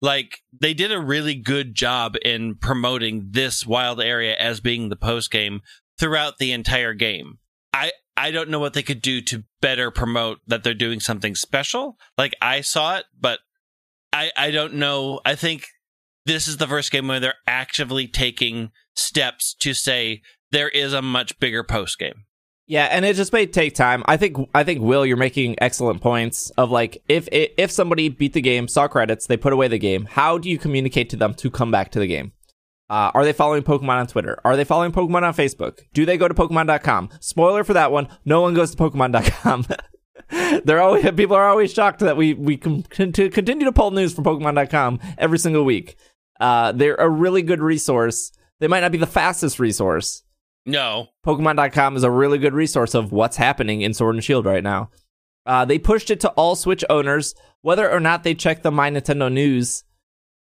[0.00, 4.96] Like they did a really good job in promoting this wild area as being the
[4.96, 5.60] post game
[5.98, 7.38] throughout the entire game.
[7.72, 11.34] I I don't know what they could do to better promote that they're doing something
[11.34, 11.96] special.
[12.16, 13.40] Like I saw it, but
[14.12, 15.20] I I don't know.
[15.24, 15.66] I think
[16.26, 20.22] this is the first game where they're actively taking steps to say
[20.52, 22.24] there is a much bigger post game.
[22.68, 24.02] Yeah, and it just may take time.
[24.06, 28.34] I think I think Will, you're making excellent points of like if if somebody beat
[28.34, 30.04] the game, saw credits, they put away the game.
[30.04, 32.32] How do you communicate to them to come back to the game?
[32.90, 34.38] Uh, are they following Pokemon on Twitter?
[34.44, 35.80] Are they following Pokemon on Facebook?
[35.94, 37.08] Do they go to Pokemon.com?
[37.20, 39.66] Spoiler for that one: no one goes to Pokemon.com.
[40.64, 44.24] They're always people are always shocked that we we to continue to pull news from
[44.24, 45.96] Pokemon.com every single week.
[46.38, 48.30] Uh, they're a really good resource.
[48.60, 50.22] They might not be the fastest resource,
[50.66, 54.62] No, Pokemon.com is a really good resource of what's happening in Sword and Shield right
[54.62, 54.90] now.
[55.46, 58.90] Uh, they pushed it to all Switch owners, whether or not they check the My
[58.90, 59.84] Nintendo News.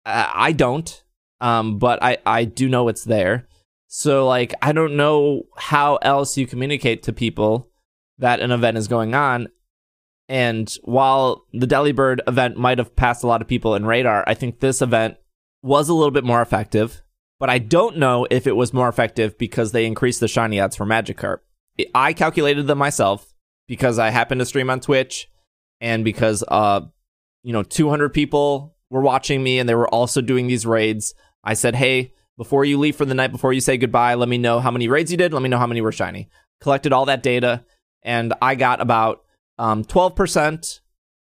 [0.06, 1.04] Uh, I don't,
[1.40, 3.46] um, but I I do know it's there.
[3.88, 7.70] So like I don't know how else you communicate to people
[8.18, 9.48] that an event is going on.
[10.28, 14.34] And while the Delibird event might have passed a lot of people in radar, I
[14.34, 15.16] think this event
[15.62, 17.02] was a little bit more effective.
[17.38, 20.76] But I don't know if it was more effective because they increased the shiny odds
[20.76, 21.38] for Magikarp.
[21.94, 23.34] I calculated them myself
[23.68, 25.28] because I happened to stream on Twitch
[25.80, 26.80] and because uh
[27.42, 31.14] you know 200 people were watching me and they were also doing these raids.
[31.44, 34.38] I said, "Hey, before you leave for the night, before you say goodbye, let me
[34.38, 35.32] know how many raids you did.
[35.32, 36.28] Let me know how many were shiny."
[36.60, 37.64] Collected all that data,
[38.02, 39.24] and I got about
[39.58, 40.80] um, 12%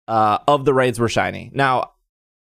[0.07, 1.49] uh, of the raids were shiny.
[1.53, 1.91] Now,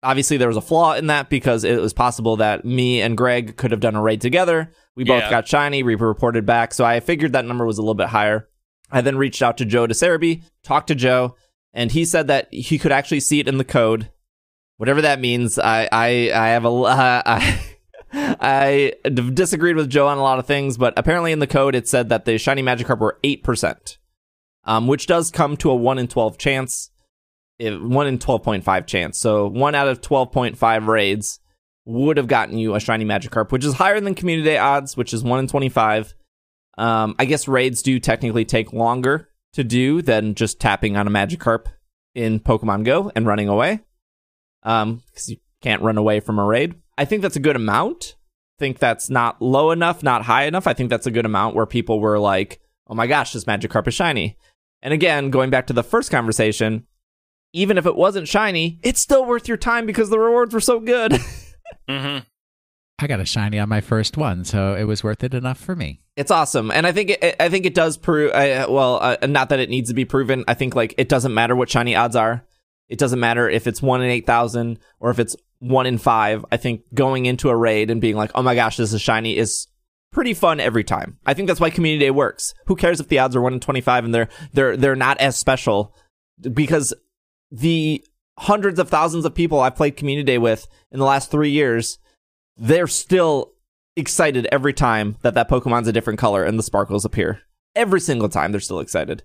[0.02, 3.56] obviously there was a flaw in that because it was possible that me and Greg
[3.56, 4.72] could have done a raid together.
[4.94, 5.30] We both Yeah.
[5.30, 8.48] got shiny, we reported back, so I figured that number was a little bit higher.
[8.90, 11.34] I then reached out to Joe DeCerbi, talked to Joe,
[11.74, 14.10] and he said that he could actually see it in the code.
[14.76, 17.58] Whatever that means, I I, I have a uh, I,
[18.14, 21.74] I d- disagreed with Joe on a lot of things, but apparently in the code
[21.74, 23.98] it said that the shiny Magikarp were eight percent,
[24.64, 26.90] um, which does come to a one in twelve chance,
[27.58, 29.18] if, one in twelve point five chance.
[29.18, 31.40] So one out of twelve point five raids
[31.84, 35.14] would have gotten you a shiny Magikarp, which is higher than Community Day odds, which
[35.14, 36.14] is one in twenty five.
[36.78, 41.10] Um, I guess raids do technically take longer to do than just tapping on a
[41.10, 41.66] Magikarp
[42.14, 43.80] in Pokemon Go and running away.
[44.62, 46.74] Um, because you can't run away from a raid.
[46.98, 48.16] I think that's a good amount.
[48.58, 50.66] think that's not low enough, not high enough.
[50.66, 53.86] I think that's a good amount where people were like, "Oh my gosh, this Magikarp
[53.86, 54.36] is shiny."
[54.82, 56.86] And again, going back to the first conversation,
[57.52, 60.80] even if it wasn't shiny, it's still worth your time because the rewards were so
[60.80, 61.12] good.
[61.88, 62.18] hmm
[62.98, 65.76] I got a shiny on my first one, so it was worth it enough for
[65.76, 66.00] me.
[66.16, 68.32] It's awesome, and I think it, I think it does prove.
[68.32, 70.44] Uh, well, uh, not that it needs to be proven.
[70.48, 72.46] I think like it doesn't matter what shiny odds are.
[72.88, 76.46] It doesn't matter if it's one in eight thousand or if it's one in five.
[76.50, 79.36] I think going into a raid and being like, "Oh my gosh, this is shiny,"
[79.36, 79.66] is
[80.10, 81.18] pretty fun every time.
[81.26, 82.54] I think that's why Community Day works.
[82.64, 85.18] Who cares if the odds are one in twenty five and they're they're they're not
[85.18, 85.94] as special
[86.40, 86.94] because
[87.50, 88.04] the
[88.38, 91.98] hundreds of thousands of people I've played Community Day with in the last three years,
[92.56, 93.52] they're still
[93.96, 97.40] excited every time that that Pokemon's a different color and the sparkles appear.
[97.74, 99.22] Every single time, they're still excited.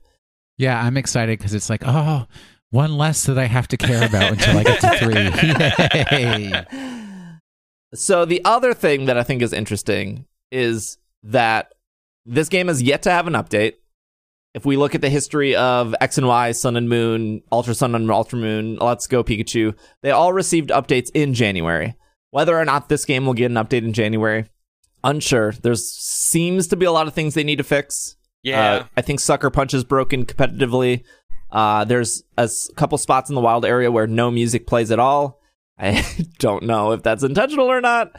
[0.57, 2.25] Yeah, I'm excited because it's like, oh,
[2.69, 6.17] one less that I have to care about until I get to three.
[6.17, 6.65] Yay.
[7.93, 11.73] So the other thing that I think is interesting is that
[12.25, 13.75] this game has yet to have an update.
[14.53, 17.95] If we look at the history of X and Y, Sun and Moon, Ultra Sun
[17.95, 21.95] and Ultra Moon, Let's Go Pikachu, they all received updates in January.
[22.31, 24.45] Whether or not this game will get an update in January,
[25.03, 25.53] unsure.
[25.53, 28.17] There seems to be a lot of things they need to fix.
[28.43, 28.73] Yeah.
[28.73, 31.03] Uh, I think Sucker Punch is broken competitively.
[31.49, 35.41] Uh, there's a couple spots in the wild area where no music plays at all.
[35.77, 36.05] I
[36.39, 38.11] don't know if that's intentional or not.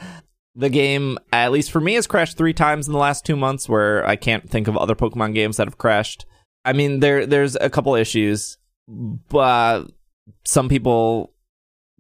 [0.54, 3.68] The game, at least for me, has crashed three times in the last two months,
[3.68, 6.26] where I can't think of other Pokemon games that have crashed.
[6.64, 9.84] I mean, there there's a couple issues, but
[10.44, 11.32] some people,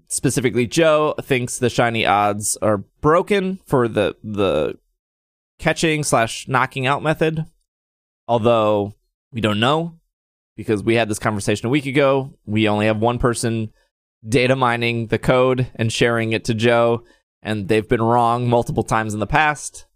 [0.08, 4.78] specifically Joe, thinks the shiny odds are broken for the the
[5.58, 7.46] catching slash knocking out method.
[8.28, 8.94] Although
[9.32, 9.98] we don't know
[10.56, 12.34] because we had this conversation a week ago.
[12.46, 13.72] We only have one person
[14.26, 17.04] data mining the code and sharing it to Joe,
[17.42, 19.86] and they've been wrong multiple times in the past,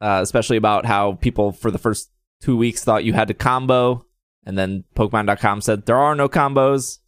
[0.00, 2.10] uh, especially about how people for the first
[2.40, 4.04] two weeks thought you had to combo,
[4.44, 6.98] and then Pokemon.com said there are no combos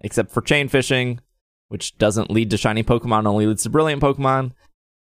[0.00, 1.20] except for chain fishing,
[1.68, 4.52] which doesn't lead to shiny Pokemon, only leads to brilliant Pokemon.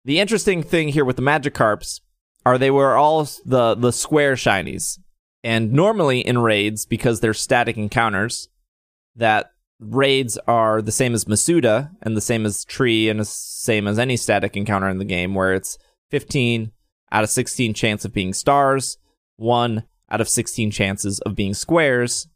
[0.04, 2.00] The interesting thing here with the Magikarps
[2.44, 4.98] are they were all the the square shinies.
[5.44, 8.48] And normally in raids, because they're static encounters,
[9.14, 13.86] that raids are the same as Masuda and the same as Tree and the same
[13.86, 15.78] as any static encounter in the game, where it's
[16.10, 16.72] 15
[17.12, 18.98] out of 16 chance of being stars,
[19.36, 22.28] 1 out of 16 chances of being squares.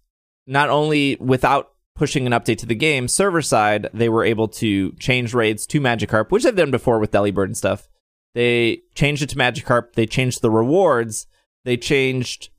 [0.46, 4.92] Not only without pushing an update to the game, server side, they were able to
[4.92, 7.88] change raids to Magikarp, which they've done before with Delibird and stuff.
[8.34, 9.92] They changed it to Magikarp.
[9.92, 11.26] They changed the rewards.
[11.64, 12.50] They changed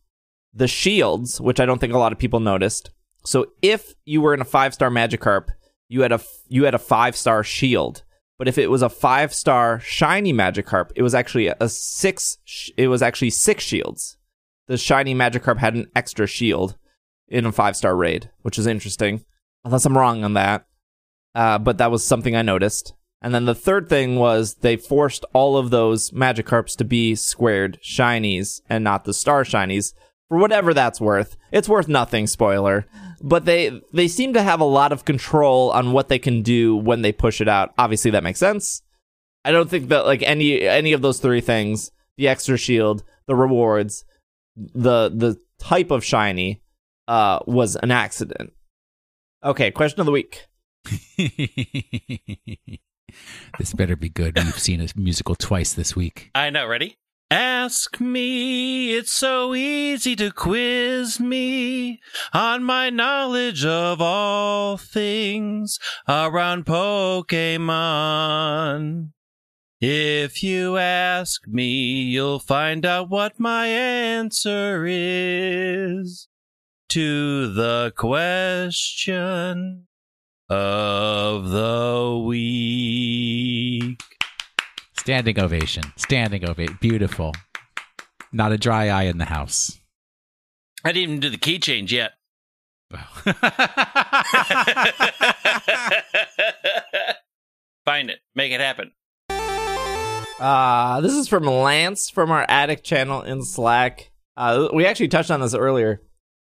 [0.53, 2.91] the shields, which I don't think a lot of people noticed.
[3.26, 5.50] So if you were in a five star Magikarp,
[5.88, 8.04] you had a you had a five star shield.
[8.40, 12.38] But if it was a five star shiny Magikarp, it was actually a six.
[12.78, 14.18] It was actually six shields.
[14.68, 16.78] The shiny Magikarp had an extra shield
[17.28, 19.24] in a five star raid, which is interesting.
[19.64, 20.66] Unless I'm wrong on that,
[21.36, 22.94] uh, but that was something I noticed.
[23.22, 27.80] And then the third thing was they forced all of those Magikarps to be squared
[27.82, 29.94] shinies and not the star shinies
[30.34, 31.38] for whatever that's worth.
[31.51, 32.88] It's worth nothing, spoiler.
[33.22, 36.76] But they they seem to have a lot of control on what they can do
[36.76, 37.72] when they push it out.
[37.77, 38.81] Obviously that makes sense.
[39.45, 43.35] I don't think that like any any of those three things, the extra shield, the
[43.35, 44.05] rewards,
[44.55, 46.64] the the type of shiny
[47.07, 48.53] uh was an accident.
[49.43, 50.47] Okay, question of the week.
[53.60, 54.35] this better be good.
[54.35, 56.31] We've seen a musical twice this week.
[56.34, 56.97] I know, ready?
[57.34, 61.99] Ask me, it's so easy to quiz me
[62.31, 67.93] on my knowledge of all things around Pokemon.
[69.81, 76.27] If you ask me, you'll find out what my answer is
[76.89, 79.88] to the question
[80.49, 84.12] of the week.
[85.03, 85.84] Standing ovation.
[85.97, 86.77] Standing ovation.
[86.80, 87.34] Beautiful.
[88.31, 89.77] Not a dry eye in the house.
[90.85, 92.13] I didn't even do the key change yet.
[97.84, 98.19] Find it.
[98.34, 98.93] Make it happen.
[100.39, 104.09] Uh, this is from Lance from our Attic channel in Slack.
[104.38, 106.01] Uh, we actually touched on this earlier.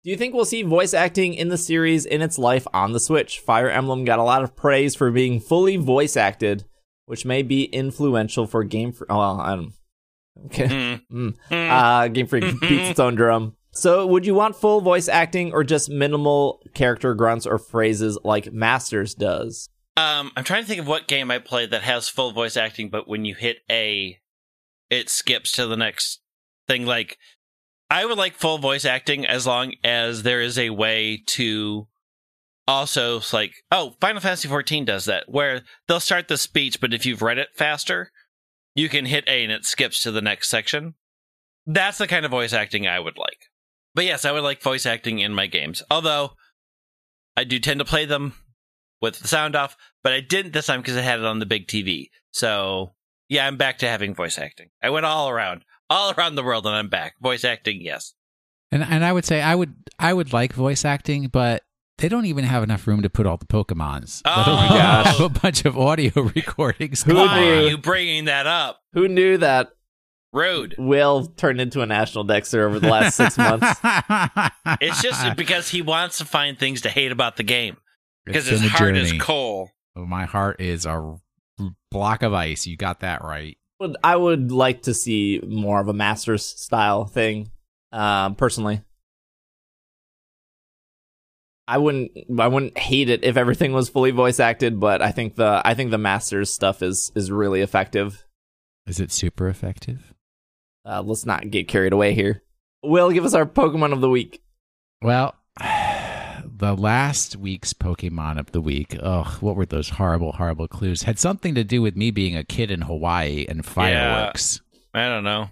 [0.04, 3.00] Do you think we'll see voice acting in the series in its life on the
[3.00, 3.40] Switch?
[3.40, 6.66] Fire Emblem got a lot of praise for being fully voice acted,
[7.06, 9.12] which may be influential for Game Freak.
[9.12, 9.74] Oh, well, I don't.
[10.46, 10.68] Okay.
[10.68, 11.02] Mm.
[11.52, 11.70] Mm.
[11.70, 13.56] Uh, Game Freak beats its own drum.
[13.72, 18.54] So, would you want full voice acting or just minimal character grunts or phrases like
[18.54, 19.70] Masters does?
[19.98, 22.90] Um, I'm trying to think of what game I played that has full voice acting,
[22.90, 24.20] but when you hit A,
[24.90, 26.22] it skips to the next
[26.68, 26.86] thing.
[26.86, 27.18] Like,
[27.90, 31.88] I would like full voice acting as long as there is a way to
[32.68, 37.06] also like, oh, Final Fantasy 14 does that, where they'll start the speech, but if
[37.06, 38.12] you've read it faster,
[38.76, 40.96] you can hit A and it skips to the next section.
[41.66, 43.50] That's the kind of voice acting I would like.
[43.96, 45.84] But yes, I would like voice acting in my games.
[45.92, 46.32] Although
[47.38, 48.34] I do tend to play them
[49.02, 51.46] with the sound off, but I didn't this time because I had it on the
[51.46, 52.10] big TV.
[52.32, 52.94] So
[53.30, 54.70] yeah, I'm back to having voice acting.
[54.82, 57.16] I went all around, all around the world, and I'm back.
[57.22, 58.14] Voice acting, yes.
[58.72, 61.64] And and I would say I would I would like voice acting, but
[61.98, 64.22] they don't even have enough room to put all the Pokemons.
[64.26, 65.18] Oh, my alone gosh.
[65.18, 67.04] have a bunch of audio recordings.
[67.04, 67.54] Who Why knew?
[67.54, 68.82] are you bringing that up?
[68.94, 69.70] Who knew that
[70.34, 70.74] Rude.
[70.80, 73.80] Will turned into a national Dexter over the last six months?
[74.82, 77.78] It's just because he wants to find things to hate about the game
[78.26, 79.70] because his been a heart is coal.
[79.96, 81.18] Oh, My heart is a
[81.92, 82.66] block of ice.
[82.66, 83.58] You got that right.
[84.04, 87.52] I would like to see more of a Masters style thing,
[87.92, 88.82] um, personally.
[91.68, 92.12] I wouldn't.
[92.40, 95.74] I wouldn't hate it if everything was fully voice acted, but I think the I
[95.74, 98.26] think the Masters stuff is is really effective.
[98.86, 100.14] Is it super effective?
[100.86, 102.44] Uh, let's not get carried away here.
[102.84, 104.44] Will give us our Pokemon of the week.
[105.02, 111.04] Well, the last week's Pokemon of the week, ugh, what were those horrible, horrible clues?
[111.04, 114.62] Had something to do with me being a kid in Hawaii and fireworks.
[114.94, 115.50] I don't know.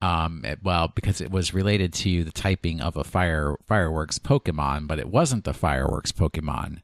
[0.00, 4.86] Um, it- well, because it was related to the typing of a fire fireworks Pokemon,
[4.86, 6.82] but it wasn't the fireworks Pokemon.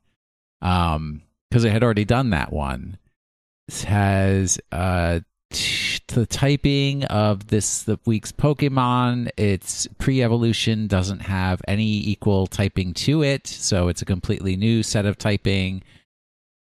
[0.62, 2.98] Um, because I had already done that one.
[3.86, 5.20] Has uh
[5.50, 9.30] t- the typing of this the week's Pokemon.
[9.36, 15.06] Its pre-evolution doesn't have any equal typing to it, so it's a completely new set
[15.06, 15.82] of typing.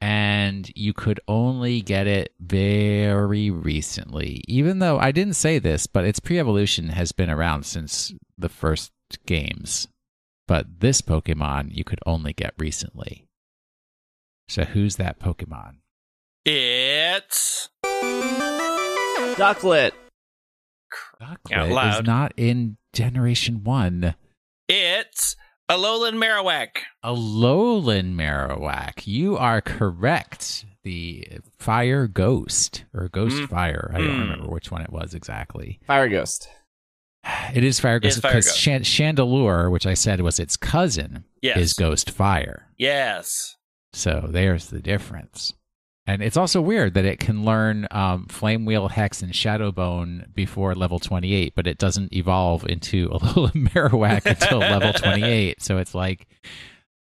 [0.01, 4.43] And you could only get it very recently.
[4.47, 8.49] Even though I didn't say this, but its pre evolution has been around since the
[8.49, 8.91] first
[9.27, 9.87] games.
[10.47, 13.27] But this Pokemon you could only get recently.
[14.49, 15.75] So who's that Pokemon?
[16.43, 17.69] It's
[19.37, 19.91] Ducklett.
[21.21, 24.15] Ducklett is not in Generation 1.
[24.67, 25.35] it's
[25.71, 26.79] Alolan Marowak.
[27.03, 29.07] Alolan Marowak.
[29.07, 30.65] You are correct.
[30.83, 31.25] The
[31.59, 33.49] Fire Ghost, or Ghost Mm.
[33.49, 33.91] Fire.
[33.93, 34.19] I don't Mm.
[34.21, 35.79] remember which one it was exactly.
[35.87, 36.49] Fire Ghost.
[37.53, 38.59] It is Fire Ghost because Ghost.
[38.59, 41.57] Chan- Chandelure, which I said was its cousin, Yes.
[41.57, 42.67] is Ghost Fire.
[42.77, 43.55] Yes.
[43.93, 45.53] So there's the difference.
[46.11, 50.75] And it's also weird that it can learn um, Flame Wheel, Hex, and Shadowbone before
[50.75, 55.61] level 28, but it doesn't evolve into a little Marowak until level 28.
[55.61, 56.27] So it's like,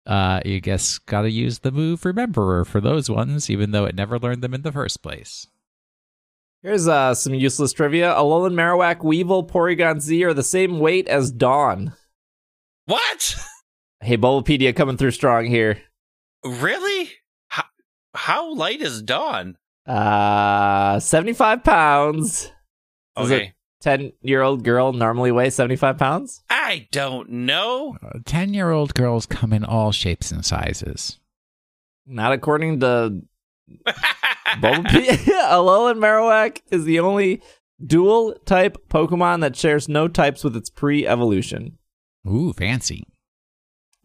[0.05, 3.95] uh, you guess, got to use the move Rememberer for those ones, even though it
[3.95, 5.45] never learned them in the first place.
[6.63, 8.13] Here's uh, some useless trivia.
[8.13, 11.93] Alolan Marowak, Weavile, Porygon Z are the same weight as Dawn.
[12.85, 13.35] What?
[13.99, 15.81] Hey, Bulbapedia coming through strong here.
[16.45, 17.11] Really?
[18.13, 19.57] How, how light is Dawn?
[19.85, 22.51] Uh, 75 pounds.
[23.17, 23.53] Does Okay.
[23.81, 26.43] 10 year old girl normally weigh 75 pounds?
[26.49, 27.97] I don't know.
[28.25, 31.19] 10 year old girls come in all shapes and sizes.
[32.05, 33.21] Not according to
[34.59, 35.17] Bulbapedia.
[35.49, 37.41] Alolan Marowak is the only
[37.83, 41.77] dual type Pokemon that shares no types with its pre evolution.
[42.27, 43.03] Ooh, fancy.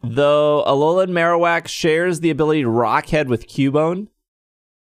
[0.02, 4.08] Though Alolan Marowak shares the ability to Rockhead with Cubone,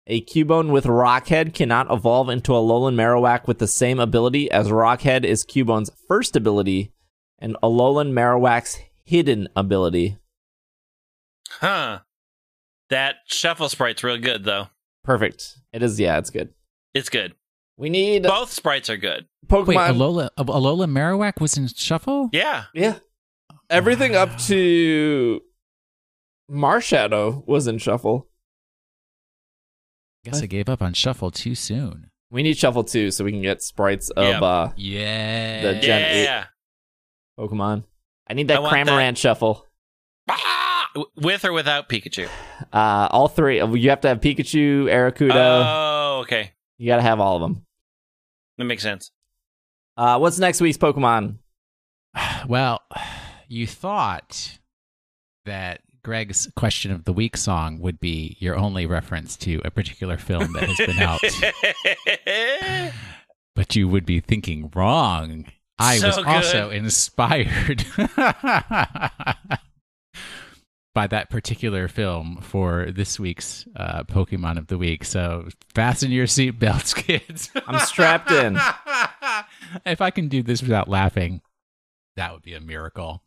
[0.08, 5.24] a Cubone with Rockhead cannot evolve into Alolan Marowak with the same ability as Rockhead
[5.24, 6.94] is Cubone's first ability
[7.38, 10.18] and Alolan Marowak's hidden ability.
[11.50, 12.00] Huh.
[12.90, 14.70] That shuffle sprite's real good, though.
[15.04, 15.60] Perfect.
[15.74, 16.50] It is, yeah, it's good.
[16.94, 17.36] It's good.
[17.78, 19.28] We need Both sprites are good.
[19.48, 19.68] Pokemon.
[19.68, 22.30] Wait, Alola, Alola Marowak was in Shuffle?
[22.34, 22.66] Yeah.
[22.74, 22.98] Yeah.
[23.70, 25.42] Everything up to
[26.50, 28.28] Marshadow was in Shuffle.
[30.26, 32.10] I guess I gave up on Shuffle too soon.
[32.32, 34.42] We need Shuffle too, so we can get sprites of Yep.
[34.42, 35.62] uh, Yeah.
[35.62, 36.24] The Gen eight.
[36.24, 36.46] yeah.
[37.40, 37.84] Pokemon.
[38.28, 39.66] I need that I want Cramorant Shuffle.
[40.30, 40.90] Ah!
[40.96, 42.28] W- With or without Pikachu?
[42.74, 43.58] Uh, all three.
[43.64, 45.32] You have to have Pikachu, Arrokuda.
[45.66, 46.52] Oh, okay.
[46.78, 47.66] you got to have all of them.
[48.58, 49.12] That makes sense.
[49.98, 51.38] Uh, what's next week's Pokemon?
[52.48, 52.82] Well,
[53.50, 54.60] you thought
[55.46, 60.18] that Greg's question of the week song would be your only reference to a particular
[60.18, 62.94] film that has been out,
[63.56, 65.46] but you would be thinking wrong.
[65.78, 66.28] I So was good.
[66.28, 67.86] also inspired
[70.96, 75.04] by that particular film for this week's uh, Pokemon of the week.
[75.06, 77.50] So fasten your seatbelts, kids.
[77.68, 78.58] I'm strapped in.
[79.86, 81.42] if I can do this without laughing,
[82.20, 83.24] that would be a miracle.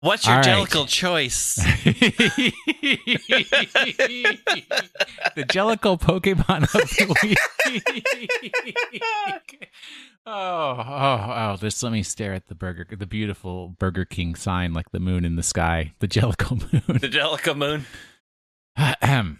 [0.00, 0.68] What's your All right.
[0.68, 1.54] Jellicle choice?
[1.54, 1.62] the
[5.44, 7.14] Jellicle Pokemon of the
[9.30, 9.70] week.
[10.26, 10.32] oh,
[10.78, 11.56] oh, oh!
[11.60, 15.24] Just let me stare at the burger, the beautiful Burger King sign, like the moon
[15.24, 16.82] in the sky, the Jellicle moon.
[17.00, 17.86] the Jellicle Moon.
[18.76, 19.38] Ahem.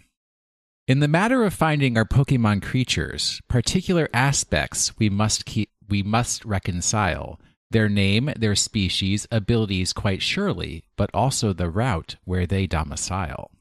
[0.87, 6.45] In the matter of finding our Pokemon creatures, particular aspects we must keep we must
[6.45, 7.41] reconcile.
[7.71, 13.51] Their name, their species, abilities quite surely, but also the route where they domicile.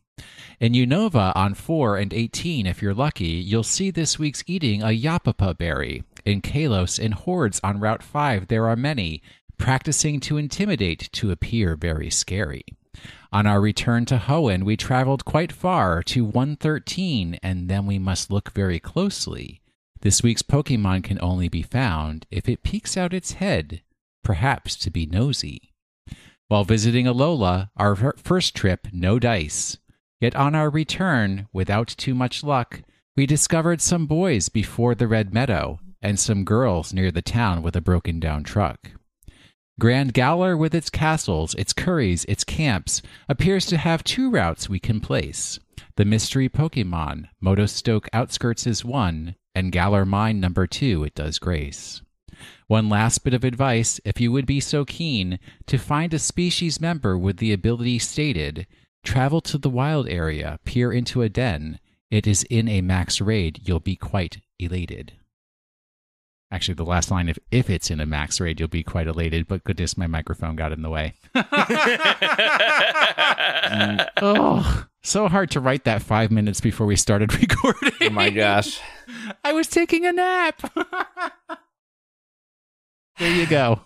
[0.60, 4.86] In Unova on 4 and 18, if you're lucky, you'll see this week's eating a
[4.86, 6.05] Yapapa berry.
[6.24, 9.22] In Kalos in Hordes on Route 5, there are many,
[9.59, 12.64] practicing to intimidate to appear very scary.
[13.30, 18.30] On our return to Hoenn, we traveled quite far to 113, and then we must
[18.30, 19.60] look very closely.
[20.01, 23.82] This week's Pokemon can only be found if it peeks out its head,
[24.23, 25.73] perhaps to be nosy.
[26.49, 29.78] While visiting Alola, our first trip, no dice.
[30.20, 32.82] Yet on our return, without too much luck,
[33.16, 37.77] we discovered some boys before the Red Meadow and some girls near the town with
[37.77, 38.93] a broken down truck.
[39.81, 44.81] Grand Galar, with its castles, its curries, its camps, appears to have two routes we
[44.81, 45.61] can place.
[45.97, 52.03] The mystery Pokemon, Motostoke Outskirts is one, and Galar Mine number two it does grace.
[52.66, 56.81] One last bit of advice if you would be so keen to find a species
[56.81, 58.66] member with the ability stated,
[59.05, 61.78] travel to the wild area, peer into a den.
[62.10, 65.12] It is in a max raid, you'll be quite elated.
[66.51, 69.47] Actually, the last line, if, if it's in a max raid, you'll be quite elated,
[69.47, 71.12] but goodness, my microphone got in the way.
[74.23, 77.93] oh, so hard to write that five minutes before we started recording.
[78.01, 78.81] Oh my gosh.
[79.44, 80.73] I was taking a nap.
[83.19, 83.81] there you go.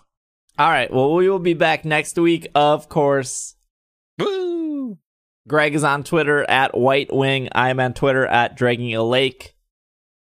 [0.57, 0.91] All right.
[0.93, 3.55] Well, we will be back next week, of course.
[4.19, 4.99] Woo!
[5.47, 7.49] Greg is on Twitter at White Wing.
[7.53, 9.55] I am on Twitter at Dragging a Lake.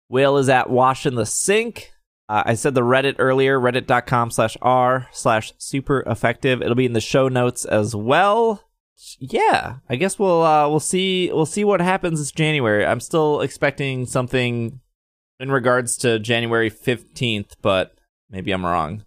[0.08, 1.92] Will is at Wash in the Sink.
[2.28, 6.60] Uh, I said the Reddit earlier, reddit.com slash r slash super effective.
[6.60, 8.62] It'll be in the show notes as well.
[9.18, 12.84] Yeah, I guess we'll uh, we'll see we'll see what happens this January.
[12.84, 14.80] I'm still expecting something
[15.40, 17.97] in regards to January 15th, but
[18.30, 19.04] maybe I'm wrong.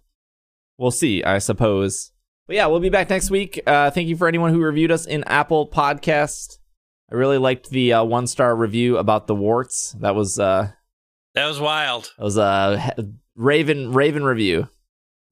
[0.77, 2.11] We'll see, I suppose.
[2.48, 3.61] But yeah, we'll be back next week.
[3.65, 6.57] Uh, thank you for anyone who reviewed us in Apple Podcast.
[7.11, 9.91] I really liked the uh, one star review about the warts.
[9.99, 10.69] That was uh,
[11.35, 12.11] That was wild.
[12.18, 12.95] that was a
[13.35, 14.69] Raven Raven review.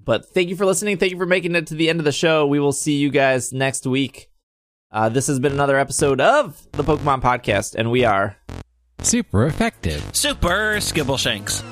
[0.02, 0.98] But thank you for listening.
[0.98, 2.48] Thank you for making it to the end of the show.
[2.48, 4.30] We will see you guys next week.
[4.92, 8.38] Uh, this has been another episode of the Pokemon Podcast, and we are
[9.02, 10.04] Super effective.
[10.14, 11.64] Super Skimbleshanks.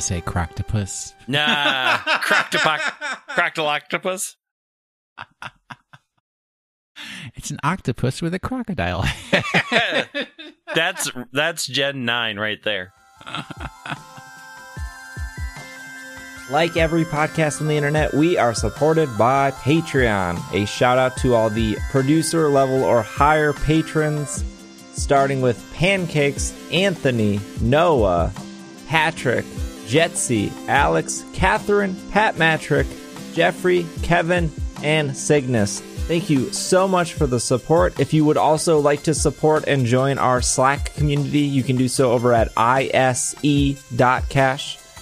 [0.00, 1.14] To say croctopus.
[1.28, 2.78] Nah, Croctopoc,
[3.30, 4.34] Croctoloctopus.
[7.34, 9.04] It's an octopus with a crocodile.
[10.74, 12.92] That's that's Gen nine right there.
[16.50, 20.42] Like every podcast on the internet, we are supported by Patreon.
[20.52, 24.44] A shout out to all the producer level or higher patrons,
[24.92, 28.32] starting with Pancakes, Anthony, Noah,
[28.88, 29.44] Patrick,
[29.90, 32.86] Jetsy, Alex, Catherine, Pat Matrick,
[33.32, 34.52] Jeffrey, Kevin,
[34.84, 35.80] and Cygnus.
[35.80, 37.98] Thank you so much for the support.
[37.98, 41.88] If you would also like to support and join our Slack community, you can do
[41.88, 43.08] so over at ise.cash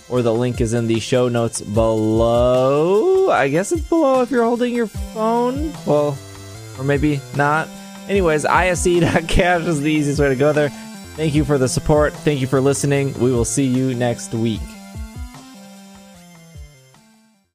[0.08, 3.30] or the link is in the show notes below.
[3.30, 5.70] I guess it's below if you're holding your phone.
[5.86, 6.16] Well,
[6.78, 7.68] or maybe not.
[8.08, 10.70] Anyways, ise.cash is the easiest way to go there.
[11.16, 12.14] Thank you for the support.
[12.14, 13.12] Thank you for listening.
[13.20, 14.62] We will see you next week.